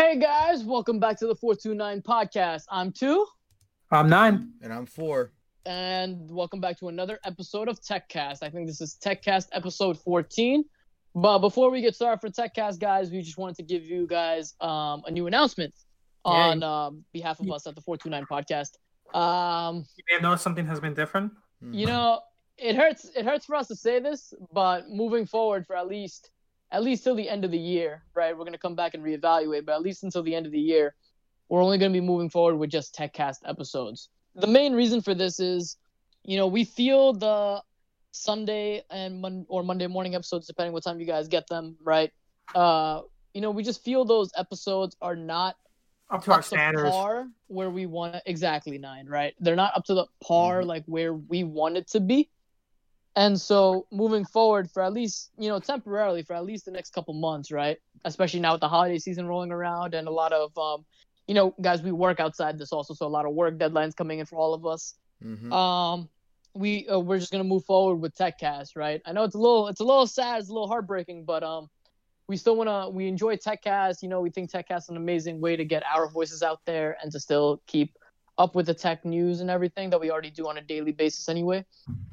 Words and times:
Hey 0.00 0.18
guys, 0.18 0.64
welcome 0.64 0.98
back 0.98 1.18
to 1.18 1.26
the 1.26 1.34
429 1.34 2.00
podcast. 2.00 2.62
I'm 2.70 2.90
two, 2.90 3.26
I'm 3.90 4.08
nine. 4.08 4.52
And 4.62 4.72
I'm 4.72 4.86
four. 4.86 5.34
and 5.66 6.30
welcome 6.30 6.58
back 6.58 6.78
to 6.78 6.88
another 6.88 7.18
episode 7.26 7.68
of 7.68 7.78
TechCast. 7.82 8.38
I 8.42 8.48
think 8.48 8.66
this 8.66 8.80
is 8.80 8.96
TechCast 9.04 9.48
episode 9.52 9.98
14. 9.98 10.64
But 11.14 11.40
before 11.40 11.70
we 11.70 11.82
get 11.82 11.94
started 11.94 12.18
for 12.18 12.30
TechCast, 12.30 12.80
guys, 12.80 13.10
we 13.10 13.20
just 13.20 13.36
wanted 13.36 13.56
to 13.56 13.62
give 13.62 13.84
you 13.84 14.06
guys 14.06 14.54
um, 14.62 15.02
a 15.06 15.10
new 15.10 15.26
announcement 15.26 15.74
on 16.24 16.62
um, 16.62 17.04
behalf 17.12 17.38
of 17.38 17.50
us 17.50 17.66
at 17.66 17.74
the 17.74 17.82
429 17.82 18.24
podcast. 18.24 18.78
Um, 19.14 19.84
You 19.98 20.04
may 20.08 20.14
have 20.14 20.22
noticed 20.22 20.44
something 20.44 20.64
has 20.64 20.80
been 20.80 20.94
different. 20.94 21.30
you 21.60 21.84
know, 21.84 22.20
it 22.56 22.74
hurts. 22.74 23.10
It 23.14 23.26
hurts 23.26 23.44
for 23.44 23.54
us 23.54 23.68
to 23.68 23.76
say 23.76 24.00
this, 24.00 24.32
but 24.50 24.88
moving 24.88 25.26
forward, 25.26 25.66
for 25.66 25.76
at 25.76 25.88
least 25.88 26.30
at 26.72 26.82
least 26.82 27.04
till 27.04 27.14
the 27.14 27.28
end 27.28 27.44
of 27.44 27.50
the 27.50 27.58
year, 27.58 28.02
right? 28.14 28.36
We're 28.36 28.44
gonna 28.44 28.58
come 28.58 28.74
back 28.76 28.94
and 28.94 29.02
reevaluate, 29.02 29.64
but 29.66 29.72
at 29.74 29.82
least 29.82 30.04
until 30.04 30.22
the 30.22 30.34
end 30.34 30.46
of 30.46 30.52
the 30.52 30.60
year, 30.60 30.94
we're 31.48 31.62
only 31.62 31.78
gonna 31.78 31.92
be 31.92 32.00
moving 32.00 32.30
forward 32.30 32.56
with 32.56 32.70
just 32.70 32.94
TechCast 32.94 33.38
episodes. 33.44 34.08
The 34.36 34.46
main 34.46 34.72
reason 34.74 35.00
for 35.00 35.14
this 35.14 35.40
is, 35.40 35.76
you 36.24 36.36
know, 36.36 36.46
we 36.46 36.64
feel 36.64 37.12
the 37.12 37.62
Sunday 38.12 38.82
and 38.90 39.20
Mon- 39.20 39.46
or 39.48 39.62
Monday 39.62 39.86
morning 39.86 40.14
episodes, 40.14 40.46
depending 40.46 40.72
what 40.72 40.84
time 40.84 41.00
you 41.00 41.06
guys 41.06 41.28
get 41.28 41.46
them, 41.48 41.76
right? 41.82 42.12
Uh, 42.54 43.02
you 43.34 43.40
know, 43.40 43.50
we 43.50 43.62
just 43.62 43.84
feel 43.84 44.04
those 44.04 44.30
episodes 44.36 44.96
are 45.00 45.16
not 45.16 45.56
Up 46.10 46.24
to 46.24 46.32
our 46.32 46.38
up 46.38 46.42
to 46.44 46.48
standards. 46.48 46.90
par 46.90 47.28
where 47.48 47.70
we 47.70 47.86
want 47.86 48.16
exactly 48.26 48.78
nine 48.78 49.06
right 49.06 49.34
they're 49.40 49.54
not 49.56 49.76
up 49.76 49.84
to 49.84 49.94
the 49.94 50.06
par 50.20 50.62
Mhm. 50.62 50.66
like 50.66 50.84
where 50.86 51.14
we 51.14 51.42
want 51.44 51.76
it 51.76 51.86
to 51.88 52.00
be 52.00 52.28
and 53.16 53.40
so 53.40 53.86
moving 53.90 54.24
forward 54.24 54.70
for 54.70 54.82
at 54.82 54.92
least 54.92 55.30
you 55.38 55.48
know 55.48 55.58
temporarily 55.58 56.22
for 56.22 56.34
at 56.34 56.44
least 56.44 56.64
the 56.64 56.70
next 56.70 56.92
couple 56.92 57.14
months 57.14 57.50
right? 57.50 57.78
Especially 58.04 58.40
now 58.40 58.52
with 58.52 58.60
the 58.60 58.68
holiday 58.68 58.98
season 58.98 59.26
rolling 59.26 59.52
around 59.52 59.94
and 59.94 60.08
a 60.08 60.10
lot 60.10 60.32
of 60.32 60.56
um 60.58 60.84
you 61.26 61.34
know 61.34 61.54
guys 61.60 61.82
we 61.82 61.92
work 61.92 62.20
outside 62.20 62.58
this 62.58 62.72
also 62.72 62.94
so 62.94 63.06
a 63.06 63.08
lot 63.08 63.26
of 63.26 63.32
work 63.34 63.58
deadlines 63.58 63.94
coming 63.96 64.18
in 64.20 64.26
for 64.26 64.36
all 64.36 64.54
of 64.54 64.64
us. 64.66 64.94
Mhm. 65.24 65.52
um 65.52 66.08
we 66.54 66.88
uh, 66.88 66.98
we're 66.98 67.18
just 67.18 67.30
gonna 67.30 67.44
move 67.44 67.64
forward 67.64 67.96
with 67.96 68.14
techcast 68.14 68.70
right? 68.76 69.00
I 69.06 69.12
know 69.12 69.24
it's 69.24 69.34
a 69.34 69.38
little 69.38 69.68
it's 69.68 69.80
a 69.80 69.84
little 69.84 70.06
sad 70.06 70.40
it's 70.40 70.48
a 70.48 70.52
little 70.52 70.68
heartbreaking 70.68 71.24
but 71.24 71.42
um 71.42 71.68
we 72.28 72.36
still 72.36 72.54
want 72.54 72.68
to 72.70 72.88
we 72.90 73.08
enjoy 73.08 73.36
techcast 73.36 74.02
you 74.02 74.08
know 74.08 74.20
we 74.20 74.30
think 74.30 74.50
techcast 74.50 74.84
is 74.84 74.88
an 74.88 74.96
amazing 74.96 75.40
way 75.40 75.56
to 75.56 75.64
get 75.64 75.82
our 75.84 76.08
voices 76.08 76.42
out 76.42 76.60
there 76.64 76.96
and 77.02 77.10
to 77.12 77.18
still 77.18 77.60
keep 77.66 77.98
up 78.40 78.54
with 78.56 78.66
the 78.66 78.74
tech 78.74 79.04
news 79.04 79.40
and 79.42 79.50
everything 79.50 79.90
that 79.90 80.00
we 80.00 80.10
already 80.10 80.30
do 80.30 80.48
on 80.48 80.56
a 80.56 80.62
daily 80.72 80.92
basis 80.92 81.28
anyway 81.28 81.64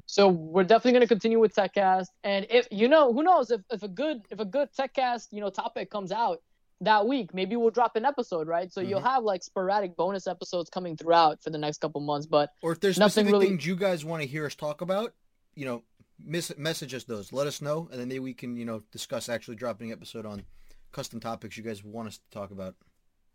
so 0.05 0.27
we're 0.27 0.63
definitely 0.71 0.91
going 0.91 1.01
to 1.01 1.07
continue 1.15 1.39
with 1.39 1.53
techcast 1.55 2.07
and 2.23 2.45
if 2.49 2.67
you 2.69 2.87
know 2.87 3.13
who 3.13 3.23
knows 3.23 3.49
if, 3.49 3.61
if 3.71 3.81
a 3.83 3.87
good 3.87 4.17
if 4.29 4.39
a 4.39 4.45
good 4.45 4.67
techcast 4.77 5.27
you 5.31 5.39
know 5.41 5.49
topic 5.49 5.89
comes 5.89 6.11
out 6.11 6.39
that 6.81 7.07
week 7.07 7.33
maybe 7.33 7.55
we'll 7.55 7.71
drop 7.79 7.95
an 7.95 8.05
episode 8.05 8.45
right 8.47 8.71
so 8.73 8.81
you'll 8.81 8.99
Mhm. 9.01 9.13
have 9.13 9.23
like 9.23 9.41
sporadic 9.41 9.95
bonus 9.95 10.27
episodes 10.27 10.69
coming 10.69 10.95
throughout 10.97 11.41
for 11.41 11.49
the 11.49 11.57
next 11.57 11.77
couple 11.79 12.01
months 12.01 12.27
but 12.27 12.51
Or 12.61 12.71
if 12.73 12.79
there's 12.81 12.99
nothing 12.99 13.11
specific 13.25 13.31
really- 13.33 13.47
things 13.47 13.65
you 13.65 13.75
guys 13.75 14.03
want 14.05 14.21
to 14.21 14.27
hear 14.27 14.45
us 14.45 14.53
talk 14.55 14.81
about, 14.81 15.13
you 15.55 15.65
know, 15.65 15.83
miss, 16.19 16.51
message 16.57 16.93
us 16.93 17.03
those. 17.05 17.31
Let 17.33 17.47
us 17.47 17.61
know, 17.61 17.87
and 17.91 17.99
then 17.99 18.07
maybe 18.09 18.19
we 18.19 18.33
can, 18.33 18.55
you 18.57 18.65
know, 18.65 18.83
discuss 18.91 19.27
actually 19.29 19.55
dropping 19.55 19.91
an 19.91 19.97
episode 19.97 20.25
on 20.25 20.43
custom 20.91 21.19
topics 21.19 21.57
you 21.57 21.63
guys 21.63 21.83
want 21.83 22.07
us 22.09 22.17
to 22.19 22.29
talk 22.31 22.51
about. 22.51 22.75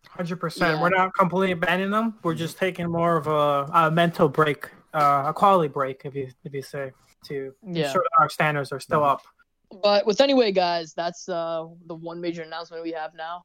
Hundred 0.09 0.37
percent. 0.37 0.81
We're 0.81 0.91
not 0.91 1.15
completely 1.15 1.53
abandoning 1.53 1.91
them. 1.91 2.15
We're 2.23 2.35
just 2.35 2.59
taking 2.59 2.91
more 2.91 3.17
of 3.17 3.27
a, 3.29 3.71
a 3.87 3.91
mental 3.91 4.29
break, 4.29 4.69
uh, 4.93 5.25
a 5.27 5.33
quality 5.33 5.69
break, 5.69 6.03
if 6.05 6.15
you 6.15 6.29
if 6.45 6.53
you 6.53 6.61
say, 6.63 6.93
to 7.29 7.55
Yeah. 7.67 7.87
ensure 7.87 8.05
our 8.19 8.29
standards 8.29 8.73
are 8.73 8.81
still 8.81 9.05
up. 9.05 9.23
but 9.83 10.05
with 10.05 10.21
anyway 10.21 10.53
guys 10.53 10.93
that's 10.93 11.31
uh 11.31 11.65
the 11.87 11.95
one 11.95 12.21
major 12.21 12.43
announcement 12.43 12.83
we 12.83 12.91
have 12.93 13.15
now 13.15 13.43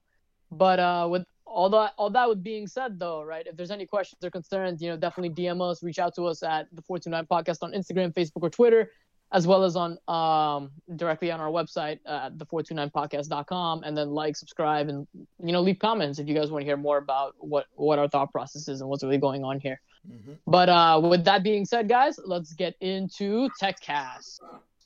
but 0.51 0.77
uh 0.77 1.07
with 1.09 1.23
all 1.45 1.69
that 1.69 1.93
all 1.95 2.09
that 2.09 2.27
with 2.27 2.43
being 2.43 2.67
said 2.67 2.99
though 2.99 3.23
right 3.23 3.47
if 3.47 3.55
there's 3.55 3.71
any 3.71 3.85
questions 3.85 4.21
or 4.25 4.29
concerns 4.29 4.81
you 4.81 4.89
know 4.89 4.97
definitely 4.97 5.29
dm 5.41 5.61
us 5.61 5.81
reach 5.83 5.99
out 5.99 6.13
to 6.13 6.25
us 6.25 6.43
at 6.43 6.67
the 6.75 6.81
429 6.81 7.25
podcast 7.33 7.59
on 7.63 7.71
instagram 7.71 8.13
facebook 8.13 8.41
or 8.43 8.49
twitter 8.49 8.91
as 9.31 9.45
well 9.45 9.63
as 9.63 9.75
on 9.75 9.97
um 10.07 10.71
directly 10.95 11.31
on 11.31 11.39
our 11.41 11.49
website 11.49 11.99
uh, 12.05 12.29
the 12.35 12.45
429podcast.com 12.45 13.83
and 13.83 13.95
then 13.97 14.09
like 14.09 14.35
subscribe 14.35 14.87
and 14.89 15.07
you 15.43 15.51
know 15.51 15.61
leave 15.61 15.79
comments 15.79 16.19
if 16.19 16.27
you 16.27 16.33
guys 16.35 16.49
want 16.51 16.61
to 16.61 16.65
hear 16.65 16.77
more 16.77 16.97
about 16.97 17.33
what 17.39 17.65
what 17.75 17.99
our 17.99 18.07
thought 18.07 18.31
process 18.31 18.67
is 18.67 18.81
and 18.81 18.89
what's 18.89 19.03
really 19.03 19.17
going 19.17 19.43
on 19.43 19.59
here 19.59 19.79
hmm 20.07 20.33
but 20.49 20.69
uh, 20.69 21.01
with 21.03 21.25
that 21.25 21.43
being 21.43 21.65
said, 21.65 21.89
guys, 21.89 22.17
let's 22.23 22.53
get 22.53 22.73
into 22.79 23.49
TechCast. 23.61 24.39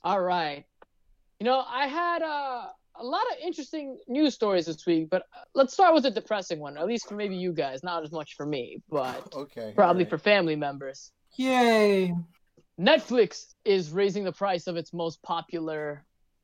All 0.04 0.20
right. 0.20 0.66
You 1.40 1.46
know, 1.46 1.64
I 1.68 1.86
had 1.86 2.24
uh, 2.24 2.66
a 2.96 3.04
lot 3.04 3.22
of 3.32 3.38
interesting 3.46 4.00
news 4.08 4.34
stories 4.34 4.66
this 4.66 4.84
week, 4.88 5.12
but 5.12 5.22
uh, 5.22 5.44
let's 5.54 5.72
start 5.74 5.94
with 5.94 6.06
a 6.06 6.10
depressing 6.12 6.60
one, 6.60 6.78
at 6.78 6.88
least 6.88 7.08
for 7.08 7.14
maybe 7.16 7.36
you 7.36 7.54
guys, 7.54 7.84
not 7.84 8.02
as 8.02 8.12
much 8.12 8.34
for 8.36 8.46
me, 8.48 8.82
but 8.90 9.24
Okay. 9.36 9.74
probably 9.76 10.04
alright. 10.06 10.10
for 10.10 10.18
family 10.18 10.56
members. 10.56 11.12
Yay! 11.38 12.12
Netflix 12.82 13.54
is 13.64 13.92
raising 13.92 14.24
the 14.24 14.32
price 14.32 14.66
of 14.68 14.76
its 14.76 14.92
most 14.92 15.22
popular 15.22 16.04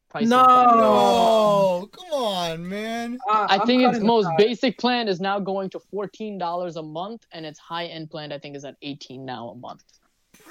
pricing 0.09 0.29
No. 0.29 0.43
No, 0.45 1.89
come 1.91 2.13
on, 2.13 2.69
man. 2.69 3.17
I 3.29 3.59
think 3.65 3.83
its 3.83 3.99
most 3.99 4.29
basic 4.37 4.77
plan 4.77 5.07
is 5.07 5.19
now 5.19 5.39
going 5.39 5.69
to 5.71 5.79
$14 5.93 6.75
a 6.75 6.81
month, 6.83 7.25
and 7.31 7.45
its 7.45 7.59
high-end 7.59 8.09
plan, 8.11 8.31
I 8.31 8.37
think, 8.39 8.55
is 8.55 8.65
at 8.65 8.75
18 8.81 9.25
now 9.25 9.49
a 9.49 9.55
month. 9.55 9.83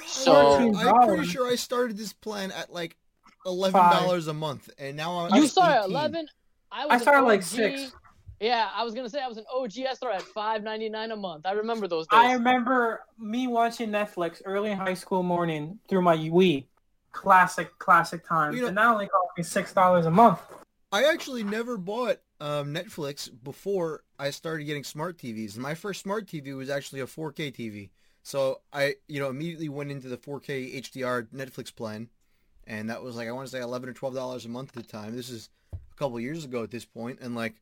So- 0.07 0.75
I'm 0.77 1.07
pretty 1.09 1.27
sure 1.27 1.51
I 1.51 1.55
started 1.55 1.97
this 1.97 2.13
plan 2.13 2.51
at 2.51 2.73
like 2.73 2.97
eleven 3.47 3.81
dollars 3.81 4.27
a 4.27 4.35
month, 4.35 4.69
and 4.79 4.97
now 4.97 5.21
I'm. 5.21 5.35
You 5.35 5.45
at 5.45 5.51
started 5.51 5.85
18. 5.85 5.91
11. 5.93 6.29
I, 6.73 6.85
was 6.85 6.91
I 6.91 6.95
an 6.97 7.01
started 7.01 7.27
like 7.27 7.43
six. 7.43 7.93
Yeah, 8.41 8.69
I 8.75 8.85
was 8.85 8.95
gonna 8.95 9.09
say 9.09 9.21
I 9.23 9.29
was 9.29 9.39
an 9.39 9.45
OG. 9.53 9.87
I 9.89 9.95
started 9.95 10.17
at 10.17 10.23
five 10.23 10.63
ninety 10.63 10.89
nine 10.89 11.11
a 11.11 11.17
month. 11.17 11.47
I 11.47 11.53
remember 11.53 11.89
those 11.89 12.07
days. 12.07 12.19
I 12.21 12.33
remember 12.35 13.03
me 13.19 13.47
watching 13.47 13.91
Netflix 13.91 14.43
early 14.45 14.71
in 14.71 14.77
high 14.79 14.95
school 14.95 15.23
morning 15.23 15.79
through 15.89 16.03
my 16.03 16.17
Wii. 16.17 16.65
Classic, 17.13 17.77
classic 17.79 18.27
times. 18.29 18.57
You 18.57 18.63
know- 18.63 18.69
and 18.69 18.77
that 18.77 18.87
only 18.87 19.07
cost 19.07 19.29
me 19.39 19.43
six 19.43 19.73
dollars 19.73 20.07
a 20.07 20.11
month. 20.11 20.41
I 20.93 21.05
actually 21.05 21.43
never 21.45 21.77
bought 21.77 22.19
um, 22.41 22.73
Netflix 22.73 23.29
before 23.43 24.05
I 24.19 24.31
started 24.31 24.65
getting 24.65 24.85
smart 24.85 25.19
TVs. 25.19 25.55
And 25.55 25.63
my 25.63 25.75
first 25.75 26.01
smart 26.03 26.27
TV 26.27 26.57
was 26.57 26.71
actually 26.71 27.01
a 27.01 27.07
4K 27.07 27.53
TV. 27.53 27.91
So 28.23 28.61
I, 28.73 28.95
you 29.09 29.21
know, 29.21 29.29
immediately 29.29 29.69
went 29.69 29.91
into 29.91 30.09
the 30.09 30.17
4K 30.17 30.77
HDR 30.83 31.29
Netflix 31.35 31.75
plan, 31.75 32.09
and 32.67 32.89
that 32.91 33.03
was 33.03 33.17
like 33.17 33.29
I 33.29 33.33
want 33.33 33.47
to 33.49 33.51
say 33.53 33.61
11 33.61 33.89
or 33.89 33.93
12 33.95 34.15
dollars 34.15 34.45
a 34.45 34.49
month 34.49 34.77
at 34.77 34.83
the 34.87 34.89
time. 34.91 35.17
This 35.17 35.29
is 35.31 35.49
a 35.73 35.97
couple 35.97 36.19
years 36.21 36.45
ago 36.45 36.63
at 36.63 36.71
this 36.71 36.85
point, 36.85 37.19
and 37.21 37.35
like, 37.35 37.55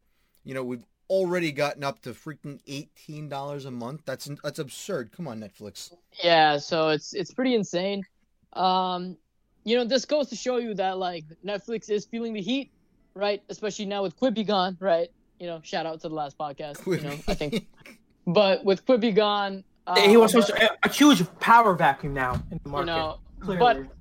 you 0.44 0.54
know, 0.54 0.62
we've 0.64 0.84
already 1.10 1.52
gotten 1.52 1.84
up 1.84 2.00
to 2.02 2.10
freaking 2.10 2.60
18 2.66 3.28
dollars 3.28 3.64
a 3.64 3.70
month. 3.70 4.02
That's 4.04 4.28
that's 4.42 4.58
absurd. 4.58 5.10
Come 5.16 5.28
on, 5.28 5.40
Netflix. 5.40 5.92
yeah, 6.22 6.56
so 6.58 6.88
it's 6.90 7.12
it's 7.14 7.32
pretty 7.32 7.54
insane. 7.54 8.04
Um, 8.52 9.16
you 9.64 9.76
know, 9.76 9.84
this 9.84 10.04
goes 10.04 10.28
to 10.28 10.36
show 10.36 10.58
you 10.58 10.74
that 10.74 10.98
like 10.98 11.24
Netflix 11.44 11.90
is 11.90 12.04
feeling 12.04 12.32
the 12.34 12.40
heat, 12.42 12.70
right? 13.14 13.42
Especially 13.48 13.86
now 13.86 14.02
with 14.02 14.18
Quibi 14.18 14.46
gone, 14.46 14.76
right? 14.80 15.08
You 15.40 15.46
know, 15.46 15.60
shout 15.62 15.86
out 15.86 16.00
to 16.02 16.08
the 16.08 16.14
last 16.14 16.38
podcast. 16.38 16.86
You 16.86 17.00
know, 17.08 17.16
I 17.26 17.34
think, 17.34 17.66
but 18.26 18.64
with 18.64 18.86
Quibi 18.86 19.14
gone, 19.14 19.64
uh, 19.86 19.96
he 20.08 20.16
was 20.16 20.32
but- 20.32 20.50
a, 20.62 20.70
a 20.84 20.88
huge 20.88 21.22
power 21.40 21.74
vacuum 21.74 22.14
now 22.14 22.42
in 22.50 22.60
the 22.62 22.68
market. 22.68 22.90
you 22.92 22.96
know, 22.96 23.18
clearly. 23.40 23.58
but 23.86 23.94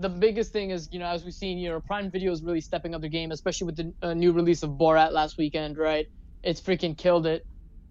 the 0.00 0.08
biggest 0.08 0.52
thing 0.52 0.70
is, 0.70 0.88
you 0.90 0.98
know, 0.98 1.06
as 1.06 1.24
we've 1.24 1.34
seen, 1.34 1.58
you 1.58 1.68
know, 1.68 1.80
Prime 1.80 2.10
Video 2.10 2.32
is 2.32 2.42
really 2.42 2.60
stepping 2.60 2.94
up 2.94 3.02
their 3.02 3.10
game, 3.10 3.30
especially 3.30 3.66
with 3.66 3.76
the 3.76 3.92
uh, 4.02 4.14
new 4.14 4.32
release 4.32 4.62
of 4.62 4.70
Borat 4.70 5.12
last 5.12 5.36
weekend, 5.36 5.76
right? 5.76 6.06
It's 6.42 6.60
freaking 6.60 6.96
killed 6.96 7.26
it. 7.26 7.46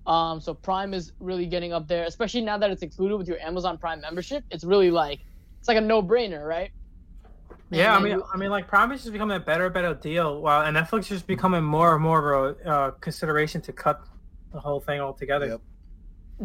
Um, 0.08 0.42
so 0.42 0.54
Prime 0.56 0.96
is 0.96 1.14
really 1.20 1.46
getting 1.46 1.74
up 1.74 1.88
there, 1.88 2.06
especially 2.06 2.42
now 2.42 2.58
that 2.58 2.72
it's 2.72 2.82
included 2.82 3.18
with 3.18 3.28
your 3.28 3.38
Amazon 3.40 3.78
Prime 3.78 4.02
membership. 4.02 4.44
It's 4.50 4.64
really 4.64 4.90
like 4.90 5.20
it's 5.60 5.68
like 5.68 5.78
a 5.78 5.82
no-brainer, 5.82 6.46
right? 6.46 6.72
Yeah, 7.70 7.96
I 7.96 8.00
mean, 8.00 8.18
then 8.18 8.24
I 8.34 8.38
mean, 8.38 8.50
like 8.50 8.68
Prime 8.68 8.92
is 8.92 9.02
just 9.02 9.14
becoming 9.14 9.38
a 9.38 9.40
better, 9.40 9.70
better 9.70 9.94
deal, 9.94 10.42
while 10.42 10.64
and 10.66 10.76
Netflix 10.76 11.02
is 11.02 11.08
just 11.10 11.28
becoming 11.28 11.64
more 11.64 11.94
and 11.94 12.04
more 12.04 12.34
of 12.34 12.58
a 12.66 12.68
uh, 12.68 12.92
consideration 12.92 13.62
to 13.62 13.72
cut 13.72 14.04
the 14.52 14.60
whole 14.60 14.80
thing 14.80 15.00
altogether. 15.00 15.46
Yep. 15.48 15.62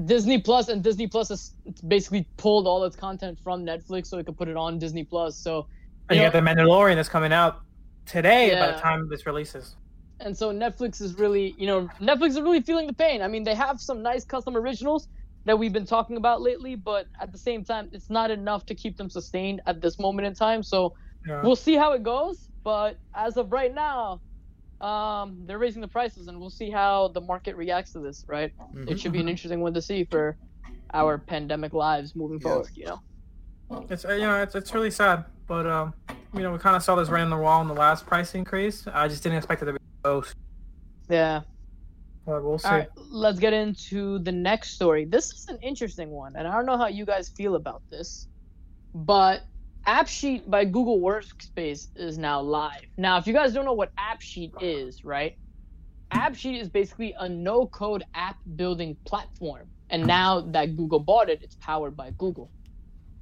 Disney 0.05 0.39
Plus 0.41 0.69
and 0.69 0.83
Disney 0.83 1.07
Plus 1.07 1.29
has 1.31 1.53
basically 1.87 2.29
pulled 2.37 2.67
all 2.67 2.85
its 2.85 2.97
content 2.97 3.39
from 3.43 3.65
Netflix 3.65 4.07
so 4.09 4.19
it 4.19 4.27
could 4.27 4.37
put 4.37 4.49
it 4.49 4.57
on 4.57 4.79
Disney 4.79 5.05
Plus. 5.05 5.39
So 5.39 5.67
you 6.11 6.17
You 6.17 6.23
got 6.23 6.33
the 6.33 6.41
Mandalorian 6.41 6.97
that's 6.97 7.09
coming 7.09 7.33
out 7.33 7.61
today 8.05 8.55
by 8.59 8.73
the 8.73 8.79
time 8.79 9.09
this 9.09 9.27
releases. 9.27 9.75
and 10.21 10.37
so 10.37 10.53
Netflix 10.53 11.01
is 11.01 11.19
really, 11.19 11.55
you 11.59 11.67
know, 11.67 11.89
Netflix 12.01 12.31
is 12.31 12.41
really 12.41 12.61
feeling 12.63 12.87
the 12.87 12.93
pain. 12.93 13.23
I 13.23 13.29
mean, 13.29 13.43
they 13.45 13.55
have 13.55 13.81
some 13.81 14.03
nice 14.03 14.25
custom 14.25 14.57
originals 14.57 15.09
that 15.47 15.59
we've 15.59 15.73
been 15.73 15.87
talking 15.87 16.17
about 16.17 16.43
lately, 16.43 16.75
but 16.75 17.07
at 17.21 17.33
the 17.33 17.39
same 17.39 17.65
time, 17.65 17.89
it's 17.93 18.11
not 18.11 18.31
enough 18.31 18.67
to 18.67 18.75
keep 18.75 18.97
them 18.97 19.09
sustained 19.09 19.61
at 19.67 19.81
this 19.81 19.99
moment 19.99 20.27
in 20.27 20.35
time. 20.35 20.63
So 20.63 20.95
Yeah. 21.27 21.43
we'll 21.43 21.57
see 21.57 21.75
how 21.75 21.93
it 21.93 22.03
goes. 22.03 22.49
But 22.63 22.99
as 23.15 23.37
of 23.37 23.53
right 23.53 23.75
now, 23.75 24.21
um, 24.81 25.43
they're 25.47 25.59
raising 25.59 25.81
the 25.83 25.89
prices, 25.89 26.29
and 26.29 26.39
we'll 26.39 26.51
see 26.51 26.71
how 26.71 27.09
the 27.09 27.21
market 27.21 27.57
reacts 27.57 27.93
to 27.93 27.99
this. 28.01 28.25
Right? 28.29 28.53
Mhm. 28.75 28.91
It 28.91 29.01
should 29.01 29.13
be 29.13 29.21
an 29.21 29.29
interesting 29.29 29.61
one 29.61 29.75
to 29.75 29.83
see 29.83 30.05
for 30.05 30.37
our 30.95 31.19
pandemic 31.19 31.73
lives 31.73 32.15
moving 32.15 32.39
Yeah. 32.41 32.49
forward. 32.49 32.71
You 32.75 32.87
know. 32.87 33.01
It's 33.91 34.05
uh, 34.05 34.13
you 34.13 34.23
know 34.23 34.43
it's 34.43 34.55
it's 34.55 34.73
really 34.75 34.91
sad, 34.91 35.25
but 35.49 35.67
um 35.67 35.93
you 36.35 36.43
know 36.43 36.53
we 36.53 36.59
kind 36.59 36.77
of 36.77 36.83
saw 36.83 36.95
this 36.95 37.09
right 37.09 37.23
on 37.23 37.31
the 37.31 37.37
wall 37.37 37.61
in 37.63 37.69
the 37.69 37.75
last 37.75 38.07
price 38.07 38.35
increase. 38.35 38.87
I 38.87 39.09
just 39.09 39.23
didn't 39.23 39.39
expect 39.39 39.63
it 39.63 39.65
to 39.67 39.73
be 39.73 39.79
close. 40.03 40.35
Yeah. 41.09 41.43
but 42.25 42.43
we'll 42.45 42.59
see. 42.59 42.67
All 42.69 42.75
right, 42.75 42.89
let's 43.11 43.39
get 43.39 43.53
into 43.53 44.19
the 44.21 44.33
next 44.33 44.71
story. 44.73 45.05
This 45.05 45.33
is 45.33 45.47
an 45.49 45.59
interesting 45.63 46.11
one, 46.11 46.35
and 46.37 46.47
I 46.49 46.53
don't 46.55 46.67
know 46.67 46.77
how 46.77 46.89
you 46.89 47.05
guys 47.07 47.29
feel 47.29 47.55
about 47.55 47.83
this, 47.89 48.27
but 48.95 49.43
AppSheet 49.87 50.51
by 50.51 50.65
Google 50.65 51.01
Workspace 51.01 51.87
is 51.95 52.19
now 52.19 52.41
live. 52.41 52.83
Now, 52.99 53.19
if 53.19 53.27
you 53.29 53.33
guys 53.33 53.53
don't 53.53 53.65
know 53.65 53.73
what 53.73 53.93
AppSheet 53.99 54.51
is, 54.61 55.05
right? 55.05 55.35
AppSheet 56.13 56.61
is 56.61 56.69
basically 56.69 57.15
a 57.19 57.29
no-code 57.29 58.03
app 58.15 58.37
building 58.57 58.97
platform, 59.07 59.71
and 59.91 60.05
now 60.05 60.41
that 60.41 60.77
Google 60.77 60.99
bought 60.99 61.29
it, 61.31 61.41
it's 61.43 61.57
powered 61.61 61.97
by 61.97 62.11
Google. 62.19 62.51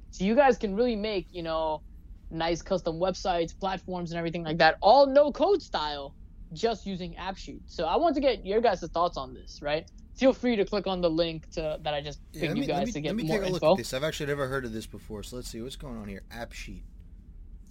So 0.09 0.23
you 0.23 0.35
guys 0.35 0.57
can 0.57 0.75
really 0.75 0.95
make, 0.95 1.27
you 1.29 1.43
know, 1.43 1.83
nice 2.31 2.63
custom 2.63 2.95
websites, 2.95 3.51
platforms, 3.59 4.11
and 4.11 4.17
everything 4.17 4.43
like 4.43 4.57
that, 4.57 4.77
all 4.81 5.05
no-code 5.05 5.61
style 5.61 6.15
just 6.51 6.87
using 6.87 7.15
AppSheet. 7.21 7.61
So 7.67 7.85
I 7.85 7.97
want 7.97 8.15
to 8.15 8.21
get 8.21 8.43
your 8.43 8.61
guys' 8.61 8.89
thoughts 8.91 9.17
on 9.17 9.35
this, 9.35 9.59
right? 9.61 9.85
Feel 10.15 10.33
free 10.33 10.55
to 10.55 10.63
click 10.65 10.87
on 10.87 11.01
the 11.01 11.09
link 11.09 11.49
to 11.51 11.77
that 11.81 11.93
I 11.93 12.01
just 12.01 12.19
Yeah, 12.31 12.41
picked 12.41 12.53
let 12.53 12.57
you 12.61 12.67
guys 12.67 12.85
me, 12.87 12.91
to 12.93 13.01
get 13.01 13.09
let 13.09 13.15
me 13.17 13.23
more 13.23 13.37
take 13.39 13.47
a 13.47 13.51
look 13.51 13.61
info. 13.63 13.71
at 13.73 13.77
this. 13.79 13.93
I've 13.93 14.03
actually 14.03 14.27
never 14.27 14.47
heard 14.47 14.63
of 14.65 14.71
this 14.73 14.85
before, 14.85 15.23
so 15.23 15.35
let's 15.35 15.49
see 15.49 15.61
what's 15.61 15.75
going 15.75 15.97
on 15.97 16.07
here. 16.07 16.23
App 16.31 16.53
sheet. 16.53 16.83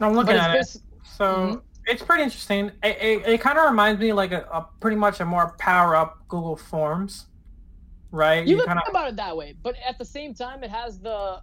I'm 0.01 0.13
looking 0.15 0.35
But 0.35 0.51
at 0.51 0.57
it. 0.57 0.61
it's 0.61 0.77
basi- 0.77 0.83
So 1.17 1.25
Mhm. 1.25 1.63
it's 1.87 2.03
pretty 2.03 2.25
interesting. 2.25 2.67
It, 2.83 2.97
it, 3.01 3.27
it 3.29 3.41
kind 3.41 3.59
of 3.59 3.65
reminds 3.65 4.01
me 4.01 4.13
like 4.13 4.33
a, 4.33 4.43
a 4.53 4.69
pretty 4.81 4.97
much 4.97 5.21
a 5.21 5.25
more 5.25 5.55
power 5.59 5.97
up 5.97 6.27
Google 6.29 6.57
Forms, 6.57 7.27
right? 8.11 8.47
you 8.47 8.57
can 8.57 8.67
kind 8.67 8.79
think 8.85 8.91
about 8.91 9.09
it 9.09 9.17
that 9.17 9.37
way, 9.37 9.55
but 9.63 9.75
at 9.87 9.97
the 9.99 10.05
same 10.05 10.35
time, 10.35 10.63
it 10.65 10.71
has 10.71 10.99
the 10.99 11.41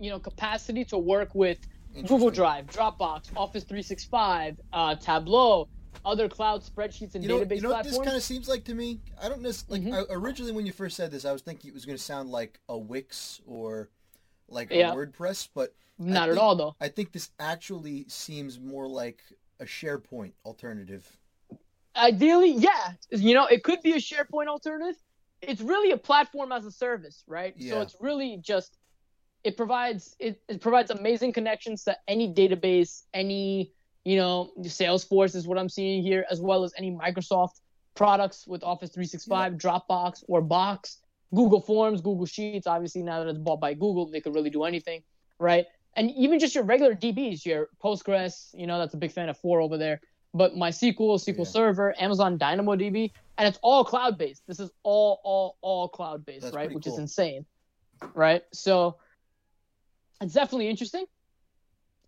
you 0.00 0.10
know 0.10 0.18
capacity 0.18 0.84
to 0.86 0.98
work 0.98 1.34
with 1.34 1.58
Google 2.06 2.30
Drive, 2.30 2.66
Dropbox, 2.66 3.30
Office 3.36 3.64
365, 3.64 4.60
uh, 4.72 4.94
Tableau, 4.96 5.68
other 6.04 6.28
cloud 6.28 6.62
spreadsheets 6.62 7.14
and 7.14 7.22
You 7.22 7.28
know, 7.28 7.40
database 7.40 7.56
you 7.56 7.62
know 7.62 7.70
what 7.70 7.84
this 7.84 7.96
kind 7.98 8.16
of 8.16 8.22
seems 8.22 8.48
like 8.48 8.64
to 8.64 8.74
me? 8.74 9.00
I 9.20 9.28
don't 9.28 9.42
necessarily, 9.42 9.90
like, 9.90 10.06
Mhm. 10.06 10.10
I, 10.10 10.14
originally 10.14 10.52
when 10.52 10.66
you 10.66 10.72
first 10.72 10.96
said 10.96 11.10
this, 11.10 11.24
I 11.24 11.32
was 11.32 11.42
thinking 11.42 11.68
it 11.68 11.74
was 11.74 11.84
going 11.84 11.98
to 11.98 12.02
sound 12.02 12.30
like 12.30 12.60
a 12.68 12.76
Wix 12.78 13.40
or 13.46 13.90
like 14.48 14.70
Yeah. 14.70 14.92
a 14.92 14.96
WordPress, 14.96 15.48
but 15.54 15.74
Not 15.98 16.28
at 16.30 16.38
all, 16.38 16.56
though. 16.56 16.74
I 16.80 16.88
think 16.88 17.12
this 17.12 17.30
actually 17.38 18.06
seems 18.08 18.58
more 18.58 18.88
like 18.88 19.22
a 19.60 19.64
SharePoint 19.64 20.32
alternative. 20.44 21.18
Ideally, 21.96 22.52
yeah. 22.52 22.94
You 23.10 23.34
know, 23.34 23.46
it 23.46 23.62
could 23.62 23.82
be 23.82 23.92
a 23.92 23.96
SharePoint 23.96 24.46
alternative. 24.46 24.96
It's 25.42 25.60
really 25.60 25.90
a 25.92 25.96
platform 25.96 26.52
as 26.52 26.64
a 26.64 26.70
service, 26.70 27.24
right? 27.26 27.54
Yeah. 27.56 27.72
So 27.72 27.80
it's 27.82 27.96
really 28.00 28.38
just 28.38 28.78
it 29.42 29.56
provides 29.56 30.14
it, 30.18 30.42
it 30.48 30.60
provides 30.60 30.90
amazing 30.90 31.32
connections 31.32 31.84
to 31.84 31.96
any 32.08 32.32
database, 32.32 33.04
any 33.14 33.72
you 34.04 34.16
know, 34.16 34.50
Salesforce 34.60 35.34
is 35.34 35.46
what 35.46 35.58
I'm 35.58 35.68
seeing 35.68 36.02
here, 36.02 36.24
as 36.30 36.40
well 36.40 36.64
as 36.64 36.72
any 36.76 36.90
Microsoft 36.90 37.60
products 37.94 38.46
with 38.46 38.62
Office 38.62 38.90
365, 38.90 39.54
Dropbox, 39.54 40.24
or 40.28 40.40
Box, 40.40 40.98
Google 41.34 41.60
Forms, 41.60 42.00
Google 42.00 42.26
Sheets. 42.26 42.66
Obviously, 42.66 43.02
now 43.02 43.22
that 43.22 43.28
it's 43.28 43.38
bought 43.38 43.60
by 43.60 43.74
Google, 43.74 44.10
they 44.10 44.20
could 44.20 44.34
really 44.34 44.50
do 44.50 44.64
anything, 44.64 45.02
right? 45.38 45.66
And 45.96 46.10
even 46.12 46.38
just 46.38 46.54
your 46.54 46.64
regular 46.64 46.94
DBs, 46.94 47.44
your 47.44 47.68
Postgres, 47.82 48.50
you 48.54 48.66
know, 48.66 48.78
that's 48.78 48.94
a 48.94 48.96
big 48.96 49.12
fan 49.12 49.28
of 49.28 49.36
four 49.38 49.60
over 49.60 49.76
there. 49.76 50.00
But 50.32 50.54
MySQL, 50.54 50.96
SQL 50.96 51.38
Yeah. 51.38 51.44
Server, 51.44 51.94
Amazon 52.00 52.38
DynamoDB, 52.38 53.10
and 53.36 53.48
it's 53.48 53.58
all 53.62 53.84
cloud 53.84 54.16
based. 54.16 54.46
This 54.46 54.60
is 54.60 54.70
all, 54.84 55.20
all, 55.24 55.56
all 55.60 55.88
cloud 55.88 56.24
based, 56.24 56.42
That's 56.42 56.54
right? 56.54 56.72
Which 56.72 56.86
is 56.86 56.98
insane, 56.98 57.44
right? 58.14 58.42
So 58.52 58.96
it's 60.20 60.34
definitely 60.34 60.68
interesting, 60.68 61.06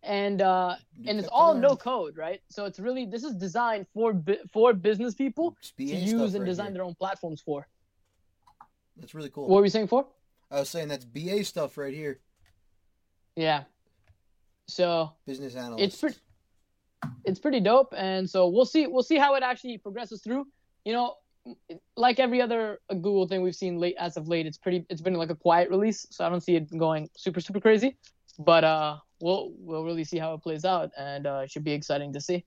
and 0.02 0.42
uh, 0.42 0.76
and 1.06 1.18
it's 1.18 1.28
all 1.30 1.54
no 1.54 1.76
code, 1.76 2.16
right? 2.16 2.40
So 2.48 2.64
it's 2.64 2.78
really 2.78 3.06
this 3.06 3.24
is 3.24 3.34
designed 3.34 3.86
for 3.94 4.12
bu- 4.12 4.44
for 4.52 4.72
business 4.72 5.14
people 5.14 5.56
to 5.76 5.84
use 5.84 6.34
and 6.34 6.42
right 6.42 6.46
design 6.46 6.66
here. 6.66 6.74
their 6.74 6.84
own 6.84 6.94
platforms 6.94 7.40
for. 7.40 7.66
That's 8.96 9.14
really 9.14 9.30
cool. 9.30 9.48
What 9.48 9.58
were 9.58 9.64
you 9.64 9.70
saying 9.70 9.88
for? 9.88 10.06
I 10.50 10.60
was 10.60 10.68
saying 10.68 10.88
that's 10.88 11.04
BA 11.04 11.44
stuff 11.44 11.78
right 11.78 11.94
here. 11.94 12.20
Yeah. 13.36 13.64
So 14.68 15.12
Business 15.26 15.54
analyst. 15.56 15.82
it's 15.82 15.96
pretty 16.00 16.16
it's 17.24 17.40
pretty 17.40 17.60
dope 17.60 17.92
and 17.96 18.28
so 18.28 18.48
we'll 18.48 18.64
see 18.64 18.86
we'll 18.86 19.02
see 19.02 19.18
how 19.18 19.34
it 19.34 19.42
actually 19.42 19.76
progresses 19.76 20.22
through 20.22 20.46
you 20.84 20.92
know 20.92 21.14
like 21.96 22.20
every 22.20 22.40
other 22.40 22.78
uh, 22.88 22.94
google 22.94 23.26
thing 23.26 23.42
we've 23.42 23.56
seen 23.56 23.78
late 23.78 23.96
as 23.98 24.16
of 24.16 24.28
late 24.28 24.46
it's 24.46 24.56
pretty 24.56 24.86
it's 24.88 25.00
been 25.00 25.14
like 25.14 25.30
a 25.30 25.34
quiet 25.34 25.68
release 25.68 26.06
so 26.10 26.24
i 26.24 26.28
don't 26.28 26.42
see 26.42 26.54
it 26.54 26.78
going 26.78 27.08
super 27.16 27.40
super 27.40 27.58
crazy 27.60 27.96
but 28.38 28.62
uh 28.62 28.96
we'll 29.22 29.52
we'll 29.66 29.84
really 29.88 30.04
see 30.04 30.18
how 30.24 30.30
it 30.36 30.42
plays 30.46 30.64
out 30.74 30.90
and 30.98 31.22
uh 31.26 31.40
it 31.44 31.50
should 31.50 31.64
be 31.64 31.72
exciting 31.80 32.12
to 32.12 32.20
see 32.20 32.44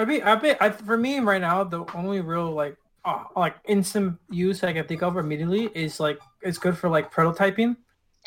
I 0.00 0.04
be, 0.04 0.22
I 0.22 0.36
be, 0.36 0.54
I, 0.60 0.70
for 0.70 0.96
me 0.96 1.18
right 1.18 1.40
now, 1.40 1.64
the 1.64 1.82
only 2.00 2.20
real 2.20 2.52
like, 2.52 2.76
uh, 3.04 3.24
like 3.34 3.56
instant 3.66 4.14
use 4.30 4.62
I 4.62 4.72
can 4.72 4.86
think 4.86 5.02
of 5.02 5.16
immediately 5.16 5.64
is 5.74 5.98
like 5.98 6.20
it's 6.40 6.56
good 6.64 6.78
for 6.78 6.88
like 6.88 7.12
prototyping. 7.12 7.74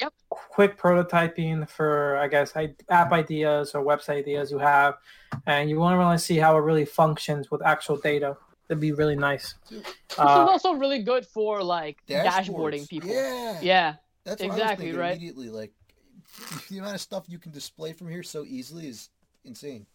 Yep. 0.02 0.12
Quick 0.30 0.78
prototyping 0.78 1.70
for 1.70 2.18
I 2.18 2.28
guess 2.28 2.58
I, 2.58 2.76
app 2.90 3.14
ideas 3.14 3.72
or 3.74 3.86
website 3.86 4.18
ideas 4.24 4.52
you 4.52 4.60
have, 4.60 4.96
and 5.48 5.70
you 5.70 5.80
want 5.80 5.94
to 5.96 5.98
really 6.04 6.18
see 6.18 6.36
how 6.44 6.58
it 6.58 6.64
really 6.70 6.84
functions 6.84 7.50
with 7.52 7.62
actual 7.66 7.96
data. 7.96 8.36
That'd 8.68 8.82
be 8.82 8.92
really 8.92 9.16
nice. 9.16 9.56
Dude. 9.70 9.86
this 9.86 9.94
is 10.12 10.20
Uh, 10.20 10.52
also 10.52 10.74
really 10.74 11.04
good 11.04 11.26
for 11.26 11.64
like 11.64 11.98
dashboarding 12.06 12.84
people 12.90 13.10
Yeah. 13.10 13.60
yeah 13.62 13.96
That's 14.26 14.42
what 14.42 14.52
exactly, 14.52 14.88
I 14.88 14.90
was 14.90 14.98
right? 14.98 15.16
immediately. 15.16 15.50
Like 15.50 15.72
the 16.70 16.78
amount 16.78 16.96
of 16.96 17.02
stuff 17.02 17.26
you 17.28 17.40
can 17.40 17.52
display 17.52 17.94
from 17.94 18.10
here 18.10 18.24
so 18.24 18.44
easily 18.46 18.88
is 18.88 19.10
insane. 19.44 19.86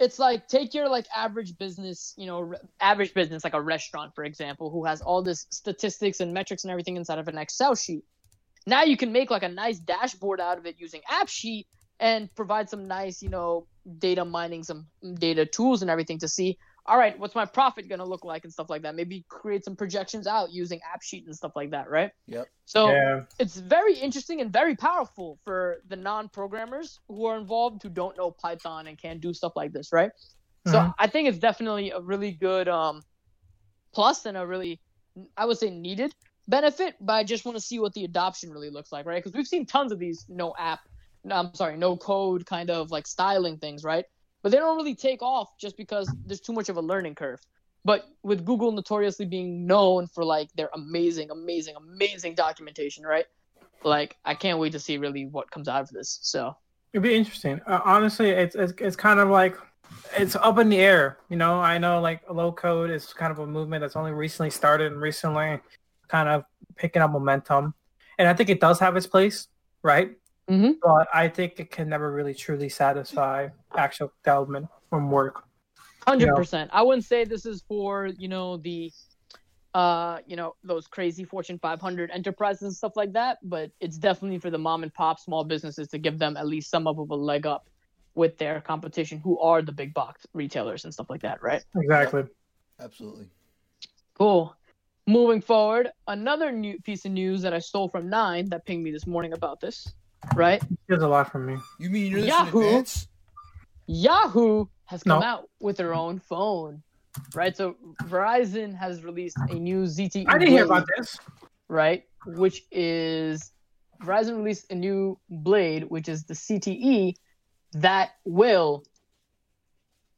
it's 0.00 0.18
like 0.18 0.48
take 0.48 0.74
your 0.74 0.88
like 0.88 1.06
average 1.14 1.56
business 1.58 2.14
you 2.16 2.26
know 2.26 2.40
re- 2.40 2.58
average 2.80 3.14
business 3.14 3.44
like 3.44 3.54
a 3.54 3.60
restaurant 3.60 4.14
for 4.14 4.24
example 4.24 4.70
who 4.70 4.84
has 4.84 5.00
all 5.00 5.22
this 5.22 5.46
statistics 5.50 6.20
and 6.20 6.32
metrics 6.32 6.64
and 6.64 6.70
everything 6.70 6.96
inside 6.96 7.18
of 7.18 7.28
an 7.28 7.38
excel 7.38 7.74
sheet 7.74 8.04
now 8.66 8.82
you 8.82 8.96
can 8.96 9.12
make 9.12 9.30
like 9.30 9.42
a 9.42 9.48
nice 9.48 9.78
dashboard 9.78 10.40
out 10.40 10.58
of 10.58 10.66
it 10.66 10.76
using 10.78 11.00
AppSheet 11.10 11.66
and 12.00 12.34
provide 12.34 12.68
some 12.68 12.86
nice 12.86 13.22
you 13.22 13.28
know 13.28 13.66
data 13.98 14.24
mining 14.24 14.62
some 14.62 14.86
data 15.14 15.46
tools 15.46 15.82
and 15.82 15.90
everything 15.90 16.18
to 16.18 16.28
see 16.28 16.58
all 16.86 16.98
right 16.98 17.18
what's 17.18 17.34
my 17.34 17.44
profit 17.46 17.88
going 17.88 17.98
to 17.98 18.04
look 18.04 18.24
like 18.24 18.44
and 18.44 18.52
stuff 18.52 18.68
like 18.68 18.82
that 18.82 18.94
maybe 18.94 19.24
create 19.28 19.64
some 19.64 19.74
projections 19.76 20.26
out 20.26 20.52
using 20.52 20.80
AppSheet 20.80 21.24
and 21.26 21.34
stuff 21.34 21.52
like 21.56 21.70
that 21.70 21.88
right 21.88 22.10
Yep. 22.26 22.46
so 22.66 22.90
yeah. 22.90 23.20
it's 23.38 23.56
very 23.56 23.94
interesting 23.94 24.40
and 24.40 24.52
very 24.52 24.76
powerful 24.76 25.38
for 25.44 25.78
the 25.88 25.96
non-programmers 25.96 27.00
who 27.08 27.26
are 27.26 27.38
involved 27.38 27.82
who 27.82 27.88
don't 27.88 28.16
know 28.16 28.30
Python 28.30 28.86
and 28.86 28.98
can't 28.98 29.20
do 29.20 29.32
stuff 29.32 29.52
like 29.56 29.72
this, 29.72 29.92
right? 29.92 30.10
So 30.66 30.78
Mhm. 30.78 30.94
I 30.98 31.06
think 31.06 31.28
it's 31.28 31.38
definitely 31.38 31.90
a 31.90 32.00
really 32.00 32.32
good 32.32 32.68
um, 32.68 33.02
plus 33.92 34.24
and 34.26 34.36
a 34.36 34.46
really, 34.46 34.80
I 35.36 35.44
would 35.46 35.58
say, 35.58 35.70
needed 35.70 36.14
benefit. 36.48 36.96
But 37.00 37.14
I 37.14 37.24
just 37.24 37.44
want 37.44 37.56
to 37.56 37.62
see 37.64 37.78
what 37.78 37.92
the 37.94 38.04
adoption 38.04 38.50
really 38.50 38.70
looks 38.70 38.92
like, 38.92 39.06
right? 39.06 39.22
Because 39.22 39.36
we've 39.36 39.46
seen 39.46 39.66
tons 39.66 39.92
of 39.92 39.98
these 39.98 40.24
no 40.28 40.54
app, 40.58 40.80
no, 41.24 41.36
I'm 41.36 41.54
sorry, 41.54 41.76
no 41.76 41.96
code 41.96 42.46
kind 42.46 42.70
of 42.70 42.90
like 42.90 43.06
styling 43.06 43.58
things, 43.58 43.84
right? 43.84 44.04
But 44.44 44.52
they 44.52 44.58
don't 44.58 44.76
really 44.76 44.94
take 44.94 45.22
off 45.22 45.56
just 45.58 45.74
because 45.78 46.14
there's 46.26 46.40
too 46.40 46.52
much 46.52 46.68
of 46.68 46.76
a 46.76 46.82
learning 46.82 47.14
curve. 47.14 47.40
But 47.82 48.04
with 48.22 48.44
Google 48.44 48.72
notoriously 48.72 49.24
being 49.24 49.66
known 49.66 50.06
for 50.06 50.22
like 50.22 50.52
their 50.52 50.68
amazing, 50.74 51.30
amazing, 51.30 51.76
amazing 51.76 52.34
documentation, 52.34 53.04
right? 53.04 53.24
Like 53.82 54.16
I 54.22 54.34
can't 54.34 54.58
wait 54.58 54.72
to 54.72 54.78
see 54.78 54.98
really 54.98 55.24
what 55.24 55.50
comes 55.50 55.66
out 55.66 55.80
of 55.80 55.88
this. 55.88 56.18
So 56.20 56.54
It'd 56.92 57.02
be 57.02 57.14
interesting. 57.14 57.60
Uh, 57.66 57.80
honestly, 57.84 58.30
it's, 58.30 58.54
it's 58.54 58.72
it's 58.78 58.96
kind 58.96 59.18
of 59.18 59.30
like 59.30 59.56
it's 60.16 60.36
up 60.36 60.58
in 60.58 60.68
the 60.68 60.78
air. 60.78 61.18
You 61.30 61.36
know, 61.36 61.58
I 61.58 61.78
know 61.78 62.00
like 62.00 62.20
low 62.30 62.52
code 62.52 62.90
is 62.90 63.14
kind 63.14 63.32
of 63.32 63.38
a 63.38 63.46
movement 63.46 63.80
that's 63.80 63.96
only 63.96 64.12
recently 64.12 64.50
started 64.50 64.92
and 64.92 65.00
recently 65.00 65.58
kind 66.08 66.28
of 66.28 66.44
picking 66.76 67.02
up 67.02 67.10
momentum, 67.10 67.74
and 68.18 68.28
I 68.28 68.34
think 68.34 68.48
it 68.50 68.60
does 68.60 68.78
have 68.78 68.94
its 68.94 69.08
place, 69.08 69.48
right? 69.82 70.12
Mhm. 70.48 70.74
But 70.82 71.08
I 71.14 71.28
think 71.28 71.58
it 71.58 71.70
can 71.70 71.88
never 71.88 72.12
really 72.12 72.34
truly 72.34 72.68
satisfy 72.68 73.48
actual 73.76 74.12
development 74.22 74.66
from 74.90 75.10
work. 75.10 75.44
Hundred 76.06 76.34
percent. 76.34 76.70
I 76.72 76.82
wouldn't 76.82 77.04
say 77.04 77.24
this 77.24 77.46
is 77.46 77.62
for 77.66 78.06
you 78.18 78.28
know 78.28 78.58
the, 78.58 78.92
uh, 79.72 80.18
you 80.26 80.36
know 80.36 80.54
those 80.62 80.86
crazy 80.86 81.24
Fortune 81.24 81.58
500 81.58 82.10
enterprises 82.10 82.62
and 82.62 82.74
stuff 82.74 82.92
like 82.94 83.12
that. 83.14 83.38
But 83.42 83.70
it's 83.80 83.96
definitely 83.96 84.38
for 84.38 84.50
the 84.50 84.58
mom 84.58 84.82
and 84.82 84.92
pop 84.92 85.18
small 85.18 85.44
businesses 85.44 85.88
to 85.88 85.98
give 85.98 86.18
them 86.18 86.36
at 86.36 86.46
least 86.46 86.70
some 86.70 86.86
of 86.86 86.98
a 86.98 87.02
leg 87.02 87.46
up 87.46 87.68
with 88.14 88.36
their 88.38 88.60
competition, 88.60 89.18
who 89.18 89.38
are 89.40 89.62
the 89.62 89.72
big 89.72 89.94
box 89.94 90.26
retailers 90.34 90.84
and 90.84 90.92
stuff 90.92 91.08
like 91.08 91.22
that, 91.22 91.42
right? 91.42 91.64
Exactly. 91.76 92.24
Absolutely. 92.78 93.26
Cool. 94.16 94.54
Moving 95.06 95.40
forward, 95.40 95.90
another 96.06 96.52
new 96.52 96.78
piece 96.80 97.04
of 97.04 97.12
news 97.12 97.42
that 97.42 97.52
I 97.52 97.58
stole 97.58 97.88
from 97.88 98.08
Nine 98.08 98.48
that 98.50 98.64
pinged 98.64 98.84
me 98.84 98.92
this 98.92 99.06
morning 99.06 99.32
about 99.32 99.60
this, 99.60 99.92
right? 100.34 100.62
There's 100.88 101.02
a 101.02 101.08
lot 101.08 101.30
from 101.30 101.46
me. 101.46 101.56
You 101.78 101.90
mean 101.90 102.10
you're 102.12 102.20
Yahoo. 102.20 102.78
in? 102.78 102.84
Yahoo 103.86 104.66
has 104.86 105.02
come 105.02 105.20
No. 105.20 105.26
out 105.26 105.48
with 105.60 105.76
their 105.76 105.94
own 105.94 106.18
phone, 106.18 106.82
right? 107.34 107.56
So 107.56 107.76
Verizon 108.06 108.74
has 108.76 109.02
released 109.04 109.36
a 109.50 109.58
new 109.58 109.84
ZTE. 109.84 110.26
I 110.28 110.38
didn't 110.38 110.52
hear 110.52 110.64
about 110.64 110.86
this. 110.96 111.16
right? 111.68 112.04
Which 112.26 112.62
is 112.70 113.52
Verizon 114.02 114.36
released 114.36 114.70
a 114.70 114.74
new 114.74 115.18
blade, 115.30 115.84
which 115.84 116.08
is 116.08 116.24
the 116.24 116.34
ZTE 116.34 117.14
that 117.72 118.10
will, 118.24 118.84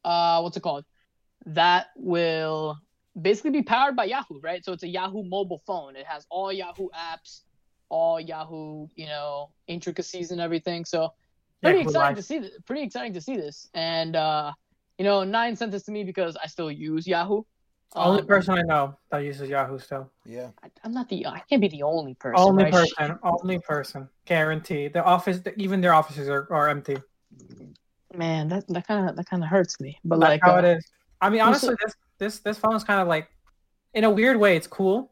uh, 0.03 0.41
what's 0.41 0.57
it 0.57 0.61
called? 0.63 0.85
That 1.45 1.87
will 1.95 2.77
basically 3.19 3.51
be 3.51 3.63
powered 3.63 3.95
by 3.95 4.05
Yahoo, 4.05 4.39
right? 4.41 4.63
So 4.63 4.73
it's 4.73 4.83
a 4.83 4.87
Yahoo 4.87 5.23
mobile 5.23 5.61
phone. 5.65 5.95
It 5.95 6.05
has 6.05 6.25
all 6.29 6.51
Yahoo 6.51 6.89
apps, 6.89 7.41
all 7.89 8.19
Yahoo, 8.19 8.87
you 8.95 9.05
know, 9.05 9.49
intricacies 9.67 10.31
and 10.31 10.41
everything. 10.41 10.85
So 10.85 11.13
pretty 11.61 11.79
Yahoo 11.79 11.89
exciting 11.89 12.15
Life. 12.15 12.17
to 12.17 12.23
see 12.23 12.39
this. 12.39 12.51
Pretty 12.65 12.83
exciting 12.83 13.13
to 13.13 13.21
see 13.21 13.35
this. 13.35 13.69
And 13.73 14.15
uh, 14.15 14.53
you 14.97 15.05
know, 15.05 15.23
nine 15.23 15.55
sent 15.55 15.71
this 15.71 15.83
to 15.83 15.91
me 15.91 16.03
because 16.03 16.35
I 16.41 16.47
still 16.47 16.71
use 16.71 17.07
Yahoo. 17.07 17.43
Only 17.95 18.21
Um, 18.21 18.27
person 18.27 18.57
I 18.57 18.63
know 18.63 18.97
that 19.11 19.19
uses 19.19 19.47
Yahoo 19.47 19.79
still. 19.79 20.11
Yeah. 20.25 20.49
I, 20.61 20.69
I'm 20.83 20.91
not 20.91 21.07
the. 21.07 21.25
I 21.25 21.41
can't 21.49 21.61
be 21.61 21.69
the 21.69 21.83
only 21.83 22.15
person. 22.15 22.35
Only 22.37 22.65
right? 22.65 22.73
person. 22.73 23.17
Only 23.23 23.59
person. 23.59 24.09
Guarantee. 24.25 24.89
The 24.89 25.03
office, 25.03 25.39
even 25.55 25.79
their 25.79 25.93
offices 25.93 26.27
are, 26.27 26.47
are 26.51 26.67
empty. 26.67 26.97
Man, 28.13 28.49
that 28.49 28.67
that 28.67 28.87
kind 28.87 29.09
of 29.09 29.15
that 29.15 29.25
kind 29.29 29.41
of 29.43 29.49
hurts 29.49 29.79
me. 29.79 29.97
But 30.03 30.19
That's 30.19 30.29
like, 30.31 30.41
how 30.43 30.55
uh, 30.55 30.59
it 30.59 30.77
is. 30.77 30.85
I 31.21 31.29
mean, 31.29 31.41
honestly, 31.41 31.69
said- 31.69 31.77
this 31.81 31.95
this 32.19 32.39
this 32.39 32.57
phone 32.57 32.75
is 32.75 32.83
kind 32.83 32.99
of 33.01 33.07
like, 33.07 33.29
in 33.93 34.03
a 34.03 34.09
weird 34.09 34.37
way, 34.37 34.57
it's 34.57 34.67
cool. 34.67 35.11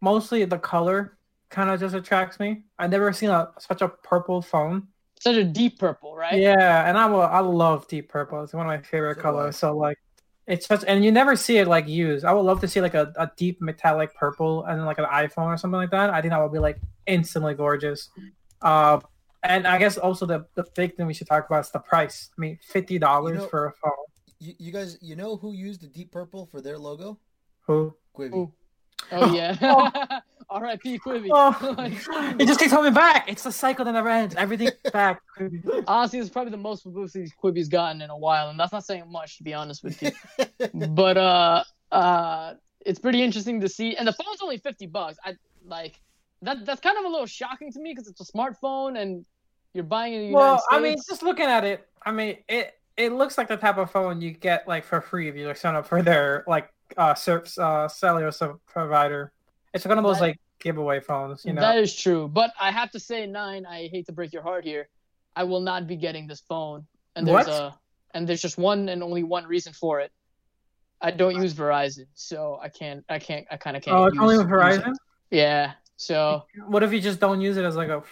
Mostly 0.00 0.44
the 0.44 0.58
color 0.58 1.15
kind 1.50 1.70
of 1.70 1.80
just 1.80 1.94
attracts 1.94 2.38
me. 2.40 2.62
I've 2.78 2.90
never 2.90 3.12
seen 3.12 3.30
a 3.30 3.50
such 3.58 3.82
a 3.82 3.88
purple 3.88 4.42
phone. 4.42 4.88
such 5.20 5.36
a 5.36 5.44
deep 5.44 5.78
purple, 5.78 6.14
right? 6.16 6.38
Yeah, 6.40 6.88
and 6.88 6.96
I'm 6.98 7.12
a, 7.12 7.18
I 7.20 7.40
love 7.40 7.86
deep 7.88 8.08
purple. 8.08 8.42
It's 8.42 8.52
one 8.52 8.66
of 8.66 8.70
my 8.70 8.82
favorite 8.82 9.16
So 9.16 9.22
do 9.22 9.28
I. 9.28 9.32
colors. 9.32 9.56
So 9.56 9.76
like, 9.76 9.98
it's 10.46 10.66
such, 10.66 10.84
and 10.86 11.04
you 11.04 11.10
never 11.10 11.34
see 11.36 11.56
it 11.58 11.66
like 11.68 11.88
used. 11.88 12.24
I 12.24 12.32
would 12.32 12.42
love 12.42 12.60
to 12.60 12.68
see 12.68 12.80
like 12.80 12.94
a, 12.94 13.12
a 13.16 13.30
deep 13.36 13.60
metallic 13.60 14.14
purple 14.14 14.64
and 14.64 14.84
like 14.84 14.98
an 14.98 15.06
iPhone 15.06 15.46
or 15.46 15.56
something 15.56 15.78
like 15.80 15.90
that. 15.90 16.10
I 16.10 16.20
think 16.20 16.30
that 16.32 16.40
would 16.42 16.52
be 16.52 16.58
like 16.60 16.78
instantly 17.06 17.54
gorgeous. 17.54 18.10
Uh, 18.62 19.00
and 19.42 19.66
I 19.66 19.78
guess 19.78 19.96
also 19.98 20.26
the 20.26 20.46
the 20.54 20.64
big 20.74 20.96
thing 20.96 21.06
we 21.06 21.14
should 21.14 21.26
talk 21.28 21.46
about 21.46 21.64
is 21.64 21.70
the 21.70 21.78
price. 21.80 22.30
I 22.36 22.40
mean, 22.40 22.58
fifty 22.62 22.98
dollars 22.98 23.34
You 23.36 23.42
know- 23.42 23.48
for 23.48 23.66
a 23.66 23.72
phone. 23.72 23.92
You, 24.38 24.52
you 24.58 24.70
guys, 24.72 24.98
you 25.00 25.16
know 25.16 25.36
who 25.36 25.52
used 25.54 25.80
the 25.80 25.86
deep 25.86 26.12
purple 26.12 26.44
for 26.44 26.60
their 26.60 26.76
logo? 26.78 27.18
Who? 27.66 27.94
Quibi. 28.16 28.52
Oh 29.12 29.32
yeah. 29.34 30.20
R.I.P. 30.48 30.98
Quibi. 30.98 31.28
Oh, 31.32 31.74
it 32.38 32.46
just 32.46 32.60
keeps 32.60 32.72
coming 32.72 32.94
back. 32.94 33.28
It's 33.28 33.42
the 33.42 33.52
cycle 33.52 33.84
that 33.84 33.92
never 33.92 34.08
ends. 34.08 34.34
Everything's 34.36 34.72
back. 34.92 35.20
Honestly, 35.86 36.18
it's 36.18 36.30
probably 36.30 36.52
the 36.52 36.56
most 36.56 36.82
publicity 36.82 37.30
Quibi's 37.42 37.68
gotten 37.68 38.00
in 38.00 38.10
a 38.10 38.16
while, 38.16 38.50
and 38.50 38.58
that's 38.58 38.72
not 38.72 38.84
saying 38.84 39.10
much 39.10 39.38
to 39.38 39.42
be 39.42 39.54
honest 39.54 39.82
with 39.82 40.00
you. 40.02 40.10
but 40.88 41.16
uh, 41.16 41.64
uh, 41.90 42.54
it's 42.84 42.98
pretty 42.98 43.22
interesting 43.22 43.60
to 43.60 43.68
see. 43.68 43.96
And 43.96 44.06
the 44.06 44.12
phone's 44.12 44.40
only 44.42 44.58
fifty 44.58 44.86
bucks. 44.86 45.18
I 45.24 45.36
like 45.64 46.00
that. 46.42 46.64
That's 46.64 46.80
kind 46.80 46.98
of 46.98 47.04
a 47.04 47.08
little 47.08 47.26
shocking 47.26 47.72
to 47.72 47.80
me 47.80 47.92
because 47.92 48.08
it's 48.08 48.20
a 48.20 48.32
smartphone 48.32 49.00
and 49.00 49.24
you're 49.74 49.84
buying 49.84 50.12
it 50.12 50.16
in 50.16 50.22
the 50.22 50.28
United 50.28 50.46
Well, 50.46 50.58
States. 50.58 50.68
I 50.70 50.80
mean, 50.80 50.96
just 51.08 51.22
looking 51.22 51.46
at 51.46 51.64
it, 51.64 51.86
I 52.04 52.12
mean, 52.12 52.38
it 52.48 52.74
it 52.96 53.12
looks 53.12 53.36
like 53.36 53.48
the 53.48 53.56
type 53.56 53.78
of 53.78 53.90
phone 53.90 54.20
you 54.20 54.30
get 54.30 54.66
like 54.68 54.84
for 54.84 55.00
free 55.00 55.28
if 55.28 55.36
you 55.36 55.48
like 55.48 55.56
sign 55.56 55.74
up 55.74 55.86
for 55.86 56.02
their 56.02 56.44
like 56.46 56.70
uh, 56.96 57.14
service, 57.14 57.58
uh 57.58 57.88
cellular 57.88 58.30
provider. 58.66 59.32
It's 59.76 59.86
one 59.86 59.98
of 59.98 60.04
those 60.04 60.16
That- 60.18 60.22
like 60.28 60.40
giveaway 60.58 61.00
phones, 61.00 61.44
you 61.44 61.52
know. 61.52 61.60
That 61.60 61.78
is 61.78 61.94
true, 61.94 62.28
but 62.28 62.50
I 62.60 62.70
have 62.70 62.90
to 62.92 63.00
say, 63.00 63.26
nine. 63.26 63.66
I 63.66 63.88
hate 63.92 64.06
to 64.06 64.12
break 64.12 64.32
your 64.32 64.42
heart 64.42 64.64
here. 64.64 64.88
I 65.36 65.44
will 65.44 65.60
not 65.60 65.86
be 65.86 65.96
getting 65.96 66.26
this 66.26 66.40
phone, 66.40 66.86
and 67.14 67.26
there's 67.26 67.46
What? 67.46 67.48
a 67.48 67.74
and 68.14 68.26
there's 68.26 68.40
just 68.40 68.56
one 68.56 68.88
and 68.88 69.02
only 69.02 69.22
one 69.22 69.44
reason 69.44 69.72
for 69.74 70.00
it. 70.00 70.10
I 71.02 71.10
don't 71.10 71.36
use 71.36 71.52
Verizon, 71.52 72.06
so 72.14 72.58
I 72.62 72.70
can't. 72.70 73.04
I 73.10 73.18
can't. 73.18 73.46
I 73.50 73.58
kind 73.58 73.76
of 73.76 73.82
can't. 73.82 73.94
oh, 73.96 74.04
it's 74.06 74.14
use, 74.14 74.22
only 74.22 74.38
Verizon. 74.44 74.94
Yeah. 75.30 75.74
So 75.98 76.44
What 76.66 76.82
if 76.82 76.92
you 76.94 77.00
just 77.00 77.20
don't 77.20 77.40
use 77.42 77.56
it 77.58 77.64
as 77.66 77.76
like 77.76 77.88
a 77.90 78.02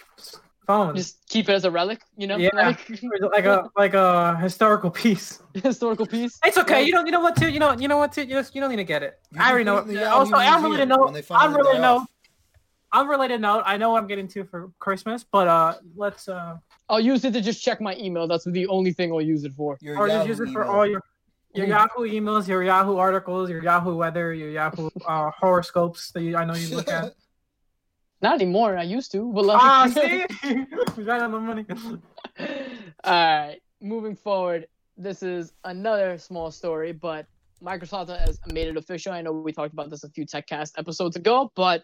phone, 0.65 0.95
just 0.95 1.27
keep 1.29 1.47
it 1.49 1.53
as 1.53 1.63
a 1.65 1.71
relic, 1.71 2.01
you 2.17 2.27
know, 2.27 2.37
Yeah. 2.37 2.49
like 2.53 2.89
like 3.31 3.45
a 3.45 3.69
like 3.77 3.93
a 3.93 4.37
historical 4.37 4.91
piece? 4.91 5.41
historical 5.53 6.05
piece. 6.05 6.39
It's 6.43 6.57
okay. 6.57 6.75
Like, 6.79 6.87
You 6.87 6.93
don't. 6.93 7.05
You 7.05 7.11
know 7.11 7.21
what? 7.21 7.35
To 7.37 7.49
you 7.49 7.59
know. 7.59 7.71
You 7.73 7.87
know 7.87 7.97
what? 7.97 8.11
To 8.13 8.21
you 8.25 8.35
just. 8.35 8.53
You 8.55 8.61
don't 8.61 8.69
need 8.71 8.77
to 8.77 8.83
get 8.95 9.03
it. 9.03 9.19
I 9.39 9.49
already 9.49 9.65
know. 9.65 9.77
it 9.77 10.03
Also, 10.03 10.35
I'm 10.35 10.63
related 10.63 10.87
Museum 10.87 10.89
note. 10.89 11.05
when 11.05 11.13
they 11.13 11.19
I'm 11.19 11.25
finally 11.25 11.57
related 11.57 11.81
die 11.81 11.97
note. 11.97 12.07
I'm 12.91 13.09
related 13.09 13.41
note. 13.41 13.63
I 13.65 13.75
know 13.77 13.89
what 13.91 14.01
I'm 14.01 14.07
getting 14.07 14.27
to 14.29 14.43
for 14.45 14.71
Christmas, 14.79 15.25
but 15.29 15.47
uh, 15.47 15.75
let's 15.95 16.27
uh, 16.29 16.57
I'll 16.87 16.99
use 16.99 17.25
it 17.25 17.33
to 17.33 17.41
just 17.41 17.61
check 17.63 17.81
my 17.81 17.95
email. 17.97 18.27
That's 18.27 18.45
the 18.45 18.67
only 18.67 18.93
thing 18.93 19.11
I'll 19.11 19.21
use 19.21 19.43
it 19.43 19.53
for. 19.53 19.77
Your 19.81 19.97
or 19.97 20.07
just 20.07 20.27
use 20.27 20.39
it 20.39 20.49
for 20.53 20.63
email. 20.63 20.75
all 20.75 20.85
your 20.87 21.01
your 21.53 21.65
Ooh. 21.67 21.69
Yahoo 21.69 22.01
emails, 22.07 22.47
your 22.47 22.63
Yahoo 22.63 22.97
articles, 22.97 23.49
your 23.49 23.61
Yahoo 23.63 23.95
weather, 23.95 24.33
your 24.33 24.49
Yahoo 24.49 24.89
uh, 25.07 25.31
horoscopes 25.37 26.11
that 26.11 26.21
you, 26.21 26.35
I 26.37 26.43
know 26.45 26.53
you 26.53 26.75
look 26.75 26.87
at. 26.89 27.13
Not 28.25 28.41
anymore. 28.41 28.75
I 28.75 28.81
used 28.81 29.11
to, 29.11 29.31
but 29.33 29.45
like, 29.45 29.59
Ah, 29.61 29.85
see, 29.93 30.25
we 30.97 31.03
ran 31.03 31.21
out 31.21 31.31
of 31.31 31.41
money. 31.43 31.63
All 33.03 33.13
right, 33.13 33.59
moving 33.81 34.15
forward, 34.15 34.65
this 34.97 35.21
is 35.21 35.53
another 35.63 36.17
small 36.17 36.49
story, 36.49 36.91
but 36.91 37.27
Microsoft 37.63 38.09
has 38.17 38.39
made 38.47 38.67
it 38.67 38.77
official. 38.77 39.13
I 39.13 39.21
know 39.21 39.31
we 39.31 39.51
talked 39.51 39.73
about 39.73 39.91
this 39.91 40.03
a 40.03 40.09
few 40.09 40.25
TechCast 40.25 40.71
episodes 40.79 41.15
ago, 41.15 41.51
but 41.55 41.83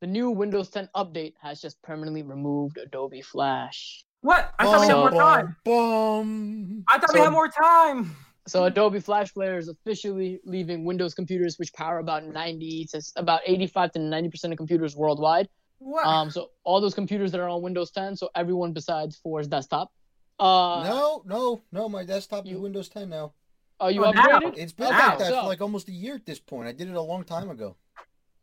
the 0.00 0.06
new 0.06 0.30
Windows 0.30 0.70
10 0.70 0.88
update 0.96 1.34
has 1.42 1.60
just 1.60 1.80
permanently 1.82 2.22
removed 2.22 2.78
Adobe 2.78 3.20
Flash. 3.20 4.04
What? 4.22 4.54
I 4.58 4.64
thought 4.64 4.80
we 4.80 4.86
had 4.86 4.96
more 4.96 5.10
Bum, 5.10 5.18
time. 5.18 5.56
bum. 5.66 6.84
I 6.88 6.98
thought 6.98 7.10
we 7.12 7.18
So- 7.18 7.24
had 7.24 7.32
more 7.32 7.48
time. 7.48 8.16
So 8.46 8.64
Adobe 8.64 9.00
Flash 9.00 9.34
Player 9.34 9.58
is 9.58 9.68
officially 9.68 10.40
leaving 10.46 10.86
Windows 10.86 11.12
computers, 11.14 11.58
which 11.58 11.72
power 11.74 11.98
about 11.98 12.24
90 12.24 12.86
to 12.92 13.02
about 13.16 13.40
85 13.46 13.92
to 13.92 13.98
90 13.98 14.30
percent 14.30 14.52
of 14.54 14.56
computers 14.56 14.96
worldwide. 14.96 15.48
What? 15.84 16.06
Um, 16.06 16.30
so 16.30 16.50
all 16.64 16.80
those 16.80 16.94
computers 16.94 17.30
that 17.32 17.40
are 17.40 17.48
on 17.48 17.60
Windows 17.60 17.90
10, 17.90 18.16
so 18.16 18.30
everyone 18.34 18.72
besides 18.72 19.16
Four's 19.16 19.46
desktop. 19.46 19.92
Uh, 20.40 20.82
No, 20.88 21.22
no, 21.26 21.62
no. 21.72 21.88
My 21.90 22.04
desktop 22.04 22.46
is 22.46 22.56
Windows 22.56 22.88
10 22.88 23.10
now. 23.10 23.34
Are 23.78 23.90
you 23.90 24.02
Oh, 24.04 24.10
now. 24.10 24.40
upgraded? 24.40 24.56
It's 24.56 24.72
been 24.72 24.86
Okay, 24.86 24.96
like 24.96 25.18
that 25.18 25.28
so- 25.28 25.40
for 25.42 25.46
like 25.46 25.60
almost 25.60 25.88
a 25.88 25.92
year 25.92 26.14
at 26.14 26.24
this 26.24 26.40
point. 26.40 26.68
I 26.68 26.72
did 26.72 26.88
it 26.88 26.94
a 26.96 27.00
long 27.02 27.22
time 27.22 27.50
ago. 27.50 27.76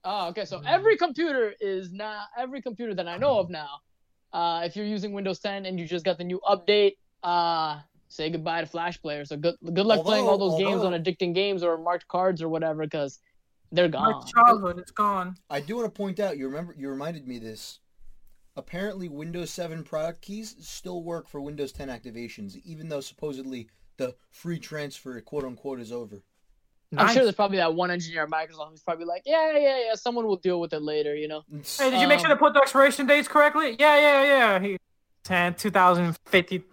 Oh, 0.04 0.28
okay. 0.30 0.46
So 0.46 0.62
every 0.66 0.98
computer 0.98 1.54
is 1.60 1.92
now 1.92 2.26
every 2.38 2.62
computer 2.62 2.94
that 2.94 3.08
I 3.08 3.18
know 3.18 3.40
of 3.40 3.50
now. 3.50 3.80
Uh, 4.32 4.62
if 4.64 4.76
you're 4.76 4.86
using 4.86 5.12
Windows 5.12 5.40
10 5.40 5.66
and 5.66 5.80
you 5.80 5.86
just 5.88 6.06
got 6.06 6.18
the 6.20 6.24
new 6.24 6.40
update, 6.48 6.98
uh, 7.24 7.80
say 8.08 8.30
goodbye 8.30 8.62
to 8.62 8.68
Flash 8.68 9.02
Player. 9.02 9.26
So 9.26 9.36
good 9.38 9.56
good 9.64 9.86
luck 9.86 10.04
playing 10.06 10.28
all 10.28 10.38
those 10.38 10.54
Although- 10.54 10.66
games 10.70 10.84
on 10.84 10.94
addicting 10.94 11.34
games 11.34 11.64
or 11.64 11.78
marked 11.78 12.08
cards 12.08 12.42
or 12.42 12.50
whatever, 12.50 12.84
because 12.84 13.20
they're 13.72 13.90
My 13.90 14.12
gone. 14.12 14.26
childhood, 14.28 14.80
it's 14.80 14.92
gone. 14.92 15.36
I 15.50 15.60
do 15.60 15.78
want 15.78 15.86
to 15.88 15.98
point 15.98 16.20
out. 16.20 16.38
You 16.38 16.48
remember? 16.48 16.74
You 16.78 16.90
reminded 16.90 17.28
me 17.28 17.40
this. 17.40 17.80
Apparently, 18.58 19.08
Windows 19.08 19.50
7 19.50 19.84
product 19.84 20.22
keys 20.22 20.56
still 20.60 21.04
work 21.04 21.28
for 21.30 21.40
Windows 21.40 21.72
10 21.72 21.88
activations, 21.88 22.58
even 22.66 22.90
though 22.90 23.00
supposedly 23.00 23.68
the 23.98 24.16
free 24.30 24.60
transfer, 24.60 25.20
quote 25.22 25.46
unquote, 25.46 25.80
is 25.80 25.92
over. 25.92 26.22
I'm 26.98 27.08
sure 27.14 27.24
there's 27.24 27.36
probably 27.36 27.58
that 27.60 27.74
one 27.74 27.90
engineer 27.90 28.24
at 28.24 28.30
Microsoft 28.30 28.72
who's 28.72 28.84
probably 28.84 29.06
like, 29.06 29.22
yeah, 29.26 29.54
yeah, 29.58 29.80
yeah, 29.86 29.96
someone 29.96 30.26
will 30.28 30.36
deal 30.36 30.60
with 30.60 30.74
it 30.74 30.82
later, 30.82 31.16
you 31.16 31.30
know. 31.30 31.44
Hey, 31.80 31.90
did 31.90 32.02
you 32.02 32.08
make 32.10 32.20
sure 32.20 32.28
to 32.28 32.34
Um, 32.34 32.40
put 32.40 32.54
the 32.54 32.60
expiration 32.60 33.08
dates 33.08 33.30
correctly? 33.30 33.78
Yeah, 33.80 33.96
yeah, 33.98 34.24
yeah. 34.24 34.60
He, 34.60 34.78
10, 35.24 35.54
2050. 35.56 36.64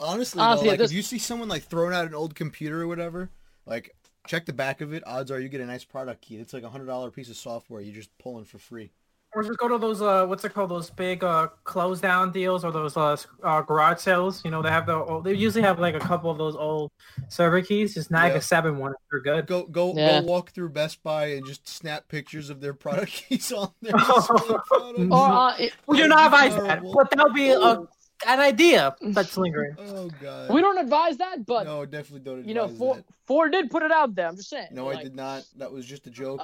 Honestly, 0.00 0.40
Honestly, 0.40 0.64
though, 0.64 0.70
like 0.70 0.78
this- 0.78 0.90
if 0.90 0.96
you 0.96 1.02
see 1.02 1.18
someone 1.20 1.48
like 1.48 1.62
throwing 1.62 1.94
out 1.94 2.06
an 2.06 2.14
old 2.14 2.34
computer 2.34 2.82
or 2.82 2.88
whatever, 2.88 3.30
like 3.66 3.94
check 4.26 4.46
the 4.46 4.52
back 4.52 4.80
of 4.80 4.92
it. 4.92 5.02
Odds 5.06 5.30
are 5.30 5.40
you 5.40 5.48
get 5.48 5.60
a 5.60 5.66
nice 5.66 5.84
product 5.84 6.22
key. 6.22 6.36
It's 6.36 6.52
like 6.52 6.62
a 6.62 6.68
hundred 6.70 6.86
dollar 6.86 7.10
piece 7.10 7.30
of 7.30 7.36
software 7.36 7.80
you're 7.80 7.94
just 7.94 8.16
pulling 8.18 8.44
for 8.44 8.58
free. 8.58 8.90
Or 9.36 9.42
just 9.42 9.58
go 9.58 9.66
to 9.66 9.78
those 9.78 10.00
uh, 10.00 10.26
what's 10.26 10.44
it 10.44 10.54
called? 10.54 10.70
Those 10.70 10.90
big 10.90 11.24
uh, 11.24 11.48
close 11.64 12.00
down 12.00 12.30
deals 12.30 12.64
or 12.64 12.70
those 12.70 12.96
uh, 12.96 13.16
uh, 13.42 13.62
garage 13.62 13.98
sales. 13.98 14.44
You 14.44 14.52
know, 14.52 14.62
they 14.62 14.68
have 14.68 14.86
the 14.86 14.94
old, 14.94 15.24
they 15.24 15.34
usually 15.34 15.62
have 15.64 15.80
like 15.80 15.96
a 15.96 15.98
couple 15.98 16.30
of 16.30 16.38
those 16.38 16.54
old 16.54 16.92
server 17.28 17.60
keys. 17.60 17.94
Just 17.94 18.10
snag 18.10 18.30
Yeah. 18.30 18.38
a 18.38 18.40
seven 18.40 18.78
one. 18.78 18.92
They're 19.10 19.20
good. 19.20 19.46
Go 19.48 19.64
go 19.64 19.92
Yeah. 19.92 20.20
go 20.20 20.26
walk 20.26 20.52
through 20.52 20.68
Best 20.68 21.02
Buy 21.02 21.32
and 21.32 21.44
just 21.44 21.66
snap 21.66 22.06
pictures 22.06 22.48
of 22.48 22.60
their 22.60 22.74
product 22.74 23.10
keys 23.28 23.50
on 23.52 23.72
there. 23.82 23.94
Or 25.10 25.12
uh, 25.12 25.56
it, 25.58 25.72
We 25.88 25.96
do 25.96 26.06
not 26.06 26.26
advise 26.26 26.54
that, 26.54 26.82
but 26.94 27.10
that'll 27.10 27.32
be 27.32 27.50
a, 27.50 27.82
an 28.26 28.40
idea 28.40 28.94
that's 29.02 29.36
lingering. 29.36 29.74
oh 29.78 30.10
god. 30.20 30.52
we 30.52 30.60
don't 30.60 30.78
advise 30.78 31.16
that, 31.18 31.44
but 31.46 31.64
no, 31.64 31.84
definitely 31.84 32.20
don't. 32.20 32.46
you 32.46 32.54
know, 32.54 32.64
advise 32.64 32.78
Ford, 32.78 32.98
that. 32.98 33.04
Ford 33.26 33.52
did 33.52 33.70
put 33.70 33.82
it 33.82 33.92
out 33.92 34.14
there. 34.14 34.28
I'm 34.28 34.36
just 34.36 34.50
saying. 34.50 34.68
No, 34.70 34.86
like, 34.86 34.98
I 34.98 35.02
did 35.02 35.14
not. 35.14 35.44
That 35.56 35.72
was 35.72 35.86
just 35.86 36.06
a 36.06 36.10
joke. 36.10 36.40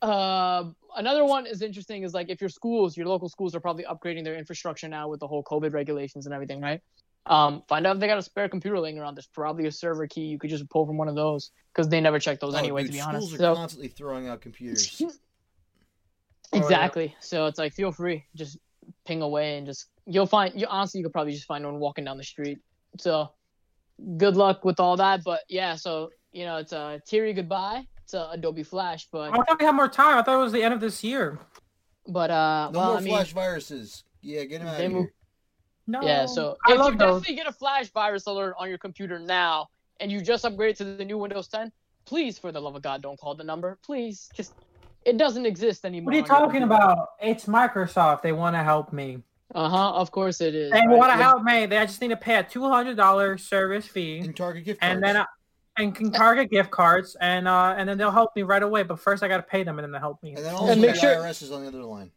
Uh, 0.00 0.64
another 0.96 1.24
one 1.24 1.46
is 1.46 1.60
interesting 1.60 2.04
is 2.04 2.14
like 2.14 2.28
if 2.28 2.40
your 2.40 2.50
schools, 2.50 2.96
your 2.96 3.06
local 3.06 3.28
schools 3.28 3.54
are 3.54 3.60
probably 3.60 3.84
upgrading 3.84 4.24
their 4.24 4.36
infrastructure 4.36 4.88
now 4.88 5.08
with 5.08 5.20
the 5.20 5.26
whole 5.26 5.42
COVID 5.42 5.72
regulations 5.72 6.26
and 6.26 6.34
everything, 6.34 6.60
right? 6.60 6.80
Um, 7.26 7.62
find 7.68 7.86
out 7.86 7.96
if 7.96 8.00
they 8.00 8.06
got 8.06 8.16
a 8.16 8.22
spare 8.22 8.48
computer 8.48 8.78
laying 8.78 8.98
around. 8.98 9.16
There's 9.16 9.26
probably 9.26 9.66
a 9.66 9.72
server 9.72 10.06
key 10.06 10.22
you 10.22 10.38
could 10.38 10.50
just 10.50 10.68
pull 10.70 10.86
from 10.86 10.96
one 10.96 11.08
of 11.08 11.14
those 11.14 11.50
because 11.74 11.88
they 11.88 12.00
never 12.00 12.18
check 12.18 12.40
those 12.40 12.54
Oh, 12.54 12.58
anyway, 12.58 12.82
dude, 12.82 12.92
to 12.92 12.96
be 12.96 13.00
schools 13.00 13.14
honest. 13.14 13.34
are 13.34 13.38
So 13.38 13.54
constantly 13.54 13.88
throwing 13.88 14.28
out 14.28 14.40
computers. 14.40 15.02
exactly. 16.52 17.14
So 17.20 17.46
it's 17.46 17.58
like 17.58 17.74
feel 17.74 17.92
free, 17.92 18.24
just 18.34 18.56
ping 19.08 19.22
away 19.22 19.56
and 19.56 19.66
just 19.66 19.86
you'll 20.06 20.26
find. 20.26 20.52
You 20.60 20.66
honestly, 20.68 20.98
you 21.00 21.04
could 21.04 21.12
probably 21.12 21.32
just 21.32 21.46
find 21.46 21.64
one 21.64 21.78
walking 21.80 22.04
down 22.04 22.18
the 22.18 22.24
street. 22.24 22.58
So 22.98 23.30
good 24.18 24.36
luck 24.36 24.64
with 24.64 24.78
all 24.78 24.96
that. 24.98 25.24
But 25.24 25.40
yeah, 25.48 25.74
so 25.76 26.10
you 26.32 26.44
know, 26.44 26.58
it's 26.58 26.72
a 26.72 27.00
teary 27.06 27.32
goodbye 27.32 27.86
to 28.08 28.30
Adobe 28.30 28.62
Flash, 28.62 29.08
but 29.10 29.32
I 29.32 29.36
thought 29.36 29.58
we 29.58 29.64
had 29.64 29.72
more 29.74 29.88
time. 29.88 30.18
I 30.18 30.22
thought 30.22 30.36
it 30.38 30.42
was 30.42 30.52
the 30.52 30.62
end 30.62 30.74
of 30.74 30.80
this 30.80 31.02
year. 31.02 31.38
but 32.06 32.30
uh, 32.30 32.70
No 32.72 32.78
well, 32.78 32.88
more 32.90 32.96
I 32.98 33.00
mean. 33.00 33.12
flash 33.14 33.32
viruses. 33.32 34.04
Yeah, 34.20 34.44
get 34.44 34.58
them 34.60 34.68
out 34.68 34.78
They 34.78 34.86
of 34.86 34.92
move- 34.92 35.00
here. 35.04 35.12
No. 35.86 36.02
Yeah, 36.02 36.26
so 36.26 36.56
I 36.66 36.72
if 36.72 36.78
you 36.78 36.84
those. 36.84 36.98
definitely 36.98 37.34
get 37.36 37.46
a 37.46 37.52
flash 37.52 37.90
virus 37.92 38.26
alert 38.26 38.54
on 38.58 38.68
your 38.68 38.76
computer 38.76 39.18
now 39.18 39.68
and 40.00 40.12
you 40.12 40.20
just 40.20 40.44
upgrade 40.44 40.76
to 40.76 40.84
the 40.84 41.04
new 41.04 41.16
Windows 41.16 41.48
10, 41.48 41.72
please, 42.04 42.38
for 42.38 42.52
the 42.52 42.60
love 42.60 42.76
of 42.76 42.82
God, 42.82 43.00
don't 43.00 43.18
call 43.18 43.34
the 43.34 43.44
number. 43.44 43.78
Please, 43.82 44.28
just 44.34 44.52
it 45.04 45.16
doesn't 45.16 45.46
exist 45.46 45.84
anymore. 45.84 46.06
What 46.06 46.14
are 46.14 46.18
you 46.18 46.24
talking 46.24 46.62
about? 46.62 47.08
It's 47.20 47.46
Microsoft. 47.46 48.22
They 48.22 48.32
want 48.32 48.54
to 48.56 48.62
help 48.62 48.92
me. 48.92 49.22
Uh 49.54 49.68
huh. 49.68 49.92
Of 49.94 50.10
course 50.10 50.40
it 50.40 50.54
is. 50.54 50.70
They 50.72 50.78
right? 50.86 50.96
want 50.98 51.10
to 51.12 51.16
help 51.16 51.42
me. 51.42 51.64
They 51.66 51.76
just 51.78 52.00
need 52.00 52.08
to 52.08 52.16
pay 52.16 52.36
a 52.36 52.42
two 52.42 52.68
hundred 52.68 52.96
dollars 52.96 53.42
service 53.44 53.86
fee, 53.86 54.18
And 54.18 54.36
Target 54.36 54.64
gift 54.64 54.80
cards. 54.80 54.94
and 54.94 55.02
then 55.02 55.16
I, 55.16 55.24
and 55.78 55.94
can 55.94 56.10
target 56.12 56.50
gift 56.50 56.70
cards, 56.70 57.16
and 57.20 57.48
uh, 57.48 57.74
and 57.78 57.88
then 57.88 57.96
they'll 57.98 58.10
help 58.10 58.34
me 58.36 58.42
right 58.42 58.62
away. 58.62 58.82
But 58.82 59.00
first, 59.00 59.22
I 59.22 59.28
got 59.28 59.36
to 59.38 59.42
pay 59.44 59.62
them, 59.62 59.78
and 59.78 59.84
then 59.84 59.92
they'll 59.92 60.00
help 60.00 60.22
me. 60.22 60.34
and 60.34 60.44
then 60.44 60.54
also 60.54 60.74
make 60.74 60.94
the 60.94 60.98
sure- 61.00 61.14
IRS 61.16 61.42
is 61.42 61.52
on 61.52 61.62
the 61.62 61.68
other 61.68 61.82
line. 61.84 62.10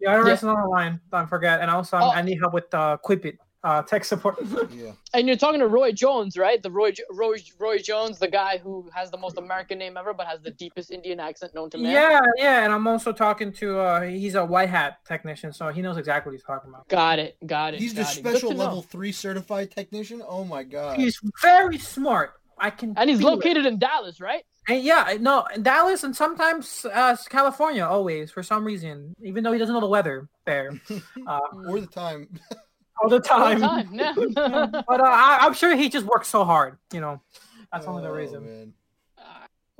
The 0.00 0.06
IRS 0.06 0.34
is 0.34 0.44
on 0.44 0.60
the 0.60 0.68
line. 0.68 1.00
Don't 1.10 1.26
forget. 1.26 1.60
And 1.60 1.70
also, 1.70 1.96
Oh. 1.96 2.10
I 2.10 2.22
need 2.22 2.38
help 2.38 2.52
with 2.54 2.72
uh, 2.72 2.98
Quipit 3.04 3.38
uh, 3.64 3.82
tech 3.82 4.04
support. 4.04 4.38
Yeah. 4.70 4.92
And 5.14 5.26
you're 5.26 5.36
talking 5.36 5.60
to 5.60 5.66
Roy 5.66 5.92
Jones, 5.92 6.36
right? 6.36 6.62
The 6.62 6.70
Roy, 6.70 6.92
Roy 7.10 7.36
Roy 7.58 7.78
Jones, 7.78 8.18
the 8.18 8.28
guy 8.28 8.58
who 8.58 8.88
has 8.94 9.10
the 9.10 9.16
most 9.16 9.38
American 9.38 9.78
name 9.78 9.96
ever, 9.96 10.12
but 10.12 10.26
has 10.26 10.40
the 10.40 10.50
deepest 10.50 10.90
Indian 10.90 11.18
accent 11.18 11.54
known 11.54 11.70
to 11.70 11.78
man. 11.78 11.92
yeah, 11.92 12.20
yeah. 12.36 12.64
And 12.64 12.72
I'm 12.72 12.86
also 12.86 13.12
talking 13.12 13.52
to. 13.54 13.80
Uh, 13.80 14.00
he's 14.02 14.34
a 14.34 14.44
white 14.44 14.68
hat 14.68 14.98
technician, 15.06 15.52
so 15.52 15.68
he 15.70 15.80
knows 15.80 15.96
exactly 15.96 16.30
what 16.30 16.34
he's 16.34 16.44
talking 16.44 16.70
about. 16.70 16.86
Got 16.88 17.18
it. 17.18 17.36
Got 17.46 17.74
it. 17.74 17.80
He's 17.80 17.94
the 17.94 18.02
got 18.02 18.12
it. 18.12 18.18
Special 18.18 18.50
to 18.50 18.54
know. 18.56 18.64
level 18.64 18.82
three 18.82 19.10
certified 19.12 19.70
technician. 19.70 20.22
Oh 20.26 20.44
my 20.44 20.62
god. 20.62 20.98
He's 20.98 21.20
very 21.42 21.78
smart. 21.78 22.34
I 22.58 22.70
can. 22.70 22.94
And 22.96 23.08
he's 23.08 23.20
feel 23.20 23.28
it. 23.28 23.36
located 23.36 23.66
in 23.66 23.78
Dallas, 23.78 24.20
right? 24.20 24.44
And 24.68 24.82
yeah, 24.84 25.16
no, 25.18 25.46
in 25.54 25.62
Dallas 25.62 26.04
and 26.04 26.14
sometimes 26.14 26.84
uh, 26.92 27.16
California, 27.30 27.84
always 27.84 28.30
for 28.30 28.42
some 28.42 28.64
reason, 28.64 29.14
even 29.22 29.42
though 29.42 29.52
he 29.52 29.58
doesn't 29.58 29.72
know 29.74 29.80
the 29.80 29.86
weather 29.86 30.28
there 30.44 30.78
uh, 31.26 31.40
or 31.66 31.80
the 31.80 31.86
time. 31.86 32.28
all 33.02 33.08
the 33.08 33.16
All 33.16 33.20
time. 33.20 33.60
the 33.60 33.66
time. 33.66 33.88
Yeah. 33.92 34.14
but 34.88 35.00
uh, 35.00 35.04
I, 35.04 35.38
I'm 35.42 35.54
sure 35.54 35.74
he 35.76 35.88
just 35.88 36.06
works 36.06 36.28
so 36.28 36.44
hard. 36.44 36.78
You 36.92 37.00
know, 37.00 37.20
that's 37.72 37.86
only 37.86 38.02
the 38.02 38.08
Oh, 38.08 38.12
reason. 38.12 38.44
man. 38.44 38.72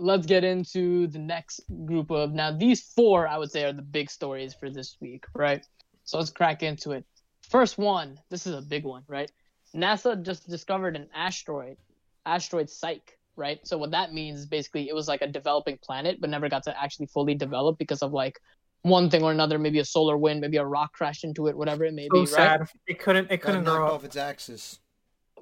Let's 0.00 0.26
get 0.26 0.44
into 0.44 1.08
the 1.08 1.18
next 1.18 1.60
group 1.84 2.10
of 2.12 2.32
now. 2.32 2.52
These 2.52 2.82
four, 2.94 3.26
I 3.26 3.36
would 3.36 3.50
say, 3.50 3.64
are 3.64 3.72
the 3.72 3.82
big 3.82 4.10
stories 4.10 4.54
for 4.54 4.70
this 4.70 4.96
week, 5.00 5.24
right? 5.34 5.66
So 6.04 6.18
let's 6.18 6.30
crack 6.30 6.62
into 6.62 6.92
it. 6.92 7.04
First 7.50 7.78
one, 7.78 8.18
this 8.30 8.46
is 8.46 8.54
a 8.54 8.62
big 8.62 8.84
one, 8.84 9.02
right? 9.08 9.30
NASA 9.74 10.20
just 10.22 10.48
discovered 10.48 10.94
an 10.94 11.08
asteroid, 11.14 11.78
asteroid 12.26 12.70
Psyche, 12.70 13.02
right? 13.34 13.58
So 13.66 13.76
what 13.76 13.90
that 13.90 14.12
means 14.12 14.38
is 14.40 14.46
basically 14.46 14.88
it 14.88 14.94
was 14.94 15.08
like 15.08 15.20
a 15.22 15.26
developing 15.26 15.78
planet, 15.82 16.20
but 16.20 16.30
never 16.30 16.48
got 16.48 16.62
to 16.64 16.80
actually 16.80 17.06
fully 17.06 17.34
develop 17.34 17.76
because 17.76 18.00
of 18.02 18.12
like 18.12 18.38
one 18.82 19.10
thing 19.10 19.22
or 19.22 19.32
another, 19.32 19.58
maybe 19.58 19.78
a 19.80 19.84
solar 19.84 20.16
wind, 20.16 20.40
maybe 20.40 20.56
a 20.56 20.64
rock 20.64 20.92
crashed 20.92 21.24
into 21.24 21.46
it, 21.48 21.56
whatever 21.56 21.84
it 21.84 21.94
may 21.94 22.06
So 22.08 22.14
be, 22.14 22.18
right? 22.20 22.28
sad. 22.28 22.68
It 22.86 22.98
couldn't. 22.98 23.30
It 23.30 23.42
couldn't 23.42 23.64
knocked 23.64 23.76
grow 23.76 23.86
up. 23.88 23.92
off 23.94 24.04
its 24.04 24.16
axis. 24.16 24.80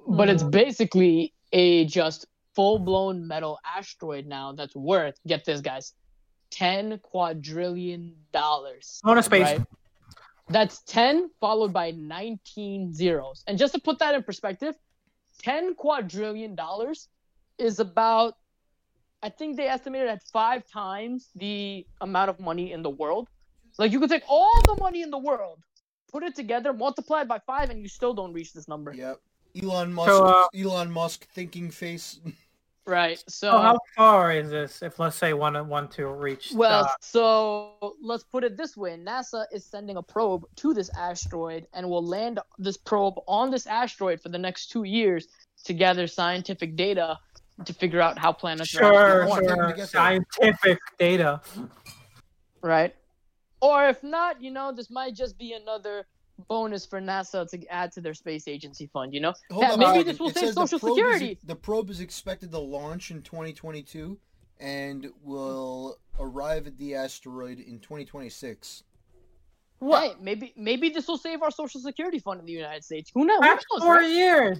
but 0.09 0.29
it's 0.29 0.43
Mhm. 0.43 0.51
basically 0.51 1.33
a 1.51 1.83
just 1.85 2.25
full 2.55 2.79
blown 2.79 3.27
metal 3.27 3.59
asteroid 3.65 4.25
now 4.25 4.51
that's 4.53 4.73
worth 4.75 5.19
get 5.27 5.43
this 5.45 5.59
guys 5.61 5.93
10 6.51 6.97
quadrillion 6.99 8.15
dollars 8.31 9.01
Go 9.03 9.13
to 9.15 9.21
space. 9.21 9.43
Right? 9.43 9.61
that's 10.49 10.81
10 10.83 11.29
followed 11.41 11.73
by 11.73 11.91
19 11.91 12.93
zeros 12.93 13.43
and 13.47 13.57
just 13.57 13.73
to 13.73 13.81
put 13.81 13.99
that 13.99 14.15
in 14.15 14.23
perspective 14.23 14.75
10 15.39 15.75
quadrillion 15.75 16.55
dollars 16.55 17.09
is 17.57 17.79
about 17.79 18.35
i 19.23 19.29
think 19.29 19.57
they 19.57 19.67
estimated 19.67 20.07
at 20.07 20.21
five 20.31 20.63
times 20.69 21.29
the 21.35 21.85
amount 22.01 22.29
of 22.29 22.39
money 22.39 22.71
in 22.71 22.81
the 22.81 22.89
world 22.89 23.27
like 23.77 23.91
you 23.91 23.99
could 23.99 24.09
take 24.09 24.23
all 24.27 24.61
the 24.67 24.77
money 24.79 25.01
in 25.01 25.11
the 25.11 25.17
world 25.17 25.59
put 26.11 26.23
it 26.23 26.35
together 26.35 26.73
multiply 26.73 27.21
it 27.21 27.27
by 27.27 27.39
five 27.45 27.69
and 27.69 27.81
you 27.81 27.87
still 27.87 28.13
don't 28.13 28.33
reach 28.33 28.53
this 28.53 28.67
number 28.67 28.93
Yep. 28.93 29.19
Elon 29.61 29.93
Musk. 29.93 30.11
So, 30.11 30.25
uh, 30.25 30.47
Elon 30.55 30.91
Musk 30.91 31.27
thinking 31.33 31.71
face. 31.71 32.19
right 32.85 33.21
so 33.27 33.51
So 33.51 33.57
how 33.57 33.79
far 33.97 34.31
is 34.31 34.49
this? 34.49 34.81
If 34.81 34.99
let's 34.99 35.17
say 35.17 35.33
one 35.33 35.55
one 35.67 35.87
to 35.89 36.07
reach. 36.07 36.53
Well, 36.53 36.85
uh, 36.85 36.93
so 37.01 37.95
let's 38.01 38.23
put 38.23 38.43
it 38.43 38.55
this 38.55 38.77
way: 38.77 38.97
NASA 38.97 39.45
is 39.51 39.65
sending 39.65 39.97
a 39.97 40.03
probe 40.03 40.45
to 40.57 40.73
this 40.73 40.89
asteroid, 40.97 41.67
and 41.73 41.89
will 41.89 42.05
land 42.05 42.39
this 42.57 42.77
probe 42.77 43.15
on 43.27 43.51
this 43.51 43.67
asteroid 43.67 44.21
for 44.21 44.29
the 44.29 44.37
next 44.37 44.67
two 44.67 44.83
years 44.83 45.27
to 45.65 45.73
gather 45.73 46.07
scientific 46.07 46.75
data 46.75 47.17
to 47.65 47.73
figure 47.73 47.99
out 48.01 48.17
how 48.19 48.31
planets 48.31 48.73
are 48.75 48.79
sure, 48.79 49.21
actually 49.23 49.47
want 49.47 49.77
sure. 49.77 49.85
Scientific 49.87 50.79
data. 50.99 51.41
right? 52.61 52.95
Or 53.61 53.87
if 53.89 54.03
not, 54.03 54.41
you 54.41 54.51
know, 54.51 54.71
this 54.71 54.89
might 54.89 55.15
just 55.15 55.37
be 55.37 55.53
another 55.53 56.05
bonus 56.47 56.85
for 56.85 57.01
NASA 57.01 57.49
to 57.49 57.65
add 57.67 57.91
to 57.93 58.01
their 58.01 58.13
space 58.13 58.47
agency 58.47 58.87
fund. 58.93 59.13
You 59.13 59.21
know, 59.21 59.33
Hold 59.51 59.63
Yeah, 59.63 59.71
on 59.71 59.79
maybe 59.79 60.03
this 60.03 60.19
will 60.19 60.29
save 60.29 60.43
says 60.47 60.55
the 60.55 60.67
Social 60.67 60.79
probe 60.79 60.91
is- 60.99 61.13
Security. 61.13 61.39
the 61.43 61.55
probe 61.55 61.89
is 61.89 61.99
expected 61.99 62.51
to 62.51 62.59
launch 62.59 63.09
in 63.09 63.23
2022 63.23 64.19
and 64.59 65.07
will 65.23 65.97
arrive 66.19 66.67
at 66.67 66.77
the 66.77 66.93
asteroid 66.93 67.59
in 67.59 67.79
2026. 67.79 68.83
What? 69.79 70.03
hey, 70.11 70.15
maybe 70.21 70.53
maybe 70.55 70.89
this 70.89 71.07
will 71.07 71.17
save 71.17 71.41
our 71.43 71.51
Social 71.51 71.79
Security 71.81 72.17
fund 72.19 72.39
in 72.39 72.45
the 72.45 72.53
United 72.53 72.83
States. 72.83 73.11
Who 73.13 73.25
knows? 73.25 73.37
Who 73.37 73.41
That's 73.43 73.65
knows, 73.73 73.81
four 73.83 74.01
years. 74.01 74.59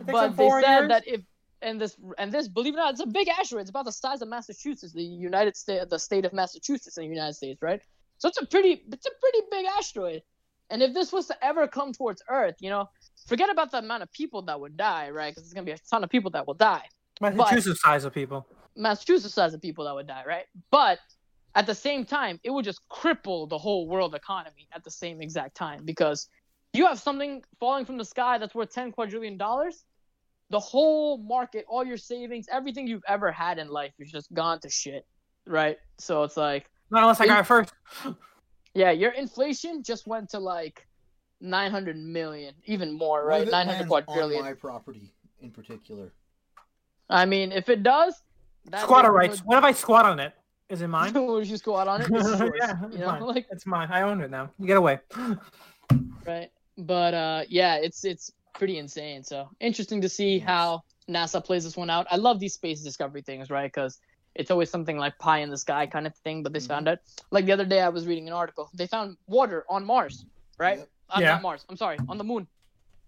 But 0.00 0.06
them 0.28 0.36
they 0.36 0.48
said 0.48 0.78
years? 0.80 0.88
that 0.88 1.02
if 1.06 1.20
and 1.62 1.80
this 1.80 1.96
and 2.18 2.32
this 2.32 2.48
believe 2.48 2.74
it 2.74 2.78
or 2.78 2.80
not 2.80 2.92
it's 2.92 3.00
a 3.00 3.06
big 3.06 3.28
asteroid. 3.28 3.62
It's 3.62 3.70
about 3.70 3.84
the 3.84 3.92
size 3.92 4.22
of 4.22 4.28
massachusetts 4.28 4.92
the 4.92 5.02
united 5.02 5.56
state 5.56 5.88
the 5.88 5.98
state 5.98 6.24
of 6.24 6.32
massachusetts 6.32 6.96
in 6.98 7.04
the 7.04 7.08
united 7.14 7.34
states 7.34 7.62
right? 7.62 7.80
So 8.18 8.28
it's 8.28 8.40
a 8.40 8.46
pretty 8.46 8.82
it's 8.92 9.06
a 9.06 9.10
pretty 9.20 9.38
big 9.50 9.66
asteroid. 9.78 10.22
And 10.70 10.82
if 10.82 10.94
this 10.94 11.12
was 11.12 11.26
to 11.26 11.44
ever 11.44 11.66
come 11.68 11.92
towards 11.92 12.22
earth 12.28 12.56
you 12.60 12.70
know 12.70 12.88
forget 13.26 13.50
about 13.50 13.70
the 13.70 13.78
amount 13.78 14.02
of 14.02 14.12
people 14.12 14.42
that 14.42 14.60
would 14.60 14.76
die 14.76 15.10
right? 15.10 15.30
Because 15.30 15.44
there's 15.44 15.54
gonna 15.54 15.64
be 15.64 15.72
a 15.72 15.78
ton 15.90 16.02
of 16.04 16.10
people 16.10 16.30
that 16.32 16.46
will 16.46 16.54
die. 16.54 16.84
Massachusetts 17.20 17.82
size 17.82 18.04
of 18.04 18.12
people. 18.12 18.46
massachusetts 18.76 19.34
size 19.34 19.54
of 19.54 19.60
people 19.62 19.84
that 19.84 19.94
would 19.94 20.06
die 20.06 20.24
right? 20.26 20.46
But 20.70 20.98
at 21.54 21.66
the 21.66 21.74
same 21.74 22.04
time 22.04 22.40
it 22.42 22.50
would 22.50 22.64
just 22.64 22.80
cripple 22.88 23.48
the 23.48 23.58
whole 23.58 23.86
world 23.86 24.14
economy 24.14 24.68
at 24.74 24.82
the 24.84 24.90
same 24.90 25.20
exact 25.20 25.54
time 25.54 25.84
because 25.84 26.28
you 26.72 26.86
have 26.86 26.98
something 26.98 27.44
falling 27.60 27.84
from 27.84 27.98
the 27.98 28.04
sky 28.04 28.38
that's 28.38 28.54
worth 28.54 28.72
10 28.72 28.92
quadrillion 28.92 29.36
dollars 29.36 29.84
the 30.52 30.60
whole 30.60 31.18
market 31.18 31.64
all 31.68 31.84
your 31.84 31.96
savings 31.96 32.46
everything 32.52 32.86
you've 32.86 33.02
ever 33.08 33.32
had 33.32 33.58
in 33.58 33.68
life 33.68 33.92
is 33.98 34.10
just 34.12 34.32
gone 34.34 34.60
to 34.60 34.68
shit 34.70 35.04
right 35.46 35.78
so 35.98 36.22
it's 36.22 36.36
like 36.36 36.70
Not 36.90 37.02
unless 37.02 37.20
I 37.20 37.26
got 37.26 37.40
it 37.40 37.46
first. 37.46 37.72
yeah 38.74 38.90
your 38.92 39.10
inflation 39.12 39.82
just 39.82 40.06
went 40.06 40.28
to 40.30 40.38
like 40.38 40.86
900 41.40 41.96
million 41.96 42.54
even 42.66 42.92
more 42.96 43.24
right 43.26 43.48
it 43.48 43.50
900 43.50 43.74
lands 43.74 43.88
quadrillion 43.88 44.40
On 44.40 44.44
my 44.44 44.52
property 44.54 45.12
in 45.40 45.50
particular. 45.50 46.12
i 47.10 47.24
mean 47.26 47.50
if 47.50 47.68
it 47.68 47.82
does 47.82 48.22
that 48.70 48.82
Squatter 48.82 49.08
neighborhood- 49.08 49.30
rights. 49.30 49.40
What 49.44 49.58
if 49.58 49.64
I 49.64 49.72
squat 49.72 50.04
on 50.06 50.20
it? 50.20 50.32
Is 50.68 50.82
it 50.82 50.86
mine? 50.88 51.12
would 51.26 51.48
you 51.48 51.56
squat 51.56 51.88
on 51.88 52.02
it 52.02 52.08
This 52.12 52.26
is 52.26 52.38
yours, 52.44 52.52
yeah, 52.60 52.80
you 52.82 52.86
it's 52.88 52.96
know 52.98 53.06
mine. 53.06 53.22
like 53.22 53.46
It's 53.50 53.66
mine. 53.66 53.88
I 53.90 54.02
own 54.02 54.20
it 54.20 54.30
now. 54.30 54.50
You 54.60 54.66
get 54.68 54.76
away. 54.76 55.00
right 56.26 56.50
but 56.78 57.12
uh 57.14 57.42
yeah 57.48 57.74
it's 57.76 58.04
it's 58.04 58.30
pretty 58.54 58.78
insane 58.78 59.22
so 59.22 59.48
interesting 59.60 60.00
to 60.00 60.08
see 60.08 60.36
Yes. 60.36 60.46
how 60.46 60.82
nasa 61.08 61.44
plays 61.44 61.64
this 61.64 61.76
one 61.76 61.90
out 61.90 62.06
i 62.10 62.16
love 62.16 62.38
these 62.38 62.54
space 62.54 62.82
discovery 62.82 63.22
things 63.22 63.50
right 63.50 63.72
because 63.72 63.98
it's 64.34 64.50
always 64.50 64.70
something 64.70 64.96
like 64.96 65.18
pie 65.18 65.38
in 65.38 65.50
the 65.50 65.56
sky 65.58 65.86
kind 65.86 66.06
of 66.06 66.14
thing 66.18 66.42
but 66.42 66.52
they 66.52 66.58
Mhm. 66.60 66.68
found 66.68 66.88
out 66.88 66.98
like 67.30 67.44
the 67.46 67.52
other 67.52 67.64
day 67.64 67.80
i 67.80 67.88
was 67.88 68.06
reading 68.06 68.26
an 68.28 68.32
article 68.34 68.70
they 68.74 68.86
found 68.86 69.16
water 69.26 69.64
on 69.68 69.84
mars 69.84 70.24
right 70.58 70.78
Yep. 70.78 70.88
uh, 71.10 71.18
Yeah. 71.20 71.28
not 71.32 71.42
mars 71.42 71.64
i'm 71.68 71.76
sorry 71.76 71.98
on 72.08 72.18
the 72.18 72.24
moon 72.24 72.46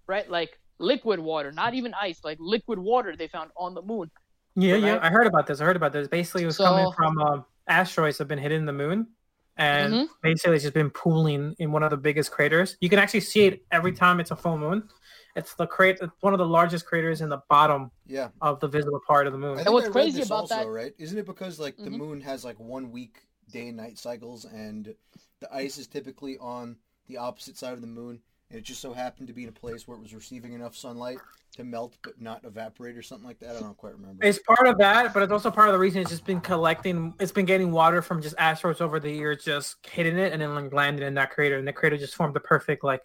right 0.07 0.29
like 0.31 0.59
liquid 0.79 1.21
water 1.21 1.53
not 1.53 1.75
even 1.75 1.95
ice 1.95 2.21
like 2.25 2.39
liquid 2.41 2.79
water 2.79 3.15
they 3.17 3.29
found 3.29 3.51
on 3.57 3.75
the 3.75 3.83
moon 3.83 4.11
Yeah, 4.57 4.77
yeah. 4.77 4.99
I 5.03 5.11
heard 5.11 5.27
about 5.27 5.49
this. 5.49 5.61
I 5.61 5.65
heard 5.65 5.75
about 5.75 5.93
this. 5.93 6.07
Basically, 6.07 6.45
it 6.45 6.47
was 6.47 6.59
So- 6.59 6.65
coming 6.71 6.93
from 6.93 7.19
um, 7.19 7.45
asteroids 7.67 8.19
have 8.19 8.29
been 8.29 8.39
hitting 8.39 8.65
the 8.67 8.73
moon, 8.73 9.09
and 9.57 9.93
Mhm. 9.93 10.07
basically 10.23 10.55
it's 10.55 10.63
just 10.63 10.75
been 10.75 10.91
pooling 10.91 11.57
in 11.59 11.73
one 11.73 11.83
of 11.83 11.91
the 11.91 11.97
biggest 11.97 12.31
craters. 12.31 12.77
You 12.81 12.89
can 12.89 13.01
actually 13.01 13.27
see 13.33 13.47
it 13.49 13.65
every 13.73 13.91
time 13.91 14.21
it's 14.21 14.31
a 14.31 14.37
full 14.37 14.57
moon. 14.57 14.89
It's 15.37 15.55
the 15.55 15.67
crate. 15.67 15.99
It's 16.01 16.13
one 16.21 16.33
of 16.33 16.39
the 16.39 16.47
largest 16.47 16.87
craters 16.87 17.21
in 17.21 17.29
the 17.29 17.43
bottom 17.49 17.91
Yeah. 18.07 18.29
of 18.41 18.61
the 18.61 18.69
visible 18.69 19.01
part 19.07 19.27
of 19.27 19.33
the 19.33 19.39
moon. 19.39 19.59
I 19.59 19.65
think 19.65 19.75
what's 19.75 19.87
I 19.87 19.89
read 19.89 19.93
crazy 19.93 20.19
this 20.19 20.27
about 20.29 20.41
also, 20.43 20.55
that- 20.57 20.69
right? 20.69 20.95
Isn't 20.99 21.19
it 21.19 21.27
because 21.27 21.59
like 21.59 21.77
the 21.77 21.91
Mhm. 21.91 21.99
moon 21.99 22.21
has 22.21 22.45
like 22.45 22.59
one 22.61 22.93
week 22.93 23.27
day 23.51 23.69
and 23.69 23.77
night 23.77 23.99
cycles 23.99 24.45
and 24.45 24.95
the 25.41 25.55
ice 25.55 25.77
is 25.77 25.87
typically 25.87 26.39
on 26.39 26.77
the 27.09 27.17
opposite 27.19 27.57
side 27.57 27.73
of 27.75 27.81
the 27.81 27.87
moon 27.87 28.23
and 28.51 28.59
it 28.59 28.63
just 28.63 28.81
so 28.81 28.93
happened 28.93 29.27
to 29.27 29.35
be 29.35 29.43
in 29.43 29.49
a 29.49 29.53
place 29.53 29.89
where 29.89 29.97
it 29.97 30.01
was 30.01 30.15
receiving 30.15 30.53
enough 30.53 30.77
sunlight 30.77 31.19
to 31.57 31.65
melt 31.65 31.97
but 32.03 32.21
not 32.21 32.45
evaporate 32.45 32.97
or 32.97 33.03
something 33.03 33.27
like 33.27 33.39
that. 33.41 33.57
I 33.57 33.61
don't 33.61 33.77
quite 33.77 33.95
remember. 33.95 34.25
It's 34.25 34.39
part 34.39 34.67
of 34.69 34.79
that, 34.79 35.13
but 35.13 35.23
it's 35.25 35.33
also 35.33 35.51
part 35.51 35.69
of 35.69 35.73
the 35.73 35.79
reason 35.79 36.01
it's 36.01 36.11
just 36.11 36.25
been 36.25 36.41
collecting. 36.41 37.13
It's 37.19 37.33
been 37.33 37.45
getting 37.45 37.73
water 37.73 38.03
from 38.03 38.23
just 38.23 38.37
asteroids 38.39 38.81
over 38.81 39.01
the 39.01 39.11
years, 39.11 39.45
just 39.45 39.85
hitting 39.87 40.17
it 40.17 40.33
and 40.33 40.41
then 40.41 40.55
like 40.55 40.73
landing 40.73 41.07
in 41.07 41.15
that 41.15 41.31
crater, 41.33 41.59
and 41.59 41.67
the 41.67 41.73
crater 41.73 41.97
just 41.97 42.15
formed 42.15 42.35
the 42.35 42.41
perfect 42.41 42.85
like, 42.85 43.03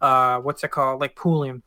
uh, 0.00 0.40
what's 0.40 0.64
it 0.64 0.70
called, 0.70 1.00
like 1.00 1.14
pooling. 1.16 1.62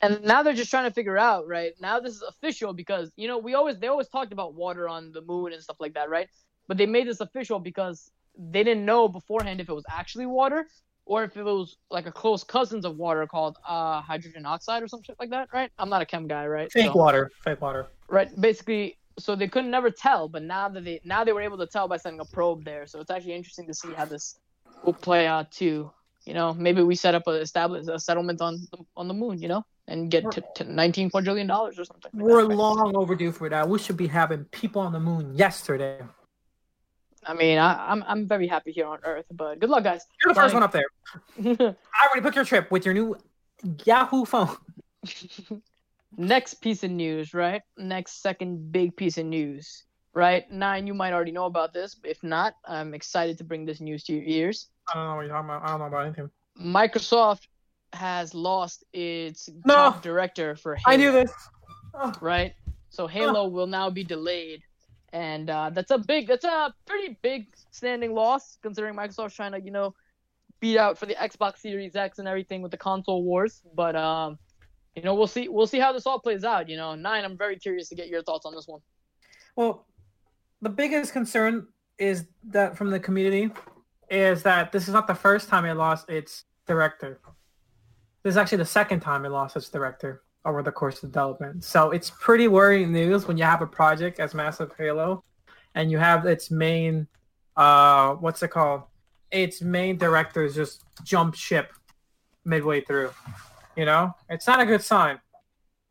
And 0.00 0.22
now 0.24 0.42
they're 0.42 0.54
just 0.54 0.70
trying 0.70 0.84
to 0.88 0.94
figure 0.94 1.18
out 1.18 1.46
right 1.46 1.72
now 1.80 1.98
this 2.00 2.14
is 2.14 2.22
official 2.22 2.72
because 2.72 3.10
you 3.16 3.26
know 3.28 3.38
we 3.38 3.54
always 3.54 3.78
they 3.78 3.88
always 3.88 4.08
talked 4.08 4.32
about 4.32 4.54
water 4.54 4.88
on 4.88 5.12
the 5.12 5.22
moon 5.22 5.52
and 5.52 5.62
stuff 5.62 5.76
like 5.80 5.94
that 5.94 6.08
right 6.10 6.28
but 6.68 6.76
they 6.76 6.86
made 6.86 7.06
this 7.06 7.20
official 7.20 7.58
because 7.58 8.10
they 8.38 8.62
didn't 8.62 8.84
know 8.84 9.08
beforehand 9.08 9.60
if 9.60 9.68
it 9.68 9.72
was 9.74 9.84
actually 9.90 10.26
water 10.26 10.66
or 11.06 11.24
if 11.24 11.36
it 11.36 11.42
was 11.42 11.76
like 11.90 12.06
a 12.06 12.12
close 12.12 12.44
cousins 12.44 12.84
of 12.84 12.96
water 12.96 13.26
called 13.26 13.56
uh 13.66 14.00
hydrogen 14.00 14.46
oxide 14.46 14.82
or 14.82 14.88
some 14.88 15.02
shit 15.02 15.16
like 15.18 15.30
that 15.30 15.48
right 15.52 15.70
i'm 15.78 15.88
not 15.88 16.02
a 16.02 16.06
chem 16.06 16.26
guy 16.28 16.46
right 16.46 16.70
Fake 16.72 16.86
So- 16.92 16.96
water, 16.96 17.30
fake 17.44 17.60
water. 17.60 17.86
right 18.08 18.28
basically 18.40 18.96
so 19.18 19.34
they 19.34 19.48
couldn't 19.48 19.72
never 19.72 19.90
tell. 19.90 20.28
But 20.28 20.44
now 20.44 20.68
that 20.68 20.84
they 20.84 21.00
now 21.04 21.24
they 21.24 21.32
were 21.32 21.40
able 21.40 21.58
to 21.58 21.66
tell 21.66 21.88
by 21.88 21.96
sending 21.96 22.20
a 22.20 22.24
probe 22.24 22.64
there, 22.64 22.86
so 22.86 23.00
it's 23.00 23.10
actually 23.10 23.34
interesting 23.34 23.66
to 23.66 23.74
see 23.74 23.92
how 23.92 24.04
this 24.04 24.38
will 24.84 24.92
play 24.92 25.26
out 25.26 25.50
too. 25.50 25.90
You 26.24 26.34
know, 26.34 26.54
maybe 26.54 26.82
we 26.84 26.94
set 26.94 27.16
up 27.16 27.26
a 27.26 27.32
establish 27.32 27.88
a 27.88 27.98
settlement 27.98 28.40
on 28.40 28.60
the, 28.70 28.78
on 28.96 29.08
the 29.08 29.14
moon. 29.14 29.42
You 29.42 29.48
know, 29.48 29.64
and 29.88 30.10
get 30.10 30.30
to, 30.32 30.44
to 30.54 30.64
19 30.64 31.10
quadrillion 31.10 31.46
dollars 31.46 31.78
or 31.78 31.84
something. 31.84 32.10
like 32.14 32.22
We're 32.22 32.42
that, 32.42 32.48
right? 32.48 32.56
long 32.56 32.96
overdue 32.96 33.32
for 33.32 33.48
that. 33.48 33.68
We 33.68 33.78
should 33.78 33.96
be 33.96 34.06
having 34.06 34.44
people 34.44 34.82
on 34.82 34.92
the 34.92 35.00
moon 35.00 35.36
yesterday. 35.36 36.00
I 37.26 37.34
mean, 37.34 37.58
I, 37.58 37.90
I'm 37.90 38.04
I'm 38.06 38.28
very 38.28 38.46
happy 38.46 38.70
here 38.70 38.86
on 38.86 39.00
Earth, 39.02 39.26
but 39.32 39.58
good 39.58 39.70
luck, 39.70 39.82
guys. 39.82 40.06
You're 40.22 40.32
the 40.34 40.40
first 40.40 40.52
Fine. 40.52 40.62
one 40.62 40.62
up 40.62 40.72
there. 40.72 40.84
I 41.76 42.06
already 42.06 42.20
booked 42.22 42.36
your 42.36 42.44
trip 42.44 42.70
with 42.70 42.84
your 42.84 42.94
new 42.94 43.16
Yahoo 43.84 44.24
phone. 44.24 44.56
Next 46.16 46.54
piece 46.54 46.84
of 46.84 46.90
news, 46.90 47.34
right? 47.34 47.62
Next 47.76 48.22
second 48.22 48.72
big 48.72 48.96
piece 48.96 49.18
of 49.18 49.26
news, 49.26 49.84
right? 50.14 50.50
Nine, 50.50 50.86
you 50.86 50.94
might 50.94 51.12
already 51.12 51.32
know 51.32 51.44
about 51.44 51.74
this. 51.74 51.96
If 52.04 52.22
not, 52.22 52.54
I'm 52.64 52.94
excited 52.94 53.36
to 53.38 53.44
bring 53.44 53.66
this 53.66 53.80
news 53.80 54.04
to 54.04 54.14
your 54.14 54.24
ears. 54.24 54.68
I 54.88 54.94
don't 54.94 55.08
know 55.08 55.16
what 55.16 55.22
you're 55.22 55.34
talking 55.34 55.50
about. 55.50 55.62
I 55.64 55.66
don't 55.68 55.80
know 55.80 55.86
about 55.86 56.06
anything. 56.06 56.30
Microsoft 56.58 57.46
has 57.92 58.34
lost 58.34 58.84
its 58.92 59.48
No. 59.64 59.74
top 59.74 60.02
director 60.02 60.56
for 60.56 60.74
Halo, 60.74 60.94
I 60.94 60.96
knew 60.96 61.12
this. 61.12 61.32
Oh, 61.94 62.12
right? 62.20 62.54
So 62.90 63.06
Halo 63.06 63.48
will 63.48 63.66
now 63.66 63.90
be 63.90 64.04
delayed, 64.04 64.62
and 65.12 65.50
uh, 65.50 65.70
that's 65.70 65.90
a 65.90 65.98
big, 65.98 66.26
that's 66.26 66.44
a 66.44 66.72
pretty 66.86 67.18
big 67.22 67.46
standing 67.70 68.14
loss 68.14 68.58
considering 68.62 68.94
Microsoft's 68.94 69.34
trying 69.34 69.52
to, 69.52 69.60
you 69.60 69.70
know, 69.70 69.94
beat 70.60 70.78
out 70.78 70.98
for 70.98 71.06
the 71.06 71.14
Xbox 71.14 71.58
Series 71.58 71.96
X 71.96 72.18
and 72.18 72.26
everything 72.26 72.62
with 72.62 72.70
the 72.70 72.76
console 72.76 73.22
wars. 73.22 73.62
But 73.74 73.94
um, 73.96 74.38
you 74.96 75.02
know, 75.02 75.14
we'll 75.14 75.28
see, 75.28 75.48
we'll 75.48 75.66
see 75.66 75.78
how 75.78 75.92
this 75.92 76.06
all 76.06 76.18
plays 76.18 76.44
out. 76.44 76.68
You 76.68 76.76
know, 76.76 76.94
nine, 76.94 77.24
I'm 77.24 77.36
very 77.38 77.56
curious 77.56 77.88
to 77.90 77.94
get 77.94 78.08
your 78.08 78.22
thoughts 78.22 78.44
on 78.46 78.54
this 78.54 78.66
one. 78.66 78.80
Well, 79.54 79.86
the 80.60 80.70
biggest 80.70 81.12
concern 81.12 81.68
is 81.98 82.26
that 82.48 82.76
from 82.76 82.90
the 82.90 82.98
community 82.98 83.50
is 84.10 84.42
that 84.42 84.72
this 84.72 84.88
is 84.88 84.94
not 84.94 85.06
the 85.06 85.14
first 85.14 85.48
time 85.48 85.64
it 85.66 85.74
lost 85.74 86.08
its 86.10 86.44
director. 86.66 87.20
This 88.22 88.32
is 88.32 88.36
actually 88.36 88.58
the 88.58 88.66
second 88.66 89.00
time 89.00 89.24
it 89.24 89.30
lost 89.30 89.56
its 89.56 89.68
director 89.68 90.22
over 90.44 90.62
the 90.62 90.72
course 90.72 91.02
of 91.02 91.10
development. 91.10 91.64
So 91.64 91.90
it's 91.90 92.10
pretty 92.10 92.48
worrying 92.48 92.92
news 92.92 93.26
when 93.26 93.36
you 93.36 93.44
have 93.44 93.62
a 93.62 93.66
project 93.66 94.20
as 94.20 94.34
massive 94.34 94.72
Halo 94.76 95.24
and 95.74 95.90
you 95.90 95.98
have 95.98 96.26
its 96.26 96.50
main 96.50 97.06
uh 97.56 98.14
what's 98.14 98.42
it 98.42 98.48
called? 98.48 98.82
Its 99.30 99.60
main 99.60 99.96
directors 99.98 100.54
just 100.54 100.84
jump 101.04 101.34
ship 101.34 101.72
midway 102.44 102.80
through. 102.80 103.10
You 103.76 103.84
know? 103.84 104.14
It's 104.28 104.46
not 104.46 104.60
a 104.60 104.66
good 104.66 104.82
sign. 104.82 105.20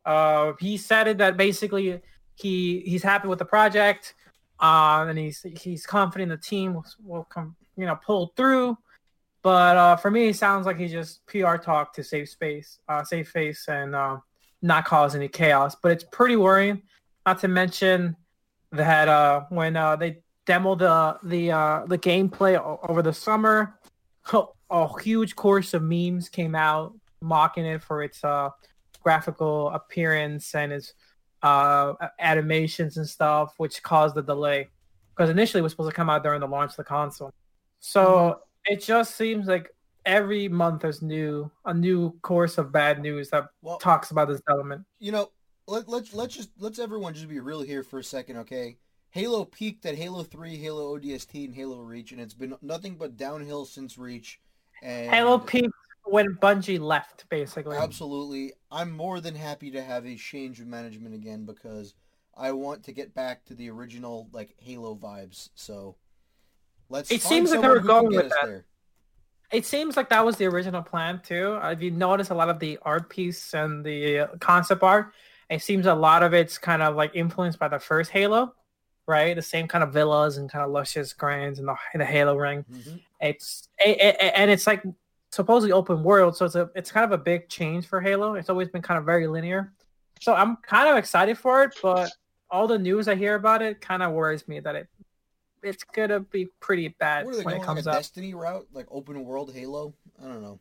Uh 0.05 0.53
he 0.59 0.77
said 0.77 1.07
it 1.07 1.17
that 1.19 1.37
basically 1.37 2.01
he 2.35 2.81
he's 2.85 3.03
happy 3.03 3.27
with 3.27 3.39
the 3.39 3.45
project 3.45 4.13
uh, 4.59 5.05
and 5.07 5.17
he's 5.17 5.45
he's 5.61 5.85
confident 5.85 6.29
the 6.29 6.37
team 6.37 6.73
will, 6.73 6.85
will 7.03 7.23
come 7.25 7.55
you 7.75 7.85
know 7.85 7.97
pull 8.05 8.33
through 8.35 8.77
but 9.43 9.77
uh, 9.77 9.95
for 9.95 10.11
me 10.11 10.29
it 10.29 10.35
sounds 10.35 10.65
like 10.65 10.77
he 10.77 10.87
just 10.87 11.25
pr 11.25 11.55
talk 11.57 11.93
to 11.93 12.03
save 12.03 12.29
space 12.29 12.79
uh, 12.87 13.03
save 13.03 13.27
face 13.27 13.67
and 13.67 13.95
uh, 13.95 14.17
not 14.61 14.85
cause 14.85 15.15
any 15.15 15.27
chaos 15.27 15.75
but 15.81 15.91
it's 15.91 16.03
pretty 16.11 16.35
worrying 16.35 16.81
not 17.25 17.39
to 17.39 17.47
mention 17.47 18.15
that 18.71 19.07
uh, 19.07 19.41
when 19.49 19.75
uh, 19.75 19.95
they 19.95 20.19
demoed 20.45 20.79
the 20.79 21.17
the 21.27 21.51
uh, 21.51 21.85
the 21.87 21.97
gameplay 21.97 22.59
over 22.89 23.01
the 23.01 23.13
summer 23.13 23.79
a 24.69 25.01
huge 25.01 25.35
course 25.35 25.73
of 25.73 25.81
memes 25.81 26.27
came 26.27 26.53
out 26.53 26.93
mocking 27.21 27.65
it 27.65 27.81
for 27.81 28.03
its 28.03 28.21
graphical 29.01 29.69
appearance 29.69 30.53
and 30.53 30.73
its 30.73 30.93
animations 32.19 32.97
and 32.97 33.07
stuff, 33.07 33.53
which 33.57 33.81
caused 33.81 34.15
the 34.15 34.21
delay. 34.21 34.67
Because 35.15 35.29
initially 35.29 35.59
it 35.59 35.63
was 35.63 35.71
supposed 35.71 35.89
to 35.89 35.95
come 35.95 36.09
out 36.09 36.23
during 36.23 36.41
the 36.41 36.47
launch 36.47 36.71
of 36.71 36.77
the 36.77 36.83
console. 36.83 37.31
So 37.79 38.41
it 38.67 38.83
just 38.83 39.15
seems 39.15 39.47
like 39.47 39.69
every 40.05 40.47
month 40.47 40.81
there's 40.81 41.01
new 41.01 41.51
a 41.65 41.73
new 41.73 42.11
course 42.21 42.57
of 42.57 42.71
bad 42.71 43.01
news 43.01 43.29
that 43.29 43.45
Well, 43.61 43.77
talks 43.77 44.11
about 44.11 44.27
this 44.29 44.39
development. 44.47 44.85
you 44.99 45.11
know, 45.11 45.31
let 45.67 45.87
let's 45.89 46.13
let's 46.13 46.35
just 46.35 46.49
let's 46.59 46.79
everyone 46.79 47.13
just 47.13 47.27
be 47.27 47.39
real 47.39 47.61
here 47.61 47.83
for 47.83 47.99
a 47.99 48.03
second, 48.03 48.37
okay? 48.37 48.77
Halo 49.09 49.45
peaked 49.45 49.85
at 49.85 49.95
Halo 49.95 50.23
Three, 50.23 50.57
Halo 50.57 50.97
ODST, 50.97 51.45
and 51.45 51.55
Halo 51.55 51.79
Reach, 51.79 52.11
and 52.11 52.21
it's 52.21 52.33
been 52.33 52.55
nothing 52.61 52.95
but 52.95 53.17
downhill 53.17 53.65
since 53.65 53.97
Reach. 53.97 54.39
And 54.83 55.09
Halo 55.09 55.39
peaked 55.39 55.73
when 56.03 56.35
Bungie 56.35 56.79
left, 56.79 57.27
basically. 57.29 57.77
Absolutely, 57.77 58.53
I'm 58.71 58.91
more 58.91 59.19
than 59.19 59.35
happy 59.35 59.71
to 59.71 59.81
have 59.81 60.05
a 60.05 60.15
change 60.15 60.59
of 60.59 60.67
management 60.67 61.15
again 61.15 61.45
because 61.45 61.95
I 62.35 62.51
want 62.51 62.83
to 62.83 62.91
get 62.91 63.15
back 63.15 63.43
to 63.45 63.55
the 63.55 63.69
original 63.69 64.29
like 64.31 64.53
Halo 64.59 64.95
vibes. 64.95 65.49
So 65.55 65.95
let's. 66.89 67.11
It 67.11 67.21
seems 67.21 67.51
like 67.51 67.61
they 67.61 67.67
were 67.67 67.79
going 67.79 68.15
with 68.15 68.29
that. 68.29 68.45
there. 68.45 68.65
It 69.51 69.65
seems 69.65 69.95
like 69.95 70.09
that 70.09 70.25
was 70.25 70.35
the 70.35 70.45
original 70.45 70.81
plan 70.81 71.21
too. 71.23 71.57
Uh, 71.61 71.71
If 71.71 71.81
you 71.81 71.91
notice 71.91 72.31
a 72.31 72.35
lot 72.35 72.49
of 72.49 72.59
the 72.59 72.77
art 72.81 73.09
piece 73.09 73.53
and 73.53 73.83
the 73.85 74.19
uh, 74.19 74.27
concept 74.39 74.83
art, 74.83 75.13
it 75.49 75.61
seems 75.61 75.85
a 75.85 75.95
lot 75.95 76.21
of 76.21 76.33
it's 76.33 76.57
kind 76.57 76.81
of 76.81 76.95
like 76.95 77.11
influenced 77.15 77.57
by 77.57 77.69
the 77.69 77.79
first 77.79 78.11
Halo, 78.11 78.53
right? 79.07 79.35
The 79.35 79.41
same 79.41 79.67
kind 79.67 79.85
of 79.85 79.93
villas 79.93 80.35
and 80.37 80.51
kind 80.51 80.65
of 80.65 80.71
luscious 80.71 81.13
grinds 81.13 81.59
and 81.59 81.67
the, 81.69 81.75
the 81.95 82.03
Halo 82.05 82.35
ring. 82.35 82.65
Mhm. 82.69 82.99
It's 83.21 83.69
it, 83.79 83.97
it, 84.01 84.33
and 84.35 84.51
it's 84.51 84.67
like 84.67 84.83
supposedly 85.31 85.71
open 85.71 86.03
world, 86.03 86.35
so 86.35 86.45
it's 86.45 86.55
a 86.55 86.69
it's 86.75 86.91
kind 86.91 87.05
of 87.05 87.11
a 87.17 87.17
big 87.17 87.47
change 87.47 87.87
for 87.87 88.01
Halo. 88.01 88.33
It's 88.35 88.49
always 88.49 88.67
been 88.67 88.81
kind 88.81 88.97
of 88.97 89.05
very 89.05 89.27
linear, 89.27 89.71
so 90.19 90.33
I'm 90.33 90.57
kind 90.57 90.89
of 90.89 90.97
excited 90.97 91.37
for 91.37 91.63
it. 91.63 91.73
But 91.81 92.11
all 92.51 92.67
the 92.67 92.77
news 92.79 93.07
I 93.07 93.15
hear 93.15 93.35
about 93.35 93.61
it 93.61 93.79
kind 93.79 94.03
of 94.03 94.11
worries 94.11 94.45
me 94.47 94.59
that 94.59 94.75
it 94.75 94.87
it's 95.67 95.83
gonna 95.83 96.19
be 96.21 96.47
pretty 96.59 96.89
bad 96.99 97.25
What 97.25 97.33
are 97.35 97.37
they 97.37 97.43
when 97.43 97.53
going 97.53 97.55
it 97.55 97.59
like 97.59 97.65
comes 97.75 97.87
a 97.87 97.89
out. 97.91 97.93
Destiny 97.95 98.33
route, 98.33 98.67
like 98.71 98.87
open 98.89 99.23
world 99.25 99.53
Halo? 99.53 99.93
I 100.21 100.25
don't 100.27 100.41
know. 100.41 100.59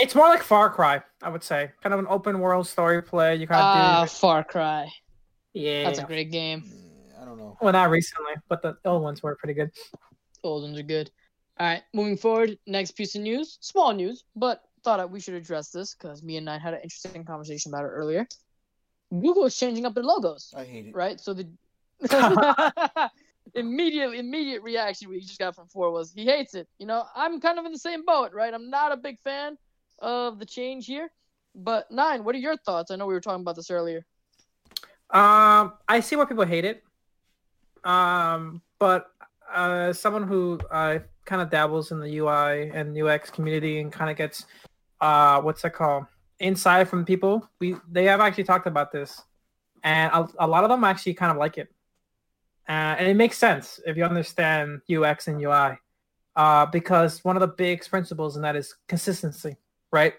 It's 0.00 0.14
more 0.14 0.28
like 0.28 0.42
Far 0.42 0.70
Cry, 0.70 1.02
I 1.22 1.28
would 1.28 1.42
say. 1.42 1.70
Kind 1.82 1.92
of 1.92 1.98
an 2.00 2.06
open 2.08 2.38
world 2.38 2.66
story 2.66 3.02
play. 3.02 3.36
You 3.36 3.46
kind 3.46 3.60
of 3.60 3.66
Ah, 3.66 4.04
do, 4.04 4.08
Far 4.10 4.44
Cry. 4.44 4.88
yeah. 5.52 5.84
That's 5.84 5.98
a 5.98 6.04
great 6.04 6.30
game. 6.30 6.64
Eh, 6.72 7.20
I 7.20 7.24
don't 7.24 7.38
know. 7.38 7.56
well, 7.60 7.72
not 7.72 7.90
recently, 7.90 8.32
but 8.48 8.62
the 8.62 8.76
old 8.84 9.02
ones 9.02 9.22
were 9.22 9.36
pretty 9.36 9.54
good. 9.54 9.70
Old 10.42 10.62
ones 10.62 10.78
are 10.78 10.82
good. 10.84 11.10
All 11.58 11.66
right, 11.66 11.82
moving 11.92 12.16
forward. 12.16 12.56
Next 12.66 12.92
piece 12.92 13.14
of 13.16 13.20
news, 13.22 13.58
small 13.60 13.92
news, 13.92 14.24
but 14.34 14.62
thought 14.82 15.10
we 15.10 15.20
should 15.20 15.34
address 15.34 15.70
this 15.70 15.94
because 15.94 16.22
me 16.22 16.36
and 16.38 16.46
Nine 16.46 16.58
had 16.60 16.72
an 16.72 16.80
interesting 16.82 17.22
conversation 17.24 17.70
about 17.70 17.84
it 17.84 17.88
earlier. 17.88 18.26
Google 19.12 19.44
is 19.44 19.54
changing 19.56 19.84
up 19.84 19.94
their 19.94 20.04
logos, 20.04 20.54
I 20.56 20.64
hate 20.64 20.86
it. 20.86 20.94
right? 20.94 21.20
So 21.20 21.34
the 21.34 21.50
immediate 23.54 24.12
immediate 24.12 24.62
reaction 24.62 25.08
we 25.08 25.20
just 25.20 25.38
got 25.38 25.54
from 25.54 25.68
Four 25.68 25.90
was 25.90 26.12
he 26.12 26.24
hates 26.24 26.54
it. 26.54 26.68
You 26.78 26.86
know, 26.86 27.04
I'm 27.14 27.40
kind 27.40 27.58
of 27.58 27.64
in 27.64 27.72
the 27.72 27.78
same 27.78 28.04
boat, 28.04 28.32
right? 28.32 28.52
I'm 28.52 28.70
not 28.70 28.92
a 28.92 28.96
big 28.96 29.18
fan 29.20 29.56
of 29.98 30.38
the 30.38 30.46
change 30.46 30.86
here. 30.86 31.10
But 31.54 31.90
Nine, 31.90 32.24
what 32.24 32.34
are 32.34 32.38
your 32.38 32.56
thoughts? 32.56 32.90
I 32.90 32.96
know 32.96 33.06
we 33.06 33.14
were 33.14 33.20
talking 33.20 33.42
about 33.42 33.56
this 33.56 33.70
earlier. 33.70 34.06
Um, 35.10 35.72
I 35.88 36.00
see 36.00 36.16
why 36.16 36.24
people 36.24 36.44
hate 36.44 36.64
it. 36.64 36.84
Um, 37.82 38.62
but 38.78 39.06
uh, 39.52 39.92
someone 39.92 40.22
who 40.22 40.60
uh, 40.70 41.00
kind 41.24 41.42
of 41.42 41.50
dabbles 41.50 41.90
in 41.92 42.00
the 42.00 42.18
UI 42.18 42.70
and 42.70 42.96
UX 42.96 43.30
community 43.30 43.80
and 43.80 43.92
kind 43.92 44.10
of 44.10 44.16
gets 44.16 44.46
uh, 45.00 45.40
what's 45.40 45.62
that 45.62 45.74
called 45.74 46.04
inside 46.38 46.88
from 46.88 47.04
people, 47.04 47.48
we 47.58 47.76
they 47.90 48.04
have 48.04 48.20
actually 48.20 48.44
talked 48.44 48.66
about 48.66 48.92
this, 48.92 49.22
and 49.82 50.10
a, 50.12 50.28
a 50.40 50.46
lot 50.46 50.64
of 50.64 50.70
them 50.70 50.84
actually 50.84 51.14
kind 51.14 51.30
of 51.30 51.38
like 51.38 51.58
it, 51.58 51.68
uh, 52.70 52.94
and 52.98 53.08
it 53.08 53.14
makes 53.16 53.36
sense 53.36 53.80
if 53.84 53.96
you 53.96 54.04
understand 54.04 54.80
UX 54.88 55.26
and 55.26 55.42
UI, 55.42 55.76
uh, 56.36 56.66
because 56.66 57.24
one 57.24 57.34
of 57.34 57.40
the 57.40 57.48
big 57.48 57.84
principles 57.84 58.36
in 58.36 58.42
that 58.42 58.54
is 58.54 58.76
consistency, 58.86 59.56
right? 59.92 60.14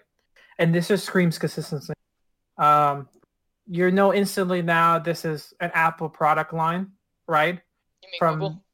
And 0.58 0.74
this 0.74 0.88
just 0.88 1.06
screams 1.06 1.38
consistency. 1.38 1.94
Um, 2.58 3.08
you 3.66 3.90
know 3.90 4.12
instantly 4.12 4.60
now 4.60 4.98
this 4.98 5.24
is 5.24 5.54
an 5.60 5.70
Apple 5.72 6.10
product 6.10 6.52
line, 6.52 6.92
right? 7.26 7.54
You 8.02 8.08
mean 8.12 8.18
From 8.18 8.34
Google? 8.34 8.64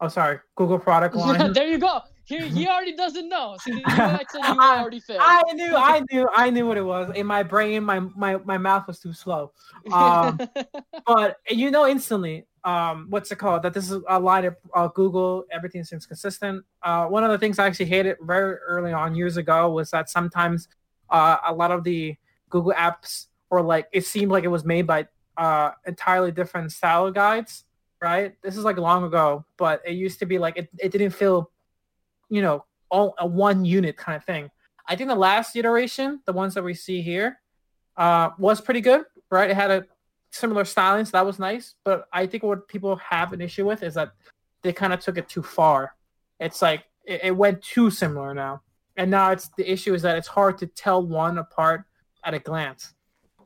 oh 0.00 0.08
sorry, 0.08 0.40
Google 0.56 0.80
product 0.80 1.14
line. 1.22 1.52
there 1.52 1.68
you 1.68 1.78
go. 1.78 2.00
He, 2.24 2.48
he 2.48 2.66
already 2.66 2.96
doesn't 2.96 3.28
know. 3.28 3.56
So 3.60 3.70
the 3.70 3.84
UX 3.86 4.34
and 4.34 4.44
UI 4.44 4.54
I- 4.60 4.84
I 5.20 5.52
knew, 5.52 5.76
I 5.76 6.02
knew, 6.10 6.28
I 6.34 6.50
knew 6.50 6.66
what 6.66 6.76
it 6.76 6.82
was. 6.82 7.10
In 7.14 7.26
my 7.26 7.44
brain, 7.44 7.84
my 7.84 8.00
my 8.00 8.36
my 8.38 8.58
mouth 8.58 8.88
was 8.88 8.98
too 8.98 9.12
slow. 9.12 9.52
Um, 9.92 10.40
but 11.06 11.36
you 11.48 11.70
know 11.70 11.86
instantly 11.86 12.47
um 12.64 13.06
what's 13.08 13.30
it 13.30 13.36
called 13.36 13.62
that 13.62 13.72
this 13.72 13.90
is 13.90 14.02
a 14.08 14.18
line 14.18 14.44
of 14.44 14.56
uh, 14.74 14.88
google 14.88 15.44
everything 15.52 15.84
seems 15.84 16.06
consistent. 16.06 16.64
Uh 16.82 17.06
one 17.06 17.22
of 17.24 17.30
the 17.30 17.38
things 17.38 17.58
i 17.58 17.66
actually 17.66 17.86
hated 17.86 18.16
very 18.22 18.56
early 18.56 18.92
on 18.92 19.14
years 19.14 19.36
ago 19.36 19.70
was 19.70 19.90
that 19.90 20.10
sometimes 20.10 20.68
uh 21.10 21.36
a 21.46 21.52
lot 21.52 21.70
of 21.70 21.84
the 21.84 22.16
google 22.50 22.72
apps 22.72 23.26
or 23.50 23.62
like 23.62 23.86
it 23.92 24.04
seemed 24.04 24.30
like 24.30 24.44
it 24.44 24.48
was 24.48 24.64
made 24.64 24.86
by 24.86 25.06
uh 25.36 25.70
entirely 25.86 26.32
different 26.32 26.72
style 26.72 27.10
guides 27.10 27.64
right? 28.00 28.34
This 28.42 28.56
is 28.56 28.64
like 28.64 28.76
long 28.76 29.04
ago 29.04 29.44
but 29.56 29.82
it 29.84 29.92
used 29.92 30.18
to 30.20 30.26
be 30.26 30.38
like 30.38 30.56
it, 30.56 30.68
it 30.78 30.92
didn't 30.92 31.10
feel 31.10 31.50
you 32.28 32.42
know 32.42 32.64
all 32.90 33.14
a 33.18 33.26
one 33.26 33.64
unit 33.64 33.96
kind 33.96 34.16
of 34.16 34.24
thing. 34.24 34.50
I 34.86 34.96
think 34.96 35.08
the 35.08 35.16
last 35.16 35.56
iteration 35.56 36.20
the 36.24 36.32
ones 36.32 36.54
that 36.54 36.64
we 36.64 36.74
see 36.74 37.02
here 37.02 37.40
uh 37.96 38.30
was 38.38 38.60
pretty 38.60 38.80
good 38.80 39.04
right? 39.30 39.50
It 39.50 39.56
had 39.56 39.70
a 39.70 39.84
similar 40.30 40.64
stylings. 40.64 41.10
That 41.10 41.26
was 41.26 41.38
nice. 41.38 41.74
But 41.84 42.08
I 42.12 42.26
think 42.26 42.42
what 42.42 42.68
people 42.68 42.96
have 42.96 43.32
an 43.32 43.40
issue 43.40 43.66
with 43.66 43.82
is 43.82 43.94
that 43.94 44.12
they 44.62 44.72
kind 44.72 44.92
of 44.92 45.00
took 45.00 45.18
it 45.18 45.28
too 45.28 45.42
far. 45.42 45.94
It's 46.40 46.62
like 46.62 46.84
it, 47.04 47.20
it 47.24 47.36
went 47.36 47.62
too 47.62 47.90
similar 47.90 48.34
now, 48.34 48.62
and 48.96 49.10
now 49.10 49.30
it's 49.30 49.50
the 49.56 49.70
issue 49.70 49.94
is 49.94 50.02
that 50.02 50.16
it's 50.16 50.28
hard 50.28 50.58
to 50.58 50.66
tell 50.66 51.04
one 51.04 51.38
apart 51.38 51.84
at 52.24 52.34
a 52.34 52.38
glance, 52.38 52.94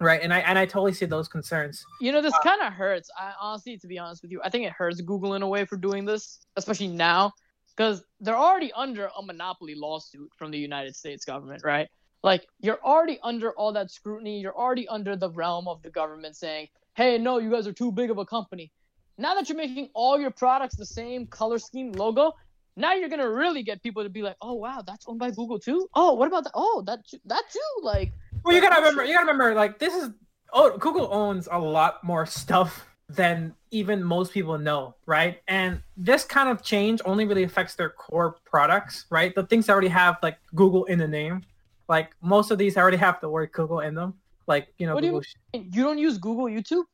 right? 0.00 0.20
And 0.22 0.32
I 0.32 0.40
and 0.40 0.58
I 0.58 0.66
totally 0.66 0.92
see 0.92 1.06
those 1.06 1.28
concerns. 1.28 1.84
You 2.00 2.12
know, 2.12 2.22
this 2.22 2.34
uh, 2.34 2.42
kind 2.42 2.62
of 2.62 2.72
hurts. 2.72 3.10
I 3.18 3.32
honestly, 3.40 3.76
to 3.78 3.86
be 3.86 3.98
honest 3.98 4.22
with 4.22 4.30
you, 4.30 4.40
I 4.44 4.50
think 4.50 4.66
it 4.66 4.72
hurts 4.72 5.00
Google 5.00 5.34
in 5.34 5.42
a 5.42 5.48
way 5.48 5.64
for 5.64 5.76
doing 5.76 6.04
this, 6.04 6.40
especially 6.56 6.88
now, 6.88 7.32
because 7.76 8.02
they're 8.20 8.36
already 8.36 8.72
under 8.72 9.08
a 9.18 9.22
monopoly 9.22 9.74
lawsuit 9.74 10.30
from 10.36 10.50
the 10.50 10.58
United 10.58 10.96
States 10.96 11.24
government, 11.24 11.62
right? 11.64 11.88
Like 12.22 12.46
you're 12.60 12.80
already 12.84 13.18
under 13.22 13.52
all 13.52 13.72
that 13.72 13.90
scrutiny. 13.90 14.40
You're 14.40 14.56
already 14.56 14.86
under 14.88 15.16
the 15.16 15.30
realm 15.30 15.66
of 15.68 15.82
the 15.82 15.90
government 15.90 16.36
saying, 16.36 16.68
"Hey, 16.94 17.18
no, 17.18 17.38
you 17.38 17.50
guys 17.50 17.66
are 17.66 17.72
too 17.72 17.90
big 17.90 18.10
of 18.10 18.18
a 18.18 18.24
company." 18.24 18.72
Now 19.18 19.34
that 19.34 19.48
you're 19.48 19.58
making 19.58 19.90
all 19.94 20.18
your 20.18 20.30
products 20.30 20.76
the 20.76 20.86
same 20.86 21.26
color 21.26 21.58
scheme 21.58 21.92
logo, 21.92 22.32
now 22.76 22.94
you're 22.94 23.08
gonna 23.08 23.28
really 23.30 23.62
get 23.62 23.82
people 23.82 24.02
to 24.02 24.08
be 24.08 24.22
like, 24.22 24.36
"Oh 24.40 24.54
wow, 24.54 24.82
that's 24.86 25.04
owned 25.08 25.18
by 25.18 25.30
Google 25.30 25.58
too." 25.58 25.88
Oh, 25.94 26.14
what 26.14 26.28
about 26.28 26.44
that? 26.44 26.52
Oh, 26.54 26.82
that 26.86 27.00
that 27.26 27.44
too. 27.50 27.82
Like, 27.82 28.12
Well, 28.44 28.54
you 28.54 28.60
gotta 28.60 28.76
remember. 28.76 29.04
You 29.04 29.14
gotta 29.14 29.26
remember. 29.26 29.54
Like 29.54 29.78
this 29.78 29.94
is. 29.94 30.10
Oh, 30.54 30.76
Google 30.76 31.08
owns 31.12 31.48
a 31.50 31.58
lot 31.58 32.04
more 32.04 32.26
stuff 32.26 32.86
than 33.08 33.54
even 33.70 34.02
most 34.02 34.32
people 34.32 34.58
know, 34.58 34.94
right? 35.06 35.40
And 35.48 35.82
this 35.96 36.24
kind 36.24 36.48
of 36.48 36.62
change 36.62 37.00
only 37.04 37.24
really 37.24 37.42
affects 37.42 37.74
their 37.74 37.90
core 37.90 38.36
products, 38.44 39.06
right? 39.10 39.34
The 39.34 39.44
things 39.44 39.66
that 39.66 39.72
already 39.72 39.88
have 39.88 40.16
like 40.22 40.38
Google 40.54 40.84
in 40.84 40.98
the 40.98 41.08
name. 41.08 41.42
Like 41.92 42.16
most 42.22 42.50
of 42.50 42.56
these 42.56 42.78
already 42.78 42.96
have 42.96 43.20
the 43.20 43.28
word 43.28 43.52
Google 43.52 43.80
in 43.80 43.94
them. 43.94 44.14
Like 44.46 44.68
you 44.78 44.86
know, 44.86 44.94
What 44.94 45.02
do 45.02 45.08
you 45.08 45.20
Google. 45.52 45.70
you 45.76 45.82
don't 45.82 45.98
use 45.98 46.16
Google 46.16 46.46
YouTube? 46.46 46.84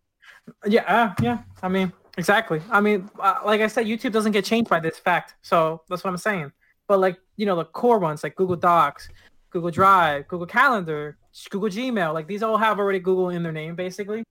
Yeah, 0.66 0.82
uh, 0.88 1.14
yeah. 1.22 1.38
I 1.62 1.68
mean, 1.68 1.92
exactly. 2.16 2.61
I 2.68 2.80
mean, 2.80 3.08
uh, 3.20 3.37
like 3.44 3.61
I 3.61 3.68
said, 3.68 3.87
YouTube 3.87 4.11
doesn't 4.11 4.32
get 4.32 4.44
changed 4.44 4.68
by 4.68 4.80
this 4.80 4.98
fact, 4.98 5.37
so 5.42 5.82
that's 5.88 6.02
what 6.02 6.11
I'm 6.11 6.16
saying. 6.16 6.50
But 6.88 6.98
like, 6.98 7.16
you 7.37 7.46
know, 7.46 7.54
the 7.54 7.66
core 7.66 8.00
ones 8.00 8.24
like 8.24 8.34
Google 8.34 8.56
Docs, 8.56 9.08
Google 9.50 9.70
Drive, 9.70 10.26
Google 10.26 10.48
Calendar, 10.48 11.16
Google 11.48 11.68
Gmail, 11.68 12.12
like 12.12 12.26
these 12.26 12.42
all 12.42 12.56
have 12.56 12.80
already 12.80 12.98
Google 12.98 13.28
in 13.28 13.44
their 13.44 13.52
name, 13.52 13.76
basically. 13.76 14.24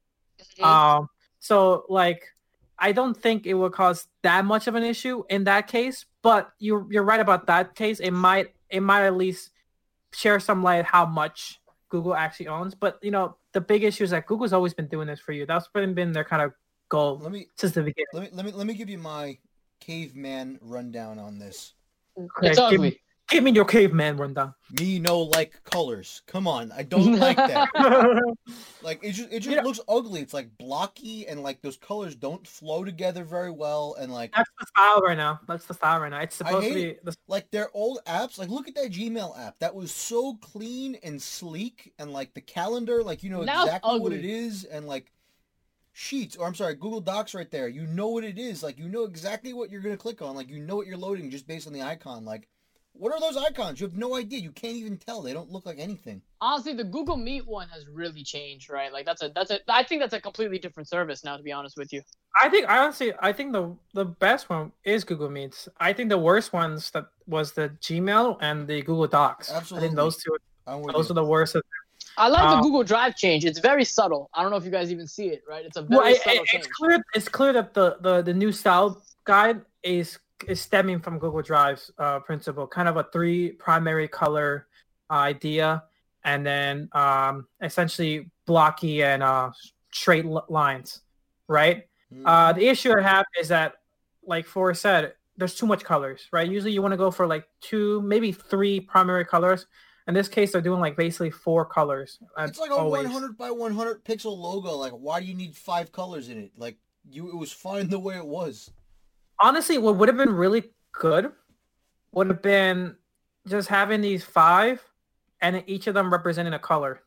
Um, 0.61 1.07
so 1.39 1.85
like, 1.87 2.23
I 2.77 2.91
don't 2.91 3.15
think 3.15 3.45
it 3.47 3.53
will 3.53 3.69
cause 3.69 4.07
that 4.21 4.43
much 4.43 4.67
of 4.67 4.75
an 4.75 4.83
issue 4.83 5.23
in 5.29 5.45
that 5.45 5.67
case. 5.67 6.05
But 6.21 6.51
you're 6.59 6.85
you're 6.91 7.03
right 7.03 7.21
about 7.21 7.47
that 7.47 7.73
case. 7.73 8.01
It 8.01 8.11
might 8.11 8.53
it 8.69 8.81
might 8.81 9.05
at 9.05 9.15
least 9.15 9.51
share 10.17 10.39
some 10.39 10.63
light 10.63 10.83
how 10.83 11.05
much 11.05 11.59
Google 11.89 12.15
actually 12.15 12.47
owns. 12.47 12.73
But 12.73 12.97
you 13.03 13.11
know, 13.11 13.37
the 13.53 13.61
big 13.61 13.83
issue 13.83 14.03
is 14.03 14.09
that 14.09 14.25
Google's 14.25 14.51
always 14.53 14.73
been 14.73 14.87
doing 14.87 15.07
this 15.07 15.19
for 15.19 15.31
you. 15.31 15.45
That's 15.45 15.67
been 15.67 15.93
been 15.93 16.11
their 16.11 16.23
kind 16.23 16.41
of 16.41 16.53
goal 16.89 17.19
Let 17.21 17.31
me 17.31 17.47
since 17.55 17.73
the 17.73 17.83
beginning. 17.83 18.05
let 18.13 18.23
me 18.23 18.29
let 18.33 18.45
me 18.45 18.51
let 18.51 18.65
me 18.67 18.73
give 18.73 18.89
you 18.89 18.97
my 18.97 19.37
caveman 19.79 20.57
rundown 20.61 21.19
on 21.19 21.37
this. 21.37 21.73
it's 22.17 22.59
Okay, 22.59 22.71
give 22.71 22.81
me- 22.81 22.87
ugly. 22.87 23.01
Give 23.27 23.43
me 23.43 23.51
your 23.51 23.65
caveman 23.65 24.15
rundown. 24.15 24.53
Me 24.79 24.99
no 24.99 25.19
like 25.19 25.61
colors. 25.65 26.21
Come 26.27 26.47
on, 26.47 26.71
I 26.71 26.83
don't 26.83 27.19
like 27.19 27.35
that. 27.35 27.69
Like 28.83 29.03
it 29.03 29.11
just 29.11 29.29
it 29.33 29.39
just 29.39 29.49
You 29.49 29.57
know- 29.57 29.63
looks 29.63 29.81
ugly. 29.89 30.21
It's 30.21 30.33
like 30.33 30.57
blocky 30.57 31.27
and 31.27 31.43
like 31.43 31.61
those 31.61 31.75
colors 31.75 32.15
don't 32.15 32.47
flow 32.47 32.85
together 32.85 33.25
very 33.25 33.51
well 33.51 33.97
and 33.99 34.13
like 34.13 34.33
That's 34.33 34.49
the 34.57 34.65
style 34.67 35.01
right 35.01 35.17
now. 35.17 35.41
That's 35.45 35.65
the 35.65 35.73
style 35.73 35.99
right 35.99 36.09
now. 36.09 36.19
It's 36.21 36.41
I 36.41 36.45
supposed 36.45 36.67
to 36.69 36.73
be. 36.73 36.95
The, 37.03 37.15
like 37.27 37.51
their 37.51 37.69
old 37.73 37.99
apps. 38.07 38.37
Like 38.37 38.47
look 38.49 38.69
at 38.69 38.75
that 38.75 38.91
Gmail 38.91 39.37
app. 39.37 39.59
That 39.59 39.75
was 39.75 39.91
so 39.91 40.35
clean 40.35 40.95
and 41.03 41.21
sleek 41.21 41.91
and 41.99 42.13
like 42.13 42.33
the 42.33 42.39
calendar, 42.41 43.03
like 43.03 43.23
you 43.23 43.29
know 43.29 43.43
Now 43.43 43.63
exactly 43.65 43.99
what 43.99 44.13
it 44.13 44.23
is 44.23 44.63
and 44.63 44.87
like 44.87 45.11
Sheets 45.91 46.37
or 46.37 46.45
I'm 46.47 46.55
sorry, 46.55 46.75
Google 46.75 47.01
Docs 47.01 47.33
right 47.33 47.49
there. 47.51 47.67
You 47.67 47.87
know 47.87 48.07
what 48.09 48.23
it 48.23 48.37
is. 48.37 48.63
Like 48.63 48.77
you 48.77 48.87
know 48.87 49.03
exactly 49.03 49.51
what 49.51 49.69
you're 49.69 49.81
gonna 49.81 49.97
click 49.97 50.21
on. 50.21 50.35
Like 50.35 50.49
you 50.49 50.59
know 50.59 50.77
what 50.77 50.87
you're 50.87 50.95
loading 50.95 51.29
just 51.29 51.47
based 51.47 51.67
on 51.67 51.73
the 51.73 51.81
icon. 51.81 52.23
Like 52.23 52.47
what 52.99 53.11
are 53.13 53.19
those 53.19 53.37
icons? 53.37 53.79
You 53.79 53.87
have 53.87 53.95
no 53.97 54.15
idea. 54.15 54.39
You 54.39 54.51
can't 54.51 54.75
even 54.75 54.97
tell. 54.97 55.21
They 55.21 55.33
don't 55.33 55.51
look 55.51 55.65
like 55.65 55.77
anything. 55.79 56.21
Honestly, 56.41 56.73
the 56.73 56.83
Google 56.83 57.17
Meet 57.17 57.47
one 57.47 57.67
has 57.69 57.87
really 57.87 58.23
changed, 58.23 58.69
right? 58.69 58.91
Like 58.91 59.05
that's 59.05 59.21
a 59.21 59.29
that's 59.29 59.51
a 59.51 59.59
I 59.67 59.83
think 59.83 60.01
that's 60.01 60.13
a 60.13 60.21
completely 60.21 60.59
different 60.59 60.87
service 60.89 61.23
now. 61.23 61.37
To 61.37 61.43
be 61.43 61.51
honest 61.51 61.77
with 61.77 61.91
you, 61.93 62.01
I 62.41 62.49
think 62.49 62.69
I 62.69 62.79
honestly, 62.79 63.13
I 63.19 63.31
think 63.33 63.53
the 63.53 63.75
the 63.93 64.05
best 64.05 64.49
one 64.49 64.71
is 64.83 65.03
Google 65.03 65.29
Meets. 65.29 65.69
I 65.79 65.93
think 65.93 66.09
the 66.09 66.17
worst 66.17 66.53
ones 66.53 66.91
that 66.91 67.05
was 67.27 67.53
the 67.53 67.69
Gmail 67.81 68.37
and 68.41 68.67
the 68.67 68.81
Google 68.81 69.07
Docs. 69.07 69.51
Absolutely, 69.51 69.85
I 69.85 69.89
think 69.89 69.95
those 69.97 70.17
two, 70.17 70.35
I'm 70.67 70.81
those 70.83 71.07
you. 71.09 71.13
are 71.13 71.15
the 71.15 71.25
worst. 71.25 71.55
Of, 71.55 71.63
I 72.17 72.29
like 72.29 72.43
Uh, 72.43 72.55
the 72.55 72.61
Google 72.61 72.83
Drive 72.83 73.15
change. 73.15 73.45
It's 73.45 73.59
very 73.59 73.83
subtle. 73.85 74.29
I 74.33 74.41
don't 74.41 74.49
know 74.51 74.57
if 74.57 74.65
you 74.65 74.71
guys 74.71 74.91
even 74.91 75.07
see 75.07 75.27
it, 75.27 75.43
right? 75.47 75.63
It's 75.65 75.77
a 75.77 75.81
very 75.83 75.97
well, 75.99 76.07
it- 76.11 76.21
subtle 76.21 76.41
it- 76.43 76.47
change. 76.47 76.65
it's 76.65 76.73
clear. 76.73 77.03
It's 77.13 77.29
clear 77.29 77.53
that 77.53 77.73
the 77.73 77.97
the 78.01 78.21
the 78.21 78.33
new 78.33 78.51
style 78.51 79.01
guide 79.23 79.61
is 79.83 80.17
is 80.47 80.61
stemming 80.61 80.99
from 80.99 81.19
Google 81.19 81.41
Drive's 81.41 81.91
uh, 81.97 82.19
principle, 82.19 82.67
kind 82.67 82.87
of 82.87 82.97
a 82.97 83.07
three 83.11 83.51
primary 83.53 84.07
color 84.07 84.67
uh, 85.09 85.13
idea, 85.13 85.83
and 86.23 86.45
then 86.45 86.89
um, 86.91 87.47
essentially 87.61 88.29
blocky 88.45 89.03
and 89.03 89.23
uh, 89.23 89.51
straight 89.91 90.25
l- 90.25 90.45
lines, 90.49 91.01
right? 91.47 91.85
Mhm. 92.13 92.23
Uh, 92.25 92.53
the 92.53 92.67
issue 92.67 92.93
I 92.97 93.01
have 93.01 93.25
is 93.39 93.47
that, 93.49 93.73
like 94.25 94.45
Forrest 94.45 94.81
said, 94.81 95.13
there's 95.37 95.55
too 95.55 95.65
much 95.65 95.83
colors, 95.83 96.27
right? 96.31 96.49
Usually 96.49 96.71
you 96.71 96.81
want 96.81 96.93
to 96.93 96.97
go 96.97 97.11
for 97.11 97.27
like 97.27 97.45
two, 97.61 98.01
maybe 98.01 98.31
three 98.31 98.79
primary 98.79 99.25
colors. 99.25 99.67
In 100.07 100.13
this 100.13 100.27
case, 100.27 100.51
they're 100.51 100.61
doing 100.61 100.79
like 100.79 100.95
basically 100.95 101.31
four 101.31 101.65
colors. 101.65 102.19
It's 102.37 102.59
like 102.59 102.71
a 102.71 102.75
always. 102.75 103.03
100 103.03 103.37
by 103.37 103.51
100 103.51 104.03
pixel 104.05 104.37
logo. 104.37 104.75
Like, 104.75 104.93
why 104.93 105.19
do 105.19 105.25
you 105.25 105.35
need 105.35 105.55
five 105.55 105.91
colors 105.91 106.29
in 106.29 106.37
it? 106.37 106.51
Like, 106.57 106.77
you, 107.09 107.29
it 107.29 107.35
was 107.35 107.51
fine 107.51 107.89
the 107.89 107.99
way 107.99 108.15
it 108.15 108.25
was. 108.25 108.71
Honestly, 109.39 109.77
what 109.77 109.95
would 109.97 110.07
have 110.09 110.17
been 110.17 110.33
really 110.33 110.63
good 110.91 111.31
would 112.11 112.27
have 112.27 112.41
been 112.41 112.95
just 113.47 113.69
having 113.69 114.01
these 114.01 114.23
five, 114.23 114.83
and 115.41 115.63
each 115.67 115.87
of 115.87 115.93
them 115.93 116.11
representing 116.11 116.53
a 116.53 116.59
color, 116.59 117.01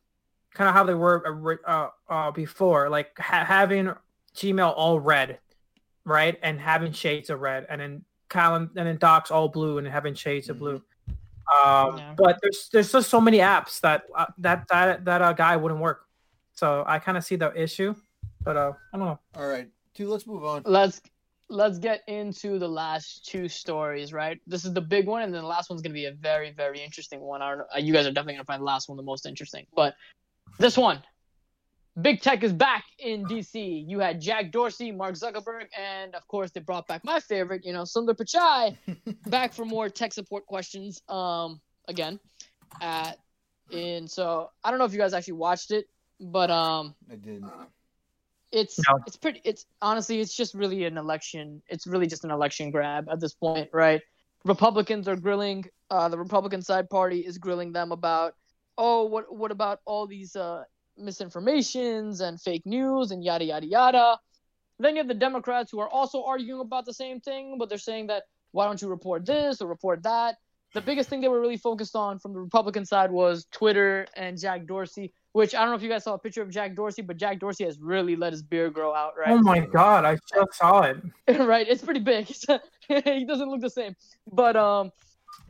kind 0.53 0.67
of 0.69 0.73
how 0.73 0.83
they 0.83 0.93
were 0.93 1.59
uh, 1.67 1.89
uh, 2.09 2.31
before, 2.31 2.89
like 2.89 3.17
ha- 3.19 3.45
having 3.45 3.93
Gmail 4.35 4.73
all 4.75 4.99
red, 4.99 5.39
right, 6.05 6.39
and 6.41 6.59
having 6.59 6.91
shades 6.93 7.29
of 7.29 7.41
red, 7.41 7.65
and 7.69 7.81
then 7.81 8.05
calendar 8.29 8.71
and 8.77 8.87
then 8.87 8.97
Docs 8.97 9.29
all 9.29 9.49
blue 9.49 9.77
and 9.77 9.85
having 9.87 10.13
shades 10.13 10.49
of 10.49 10.57
blue. 10.59 10.81
Um, 11.65 11.97
Yeah. 11.97 12.13
But 12.15 12.39
there's 12.41 12.69
there's 12.71 12.91
just 12.91 13.09
so 13.09 13.19
many 13.19 13.39
apps 13.39 13.81
that 13.81 14.03
uh, 14.15 14.27
that 14.37 14.67
that 14.69 15.03
that 15.03 15.21
uh, 15.21 15.33
guy 15.33 15.57
wouldn't 15.57 15.81
work. 15.81 16.05
So 16.53 16.83
I 16.87 16.97
kind 16.99 17.17
of 17.17 17.25
see 17.25 17.35
the 17.35 17.51
issue, 17.61 17.93
but 18.43 18.55
uh, 18.55 18.71
I 18.93 18.97
don't 18.97 19.07
know. 19.07 19.19
All 19.35 19.47
right, 19.47 19.67
two. 19.93 20.07
Let's 20.07 20.25
move 20.25 20.45
on. 20.45 20.61
let's 20.65 21.01
let's 21.51 21.77
get 21.79 22.01
into 22.07 22.57
the 22.57 22.67
last 22.67 23.25
two 23.25 23.47
stories, 23.47 24.13
right? 24.13 24.39
This 24.47 24.65
is 24.65 24.73
the 24.73 24.81
big 24.81 25.05
one, 25.05 25.21
and 25.21 25.33
then 25.33 25.41
the 25.41 25.47
last 25.47 25.69
one's 25.69 25.81
gonna 25.81 25.93
be 25.93 26.05
a 26.05 26.13
very 26.13 26.51
very 26.51 26.81
interesting 26.81 27.19
one. 27.19 27.41
I 27.41 27.49
don't 27.49 27.59
know. 27.59 27.65
uh, 27.75 27.79
You 27.79 27.93
guys 27.93 28.07
are 28.07 28.11
definitely 28.11 28.35
gonna 28.35 28.45
find 28.45 28.61
the 28.61 28.65
last 28.65 28.89
one 28.89 28.97
the 28.97 29.03
most 29.03 29.25
interesting, 29.25 29.67
but 29.75 29.95
this 30.57 30.77
one. 30.77 31.03
Big 32.01 32.21
tech 32.21 32.41
is 32.41 32.53
back 32.53 32.85
in 32.99 33.25
DC. 33.25 33.85
You 33.85 33.99
had 33.99 34.21
Jack 34.21 34.53
Dorsey, 34.53 34.93
Mark 34.93 35.15
Zuckerberg, 35.15 35.65
and 35.77 36.15
of 36.15 36.25
course 36.25 36.49
they 36.51 36.61
brought 36.61 36.87
back 36.87 37.03
my 37.03 37.19
favorite, 37.19 37.65
you 37.65 37.73
know, 37.73 37.81
Sundar 37.83 38.15
Pichai, 38.15 38.77
back 39.29 39.51
for 39.51 39.65
more 39.65 39.89
tech 39.89 40.13
support 40.13 40.45
questions. 40.45 41.01
Um, 41.09 41.59
again, 41.89 42.17
at 42.81 43.19
and 43.73 44.09
so 44.09 44.51
I 44.63 44.69
don't 44.69 44.79
know 44.79 44.85
if 44.85 44.93
you 44.93 44.99
guys 44.99 45.13
actually 45.13 45.33
watched 45.33 45.71
it, 45.71 45.85
but 46.17 46.49
um, 46.49 46.95
I 47.11 47.15
did. 47.15 47.43
It's 48.51 48.79
No. 48.79 48.99
it's 49.07 49.15
pretty 49.15 49.41
it's 49.43 49.65
honestly 49.81 50.19
it's 50.19 50.35
just 50.35 50.53
really 50.53 50.85
an 50.85 50.97
election 50.97 51.61
it's 51.67 51.87
really 51.87 52.07
just 52.07 52.23
an 52.23 52.31
election 52.31 52.71
grab 52.71 53.07
at 53.09 53.19
this 53.19 53.33
point 53.33 53.69
right 53.71 54.01
republicans 54.43 55.07
are 55.07 55.15
grilling 55.15 55.65
uh 55.89 56.09
the 56.09 56.17
republican 56.17 56.61
side 56.61 56.89
party 56.89 57.19
is 57.19 57.37
grilling 57.37 57.71
them 57.71 57.91
about 57.91 58.35
oh 58.77 59.05
what 59.05 59.33
what 59.33 59.51
about 59.51 59.79
all 59.85 60.05
these 60.05 60.35
uh 60.35 60.63
misinformations 60.99 62.21
and 62.21 62.41
fake 62.41 62.65
news 62.65 63.11
and 63.11 63.23
yada 63.23 63.45
yada 63.45 63.65
yada 63.65 64.19
then 64.79 64.95
you 64.95 64.99
have 64.99 65.07
the 65.07 65.13
democrats 65.13 65.71
who 65.71 65.79
are 65.79 65.89
also 65.89 66.23
arguing 66.23 66.61
about 66.61 66.85
the 66.85 66.93
same 66.93 67.19
thing 67.19 67.57
but 67.57 67.69
they're 67.69 67.77
saying 67.77 68.07
that 68.07 68.23
why 68.51 68.65
don't 68.65 68.81
you 68.81 68.89
report 68.89 69.25
this 69.25 69.61
or 69.61 69.67
report 69.67 70.03
that 70.03 70.35
the 70.73 70.81
biggest 70.81 71.09
thing 71.09 71.21
they 71.21 71.27
were 71.27 71.41
really 71.41 71.57
focused 71.57 71.95
on 71.95 72.19
from 72.19 72.33
the 72.33 72.39
republican 72.39 72.85
side 72.85 73.11
was 73.11 73.45
twitter 73.51 74.07
and 74.15 74.39
jack 74.39 74.65
dorsey 74.65 75.13
which 75.33 75.55
I 75.55 75.61
don't 75.61 75.69
know 75.69 75.75
if 75.75 75.81
you 75.81 75.89
guys 75.89 76.03
saw 76.03 76.13
a 76.13 76.19
picture 76.19 76.41
of 76.41 76.49
Jack 76.49 76.75
Dorsey, 76.75 77.01
but 77.01 77.17
Jack 77.17 77.39
Dorsey 77.39 77.63
has 77.63 77.79
really 77.79 78.15
let 78.15 78.33
his 78.33 78.41
beard 78.41 78.73
grow 78.73 78.93
out, 78.93 79.13
right? 79.17 79.29
Oh 79.29 79.39
my 79.39 79.61
god, 79.61 80.03
I 80.03 80.15
just 80.15 80.55
saw 80.55 80.81
it. 80.81 80.97
right, 81.39 81.65
it's 81.67 81.81
pretty 81.81 82.01
big. 82.01 82.25
he 82.87 83.25
doesn't 83.25 83.49
look 83.49 83.61
the 83.61 83.69
same, 83.69 83.95
but 84.31 84.55
um, 84.57 84.91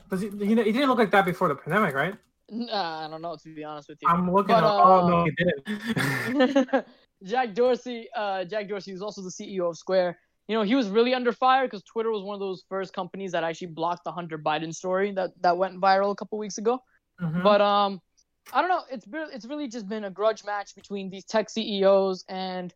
Does 0.09 0.21
he, 0.21 0.29
know, 0.29 0.63
he 0.63 0.71
didn't 0.71 0.87
look 0.87 0.99
like 0.99 1.11
that 1.11 1.25
before 1.25 1.47
the 1.47 1.55
pandemic, 1.55 1.95
right? 1.95 2.15
nah, 2.51 3.05
I 3.05 3.09
don't 3.09 3.21
know 3.21 3.35
to 3.35 3.55
be 3.55 3.63
honest 3.63 3.89
with 3.89 3.99
you. 4.01 4.09
I'm 4.09 4.31
looking. 4.31 4.55
But, 4.55 4.63
at, 4.63 4.69
oh 4.69 5.07
no, 5.07 5.17
uh, 5.19 5.25
he 5.25 6.33
didn't. 6.33 6.85
Jack 7.23 7.53
Dorsey, 7.53 8.07
uh, 8.15 8.43
Jack 8.45 8.67
Dorsey 8.67 8.91
is 8.91 9.01
also 9.01 9.21
the 9.21 9.29
CEO 9.29 9.69
of 9.69 9.77
Square. 9.77 10.17
You 10.47 10.55
know, 10.57 10.63
he 10.63 10.75
was 10.75 10.89
really 10.89 11.13
under 11.13 11.31
fire 11.31 11.65
because 11.65 11.83
Twitter 11.83 12.11
was 12.11 12.23
one 12.23 12.33
of 12.33 12.39
those 12.39 12.63
first 12.67 12.93
companies 12.93 13.31
that 13.31 13.43
actually 13.43 13.67
blocked 13.67 14.03
the 14.03 14.11
Hunter 14.11 14.37
Biden 14.37 14.73
story 14.73 15.11
that 15.13 15.31
that 15.41 15.57
went 15.57 15.79
viral 15.79 16.11
a 16.11 16.15
couple 16.15 16.37
weeks 16.37 16.57
ago. 16.57 16.79
Mhm. 17.21 17.43
But 17.43 17.61
um, 17.61 18.01
I 18.51 18.61
don't 18.61 18.69
know. 18.69 18.83
It's 18.91 19.05
been, 19.05 19.27
it's 19.31 19.45
really 19.45 19.67
just 19.67 19.87
been 19.87 20.05
a 20.05 20.09
grudge 20.09 20.43
match 20.43 20.75
between 20.75 21.09
these 21.09 21.25
tech 21.25 21.49
CEOs, 21.49 22.25
and 22.27 22.73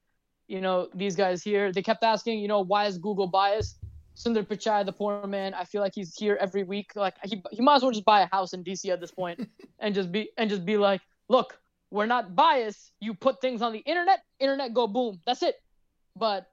you 0.47 0.62
know, 0.62 0.89
these 0.93 1.15
guys 1.15 1.43
here. 1.43 1.71
They 1.71 1.82
kept 1.82 2.04
asking, 2.04 2.39
you 2.39 2.47
know, 2.47 2.62
why 2.62 2.86
is 2.86 2.97
Google 2.97 3.28
biased? 3.28 3.80
Sundar 4.15 4.45
Pichai, 4.45 4.86
the 4.86 4.93
poor 4.93 5.28
man, 5.28 5.54
I 5.54 5.65
feel 5.65 5.82
like 5.82 5.93
he's 5.93 6.15
here 6.15 6.38
every 6.39 6.63
week. 6.63 6.95
Like 6.95 7.15
he, 7.23 7.43
he 7.51 7.62
might 7.62 7.75
as 7.75 7.82
well 7.82 7.91
just 7.91 8.06
buy 8.06 8.21
a 8.21 8.28
house 8.28 8.54
in 8.54 8.63
DC 8.63 8.89
at 8.89 9.01
this 9.01 9.12
point 9.12 9.45
and 9.80 9.93
just 9.93 10.12
be 10.12 10.30
and 10.38 10.49
just 10.49 10.65
be 10.65 10.78
like, 10.78 11.01
look, 11.28 11.60
we're 11.91 12.06
not 12.06 12.36
biased. 12.36 12.93
You 13.01 13.13
put 13.13 13.41
things 13.41 13.62
on 13.62 13.73
the 13.73 13.80
internet, 13.80 14.21
internet 14.39 14.73
go 14.73 14.88
boom. 14.88 15.19
That's 15.25 15.43
it. 15.43 15.56
But 16.15 16.47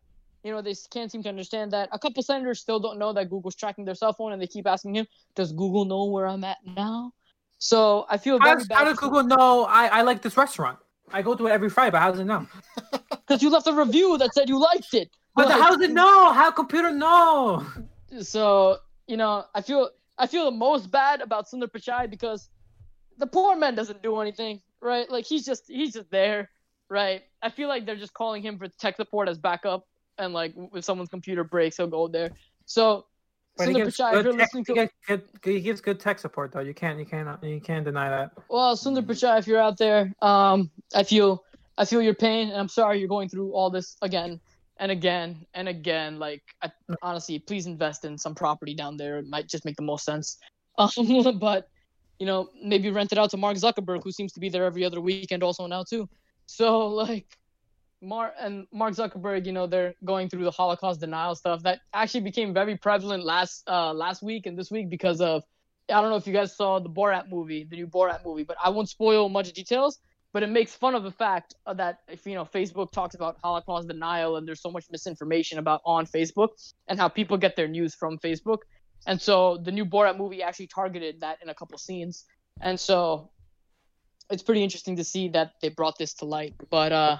you 0.44 0.52
know, 0.52 0.60
they 0.62 0.74
can't 0.90 1.10
seem 1.10 1.22
to 1.22 1.28
understand 1.28 1.70
that. 1.72 1.88
A 1.92 1.98
couple 1.98 2.22
senators 2.22 2.60
still 2.60 2.80
don't 2.80 2.98
know 2.98 3.12
that 3.12 3.30
Google's 3.30 3.54
tracking 3.54 3.84
their 3.84 3.94
cell 3.94 4.12
phone, 4.12 4.32
and 4.32 4.40
they 4.42 4.46
keep 4.46 4.66
asking 4.66 4.96
him, 4.96 5.06
"Does 5.34 5.52
Google 5.52 5.84
know 5.84 6.04
where 6.04 6.26
I'm 6.26 6.44
at 6.44 6.58
now?" 6.66 7.12
So 7.58 8.06
I 8.08 8.18
feel 8.18 8.38
How 8.40 8.46
very 8.46 8.58
does, 8.58 8.68
bad. 8.68 8.78
how 8.78 8.84
does 8.84 8.98
Google 8.98 9.22
know 9.22 9.64
I, 9.64 9.86
I 9.86 10.02
like 10.02 10.20
this 10.22 10.36
restaurant? 10.36 10.78
I 11.12 11.22
go 11.22 11.34
to 11.34 11.46
it 11.46 11.50
every 11.52 11.68
Friday, 11.70 11.90
but 11.92 12.00
how 12.00 12.10
does 12.10 12.20
it 12.20 12.24
know? 12.24 12.46
because 13.10 13.42
you 13.42 13.50
left 13.50 13.66
a 13.68 13.72
review 13.72 14.18
that 14.18 14.34
said 14.34 14.48
you 14.48 14.58
liked 14.58 14.94
it. 14.94 15.10
But 15.36 15.48
Like- 15.48 15.60
how 15.60 15.70
does 15.74 15.80
it 15.80 15.92
know? 15.92 16.32
How 16.32 16.50
computer 16.50 16.90
know? 16.90 17.64
So 18.20 18.78
you 19.06 19.16
know, 19.16 19.44
I 19.54 19.60
feel 19.62 19.90
I 20.18 20.26
feel 20.26 20.44
the 20.46 20.50
most 20.56 20.90
bad 20.90 21.20
about 21.20 21.46
Sundar 21.48 21.68
Pichai 21.70 22.08
because 22.10 22.48
the 23.18 23.26
poor 23.26 23.56
man 23.56 23.74
doesn't 23.74 24.02
do 24.02 24.18
anything, 24.20 24.60
right? 24.80 25.08
Like 25.10 25.24
he's 25.24 25.44
just 25.44 25.64
he's 25.68 25.92
just 25.92 26.10
there, 26.10 26.50
right? 26.88 27.22
I 27.42 27.50
feel 27.50 27.68
like 27.68 27.86
they're 27.86 27.96
just 27.96 28.14
calling 28.14 28.42
him 28.42 28.58
for 28.58 28.68
tech 28.68 28.96
support 28.96 29.28
as 29.28 29.38
backup, 29.38 29.86
and 30.22 30.32
like 30.32 30.54
if 30.74 30.84
someone's 30.84 31.10
computer 31.10 31.44
breaks, 31.44 31.76
he'll 31.76 31.86
go 31.86 32.08
there. 32.08 32.30
So 32.64 33.06
But 33.56 33.68
Sundar 33.68 33.86
Pichai, 33.86 34.14
if 34.14 34.24
you're 34.24 34.32
tech, 34.32 34.54
listening 34.54 34.64
he, 34.66 34.74
to 34.74 34.74
gives 34.74 34.92
good, 35.06 35.22
he 35.44 35.60
gives 35.60 35.80
good 35.80 36.00
tech 36.00 36.18
support 36.18 36.52
though. 36.52 36.60
You 36.60 36.74
can't 36.74 36.98
you 36.98 37.06
can't 37.06 37.42
you 37.42 37.60
can't 37.60 37.84
deny 37.84 38.08
that. 38.08 38.32
well, 38.48 38.76
Sundar 38.76 39.02
Pichai, 39.02 39.38
if 39.38 39.46
you're 39.46 39.60
out 39.60 39.78
there, 39.78 40.12
um, 40.22 40.70
I 40.94 41.02
feel 41.02 41.44
I 41.76 41.84
feel 41.84 42.02
your 42.02 42.14
pain, 42.14 42.48
and 42.48 42.58
I'm 42.58 42.68
sorry 42.68 42.98
you're 42.98 43.08
going 43.08 43.28
through 43.28 43.52
all 43.52 43.70
this 43.70 43.96
again 44.02 44.40
and 44.78 44.92
again 44.92 45.46
and 45.54 45.68
again. 45.68 46.18
Like, 46.18 46.42
I, 46.62 46.70
honestly, 47.02 47.38
please 47.38 47.66
invest 47.66 48.04
in 48.04 48.18
some 48.18 48.34
property 48.34 48.74
down 48.74 48.96
there. 48.96 49.18
It 49.18 49.28
might 49.28 49.48
just 49.48 49.64
make 49.64 49.76
the 49.76 49.82
most 49.82 50.04
sense. 50.04 50.38
Um, 50.78 51.38
but 51.38 51.68
you 52.18 52.26
know, 52.26 52.50
maybe 52.62 52.90
rent 52.90 53.12
it 53.12 53.18
out 53.18 53.30
to 53.30 53.36
Mark 53.36 53.56
Zuckerberg, 53.56 54.04
who 54.04 54.12
seems 54.12 54.32
to 54.32 54.40
be 54.40 54.48
there 54.48 54.64
every 54.64 54.84
other 54.84 55.00
weekend, 55.00 55.42
also 55.42 55.66
now 55.66 55.82
too. 55.82 56.08
So 56.46 56.86
like, 56.88 57.26
Mark 58.02 58.34
and 58.38 58.66
Mark 58.72 58.94
Zuckerberg, 58.94 59.46
you 59.46 59.52
know, 59.52 59.66
they're 59.66 59.94
going 60.04 60.28
through 60.28 60.44
the 60.44 60.50
Holocaust 60.50 61.00
denial 61.00 61.34
stuff 61.36 61.62
that 61.62 61.80
actually 61.94 62.22
became 62.22 62.52
very 62.52 62.76
prevalent 62.76 63.24
last 63.24 63.62
uh 63.68 63.92
last 63.92 64.22
week 64.22 64.46
and 64.46 64.58
this 64.58 64.70
week 64.70 64.90
because 64.90 65.20
of 65.20 65.44
I 65.88 66.00
don't 66.00 66.10
know 66.10 66.16
if 66.16 66.26
you 66.26 66.32
guys 66.32 66.56
saw 66.56 66.78
the 66.80 66.88
Borat 66.88 67.28
movie, 67.30 67.64
the 67.64 67.76
new 67.76 67.86
Borat 67.86 68.24
movie, 68.24 68.44
but 68.44 68.56
I 68.62 68.70
won't 68.70 68.88
spoil 68.88 69.28
much 69.28 69.52
details. 69.52 69.98
But 70.32 70.42
it 70.42 70.48
makes 70.48 70.74
fun 70.74 70.94
of 70.94 71.02
the 71.02 71.10
fact 71.10 71.54
that 71.66 72.00
if 72.08 72.26
you 72.26 72.34
know 72.34 72.44
Facebook 72.44 72.90
talks 72.90 73.14
about 73.14 73.36
Holocaust 73.44 73.86
denial 73.86 74.36
and 74.36 74.48
there's 74.48 74.62
so 74.62 74.70
much 74.70 74.86
misinformation 74.90 75.58
about 75.58 75.82
on 75.84 76.06
Facebook 76.06 76.48
and 76.88 76.98
how 76.98 77.08
people 77.08 77.36
get 77.36 77.54
their 77.54 77.68
news 77.68 77.94
from 77.94 78.18
Facebook, 78.18 78.60
and 79.06 79.20
so 79.20 79.58
the 79.58 79.70
new 79.70 79.84
Borat 79.84 80.16
movie 80.16 80.42
actually 80.42 80.68
targeted 80.68 81.20
that 81.20 81.38
in 81.42 81.50
a 81.50 81.54
couple 81.54 81.76
scenes, 81.76 82.24
and 82.62 82.80
so 82.80 83.30
it's 84.30 84.42
pretty 84.42 84.62
interesting 84.62 84.96
to 84.96 85.04
see 85.04 85.28
that 85.28 85.52
they 85.60 85.68
brought 85.68 85.98
this 85.98 86.14
to 86.14 86.24
light. 86.24 86.54
But 86.70 86.92
uh, 86.92 87.18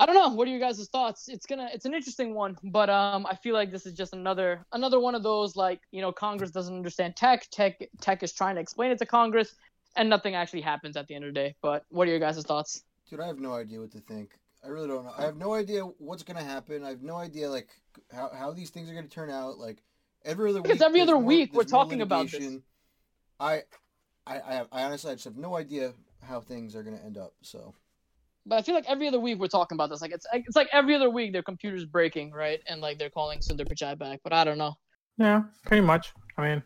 I 0.00 0.06
don't 0.06 0.14
know. 0.14 0.28
What 0.28 0.46
are 0.46 0.50
your 0.50 0.60
guys' 0.60 0.86
thoughts? 0.88 1.28
It's 1.28 1.44
gonna 1.46 1.68
it's 1.72 1.84
an 1.84 1.92
interesting 1.94 2.34
one, 2.34 2.56
but 2.64 2.88
um, 2.88 3.26
I 3.26 3.34
feel 3.34 3.54
like 3.54 3.72
this 3.72 3.84
is 3.84 3.94
just 3.94 4.12
another 4.12 4.64
another 4.72 5.00
one 5.00 5.14
of 5.14 5.22
those 5.22 5.56
like 5.56 5.80
you 5.90 6.00
know 6.00 6.12
Congress 6.12 6.50
doesn't 6.50 6.74
understand 6.74 7.16
tech, 7.16 7.48
tech 7.50 7.82
tech 8.00 8.22
is 8.22 8.32
trying 8.32 8.54
to 8.54 8.60
explain 8.60 8.92
it 8.92 8.98
to 8.98 9.06
Congress, 9.06 9.54
and 9.96 10.08
nothing 10.08 10.34
actually 10.36 10.60
happens 10.60 10.96
at 10.96 11.08
the 11.08 11.14
end 11.14 11.24
of 11.24 11.30
the 11.34 11.40
day. 11.40 11.56
But 11.62 11.84
what 11.88 12.06
are 12.06 12.10
your 12.10 12.20
guys' 12.20 12.42
thoughts? 12.44 12.84
Dude, 13.10 13.20
I 13.20 13.26
have 13.26 13.40
no 13.40 13.54
idea 13.54 13.80
what 13.80 13.90
to 13.92 14.00
think. 14.00 14.38
I 14.64 14.68
really 14.68 14.86
don't 14.88 15.04
know. 15.04 15.12
I 15.16 15.22
have 15.22 15.36
no 15.36 15.54
idea 15.54 15.82
what's 15.82 16.22
gonna 16.22 16.44
happen. 16.44 16.84
I 16.84 16.90
have 16.90 17.02
no 17.02 17.16
idea 17.16 17.50
like 17.50 17.68
how, 18.12 18.30
how 18.32 18.52
these 18.52 18.70
things 18.70 18.88
are 18.90 18.94
gonna 18.94 19.08
turn 19.08 19.30
out. 19.30 19.58
Like 19.58 19.82
every 20.24 20.50
other 20.50 20.60
Because 20.60 20.78
week. 20.78 20.86
every 20.86 20.98
there's 21.00 21.08
other 21.08 21.18
more- 21.18 21.24
week 21.26 21.54
we're 21.54 21.64
talking 21.64 22.02
about 22.02 22.30
this. 22.30 22.58
I, 23.40 23.62
I, 24.26 24.40
I, 24.40 24.52
have, 24.54 24.68
I 24.70 24.82
honestly 24.84 25.10
I 25.10 25.14
just 25.14 25.24
have 25.24 25.36
no 25.36 25.56
idea 25.56 25.92
how 26.22 26.40
things 26.40 26.76
are 26.76 26.82
gonna 26.82 27.00
end 27.04 27.18
up. 27.18 27.34
So 27.42 27.74
But 28.48 28.56
I 28.56 28.62
feel 28.62 28.74
like 28.74 28.86
every 28.88 29.06
other 29.06 29.20
week 29.20 29.38
we're 29.38 29.46
talking 29.46 29.76
about 29.76 29.90
this. 29.90 30.00
Like 30.00 30.12
it's 30.12 30.26
it's 30.32 30.56
like 30.56 30.68
every 30.72 30.94
other 30.94 31.10
week 31.10 31.32
their 31.32 31.42
computer's 31.42 31.84
breaking, 31.84 32.32
right? 32.32 32.60
And 32.66 32.80
like 32.80 32.98
they're 32.98 33.10
calling 33.10 33.40
Sundar 33.40 33.68
Pichai 33.68 33.98
back. 33.98 34.20
But 34.24 34.32
I 34.32 34.44
don't 34.44 34.58
know. 34.58 34.74
Yeah, 35.18 35.42
pretty 35.66 35.82
much. 35.82 36.14
I 36.38 36.42
mean, 36.42 36.62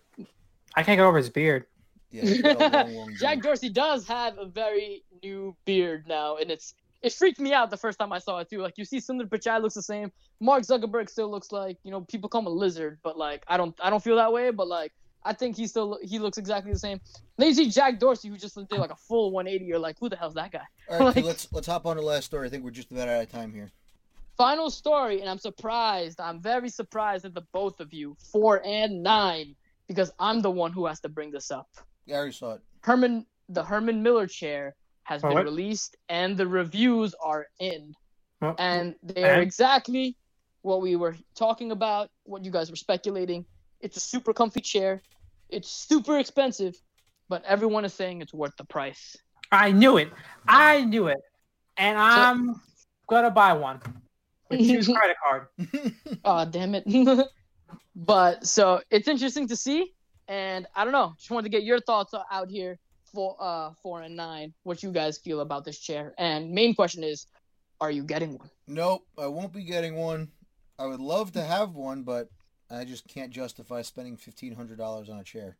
I 0.77 0.83
can't 0.83 0.99
get 0.99 1.05
over 1.05 1.19
his 1.19 1.29
beard. 1.31 1.67
yeah, 2.11 2.23
he's 2.23 2.43
got 2.43 2.61
a 2.61 2.85
long, 2.85 2.95
long 2.95 3.15
Jack. 3.19 3.43
Dorsey 3.43 3.69
does 3.69 4.07
have 4.07 4.39
a 4.39 4.47
very 4.47 5.03
new 5.23 5.57
beard 5.65 6.07
now, 6.07 6.37
and 6.37 6.51
it's 6.51 6.75
it 7.03 7.13
freaked 7.13 7.41
me 7.41 7.53
out 7.53 7.71
the 7.71 7.77
first 7.77 7.99
time 7.99 8.13
I 8.13 8.19
saw 8.19 8.39
it 8.39 8.49
too. 8.49 8.61
Like 8.61 8.79
you 8.79 8.85
see 8.85 8.99
Sundar 8.99 9.27
Pichai 9.27 9.61
looks 9.61 9.75
the 9.75 9.83
same. 9.83 10.13
Mark 10.41 10.63
Zuckerberg 10.63 11.11
still 11.11 11.31
looks 11.31 11.51
like 11.51 11.79
you 11.83 11.91
know 11.91 12.03
people 12.03 12.29
call 12.29 12.43
him 12.43 12.47
a 12.47 12.51
lizard, 12.51 12.99
but 13.03 13.19
like 13.19 13.43
I 13.49 13.57
don't 13.57 13.75
I 13.83 13.91
don't 13.91 14.03
feel 14.03 14.17
that 14.17 14.33
way. 14.33 14.51
But 14.51 14.69
like 14.69 14.93
I 15.25 15.33
think 15.33 15.57
he 15.57 15.67
still 15.67 15.99
he 16.03 16.19
looks 16.19 16.39
exactly 16.39 16.73
the 16.73 16.79
same. 16.79 17.01
Then 17.37 17.49
you 17.49 17.55
see 17.55 17.69
Jack 17.71 17.99
Dorsey 17.99 18.29
who 18.29 18.37
just 18.37 18.55
did 18.57 18.79
like 18.79 18.91
a 18.91 18.97
full 18.97 19.31
180. 19.31 19.65
You're 19.65 19.79
like, 19.79 19.97
who 20.01 20.09
the 20.09 20.17
hell's 20.17 20.35
that 20.35 20.51
guy? 20.53 20.63
All 20.91 20.99
right, 20.99 21.05
like- 21.07 21.15
dude, 21.17 21.25
let's 21.25 21.49
let's 21.53 21.67
hop 21.67 21.87
on 21.87 21.97
to 21.97 22.03
the 22.03 22.07
last 22.07 22.25
story. 22.27 22.47
I 22.47 22.51
think 22.51 22.65
we're 22.65 22.71
just 22.71 22.91
about 22.91 23.09
out 23.09 23.23
of 23.23 23.31
time 23.31 23.53
here. 23.53 23.71
Final 24.37 24.71
story, 24.71 25.21
and 25.21 25.29
I'm 25.29 25.39
surprised. 25.39 26.21
I'm 26.21 26.41
very 26.41 26.69
surprised 26.71 27.25
at 27.25 27.35
the 27.35 27.43
both 27.53 27.81
of 27.81 27.93
you, 27.93 28.17
four 28.33 28.63
and 28.67 29.03
nine, 29.03 29.55
because 29.87 30.11
I'm 30.19 30.41
the 30.41 30.51
one 30.51 30.73
who 30.73 30.87
has 30.87 31.01
to 31.01 31.09
bring 31.09 31.31
this 31.31 31.51
up. 31.51 31.69
Yeah, 32.07 32.17
I 32.17 32.19
already 32.19 32.33
saw 32.33 32.53
it. 32.55 32.63
Herman, 32.81 33.27
the 33.51 33.63
Herman 33.63 34.03
Miller 34.03 34.27
chair 34.27 34.75
has 35.05 35.23
Oh, 35.23 35.29
been 35.29 35.35
what? 35.37 35.45
released, 35.45 35.97
and 36.09 36.37
the 36.37 36.47
reviews 36.49 37.15
are 37.23 37.47
in, 37.61 37.95
Well, 38.41 38.55
and 38.59 38.95
they 39.03 39.23
are 39.23 39.35
and? 39.35 39.43
exactly 39.43 40.17
what 40.63 40.81
we 40.81 40.97
were 40.97 41.15
talking 41.35 41.71
about, 41.71 42.11
what 42.25 42.43
you 42.45 42.51
guys 42.51 42.71
were 42.71 42.77
speculating. 42.77 43.45
It's 43.83 43.97
a 43.97 44.01
super 44.01 44.33
comfy 44.33 44.61
chair. 44.61 45.03
It's 45.49 45.69
super 45.69 46.19
expensive, 46.19 46.81
but 47.29 47.45
everyone 47.45 47.85
is 47.85 47.93
saying 47.93 48.23
it's 48.23 48.33
worth 48.33 48.57
the 48.57 48.65
price. 48.65 49.17
I 49.51 49.73
knew 49.73 49.99
it. 49.99 50.11
I 50.49 50.85
knew 50.85 51.09
it. 51.09 51.19
And 51.77 51.99
I'm 51.99 52.61
gonna 53.07 53.31
buy 53.31 53.53
one 53.53 53.81
with 54.49 54.61
Choose 54.61 54.89
credit 54.97 55.17
card. 55.23 55.49
Oh, 56.25 56.45
damn 56.51 56.75
it. 56.75 56.85
but 57.97 58.47
so 58.47 58.81
it's 58.91 59.09
interesting 59.09 59.49
to 59.49 59.57
see. 59.57 59.93
And 60.29 60.67
I 60.75 60.85
don't 60.85 60.93
know. 60.93 61.13
Just 61.19 61.31
wanted 61.31 61.51
to 61.51 61.51
get 61.51 61.65
your 61.65 61.81
thoughts 61.81 62.15
out 62.31 62.51
here 62.51 62.79
for 63.13 63.37
uh 63.41 63.73
four 63.83 64.03
and 64.03 64.17
nine. 64.17 64.55
What 64.63 64.83
you 64.83 64.93
guys 64.93 65.19
feel 65.19 65.41
about 65.41 65.65
this 65.65 65.79
chair. 65.79 66.15
And 66.19 66.53
main 66.53 66.75
question 66.75 67.03
is, 67.03 67.27
are 67.81 67.91
you 67.91 68.05
getting 68.05 68.39
one? 68.39 68.49
Nope, 68.69 69.03
I 69.19 69.27
won't 69.27 69.53
be 69.53 69.65
getting 69.65 69.97
one. 69.97 70.29
I 70.79 70.87
would 70.87 71.01
love 71.01 71.33
to 71.33 71.43
have 71.43 71.75
one, 71.75 72.05
but 72.05 72.29
I 72.73 72.85
just 72.85 73.07
can't 73.07 73.31
justify 73.31 73.83
spending 73.83 74.17
fifteen 74.17 74.55
hundred 74.55 74.79
dollars 74.79 75.09
on 75.09 75.19
a 75.19 75.25
chair. 75.25 75.57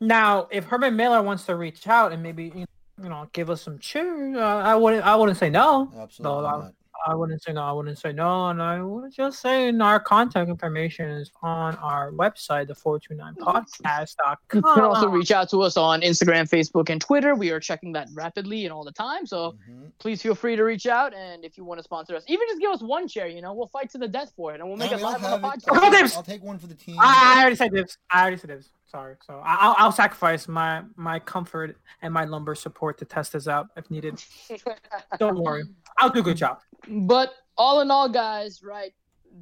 Now, 0.00 0.48
if 0.50 0.64
Herman 0.64 0.94
Miller 0.96 1.22
wants 1.22 1.44
to 1.46 1.56
reach 1.56 1.86
out 1.88 2.12
and 2.12 2.22
maybe 2.22 2.52
you 2.54 3.08
know 3.08 3.28
give 3.32 3.50
us 3.50 3.62
some 3.62 3.78
cheer, 3.78 4.36
uh, 4.38 4.62
I 4.62 4.74
wouldn't. 4.76 5.04
I 5.04 5.16
wouldn't 5.16 5.38
say 5.38 5.50
no. 5.50 5.90
Absolutely 5.96 6.42
No, 6.42 6.48
not. 6.58 6.74
I 7.06 7.14
wouldn't 7.14 7.42
say 7.42 7.52
no. 7.52 7.62
I 7.62 7.72
wouldn't 7.72 7.98
say 7.98 8.12
no. 8.12 8.48
And 8.48 8.60
I 8.62 8.82
would 8.82 9.12
just 9.12 9.40
say 9.40 9.70
our 9.78 10.00
contact 10.00 10.48
information 10.50 11.08
is 11.10 11.30
on 11.42 11.76
our 11.76 12.10
website, 12.12 12.66
the 12.66 12.74
429podcast.com. 12.74 14.36
You 14.54 14.62
can 14.62 14.80
also 14.82 15.08
reach 15.08 15.30
out 15.30 15.48
to 15.50 15.62
us 15.62 15.76
on 15.76 16.00
Instagram, 16.02 16.48
Facebook, 16.48 16.90
and 16.90 17.00
Twitter. 17.00 17.34
We 17.34 17.50
are 17.50 17.60
checking 17.60 17.92
that 17.92 18.08
rapidly 18.14 18.64
and 18.64 18.72
all 18.72 18.84
the 18.84 18.92
time. 18.92 19.26
So 19.26 19.52
Mhm. 19.70 19.92
please 19.98 20.20
feel 20.22 20.34
free 20.34 20.56
to 20.56 20.64
reach 20.64 20.86
out. 20.86 21.14
And 21.14 21.44
if 21.44 21.56
you 21.56 21.64
want 21.64 21.78
to 21.78 21.82
sponsor 21.84 22.16
us, 22.16 22.24
even 22.26 22.46
just 22.48 22.60
give 22.60 22.70
us 22.70 22.82
one 22.82 23.06
chair, 23.08 23.26
you 23.28 23.42
know, 23.42 23.52
we'll 23.54 23.68
fight 23.68 23.90
to 23.90 23.98
the 23.98 24.08
death 24.08 24.32
for 24.36 24.52
it 24.54 24.60
and 24.60 24.68
we'll 24.68 24.76
make 24.78 24.92
I 24.92 24.96
it 24.96 25.02
live 25.02 25.16
on 25.16 25.22
the 25.22 25.28
have 25.28 25.38
it. 25.40 25.42
podcast. 25.64 26.12
I'll, 26.12 26.16
I'll 26.18 26.22
take 26.22 26.42
one 26.42 26.58
for 26.58 26.66
the 26.66 26.74
team. 26.74 26.96
I 27.00 27.40
already 27.40 27.56
said 27.56 27.72
this. 27.72 27.96
I 28.10 28.22
already 28.22 28.36
said 28.38 28.50
this. 28.50 28.70
Sorry. 28.90 29.16
So 29.26 29.40
I- 29.44 29.56
I'll, 29.60 29.74
I'll 29.78 29.92
sacrifice 29.92 30.48
my 30.48 30.82
my 30.96 31.18
comfort 31.18 31.76
and 32.00 32.12
my 32.14 32.24
lumbar 32.24 32.54
support 32.54 32.96
to 32.98 33.04
test 33.04 33.34
this 33.34 33.46
out 33.46 33.66
if 33.76 33.90
needed. 33.90 34.22
Don't 35.18 35.38
worry. 35.38 35.64
I'll 35.98 36.10
do 36.10 36.20
a 36.20 36.22
good 36.22 36.36
job. 36.36 36.60
But 36.88 37.34
all 37.56 37.80
in 37.80 37.90
all, 37.90 38.08
guys, 38.08 38.62
right? 38.62 38.92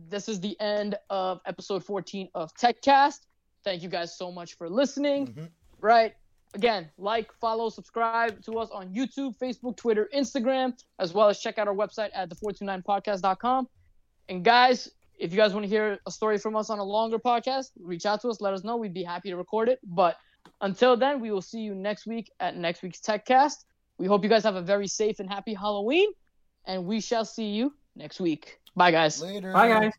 This 0.08 0.28
is 0.28 0.40
the 0.40 0.58
end 0.60 0.96
of 1.10 1.40
episode 1.46 1.84
14 1.84 2.28
of 2.34 2.52
TechCast. 2.54 3.20
Thank 3.62 3.82
you 3.82 3.88
guys 3.88 4.16
so 4.16 4.32
much 4.32 4.54
for 4.54 4.68
listening. 4.68 5.28
Mhm. 5.28 5.50
Right? 5.80 6.14
Again, 6.54 6.90
like, 6.96 7.32
follow, 7.34 7.68
subscribe 7.68 8.42
to 8.44 8.58
us 8.58 8.70
on 8.70 8.94
YouTube, 8.94 9.36
Facebook, 9.38 9.76
Twitter, 9.76 10.08
Instagram, 10.14 10.72
as 10.98 11.12
well 11.12 11.28
as 11.28 11.38
check 11.40 11.58
out 11.58 11.68
our 11.68 11.74
website 11.74 12.10
at 12.14 12.30
the429podcast.com. 12.30 13.68
And 14.28 14.44
guys, 14.44 14.90
if 15.18 15.32
you 15.32 15.36
guys 15.36 15.52
want 15.52 15.64
to 15.64 15.68
hear 15.68 15.98
a 16.06 16.10
story 16.10 16.38
from 16.38 16.56
us 16.56 16.70
on 16.70 16.78
a 16.78 16.84
longer 16.84 17.18
podcast, 17.18 17.70
reach 17.80 18.06
out 18.06 18.22
to 18.22 18.28
us. 18.28 18.40
Let 18.40 18.54
us 18.54 18.64
know. 18.64 18.76
We'd 18.76 18.94
be 18.94 19.02
happy 19.02 19.28
to 19.30 19.36
record 19.36 19.68
it. 19.68 19.80
But 19.84 20.16
until 20.60 20.96
then, 20.96 21.20
we 21.20 21.30
will 21.30 21.42
see 21.42 21.60
you 21.60 21.74
next 21.74 22.06
week 22.06 22.30
at 22.40 22.56
next 22.56 22.82
week's 22.82 23.00
TechCast. 23.00 23.64
We 23.98 24.06
hope 24.06 24.22
you 24.22 24.30
guys 24.30 24.44
have 24.44 24.56
a 24.56 24.62
very 24.62 24.86
safe 24.86 25.20
and 25.20 25.28
happy 25.28 25.52
Halloween 25.54 26.10
and 26.66 26.86
we 26.86 27.00
shall 27.00 27.24
see 27.24 27.50
you 27.50 27.72
next 27.94 28.20
week. 28.20 28.58
Bye, 28.74 28.90
guys. 28.90 29.22
Later. 29.22 29.52
Bye, 29.52 29.68
guys. 29.68 29.94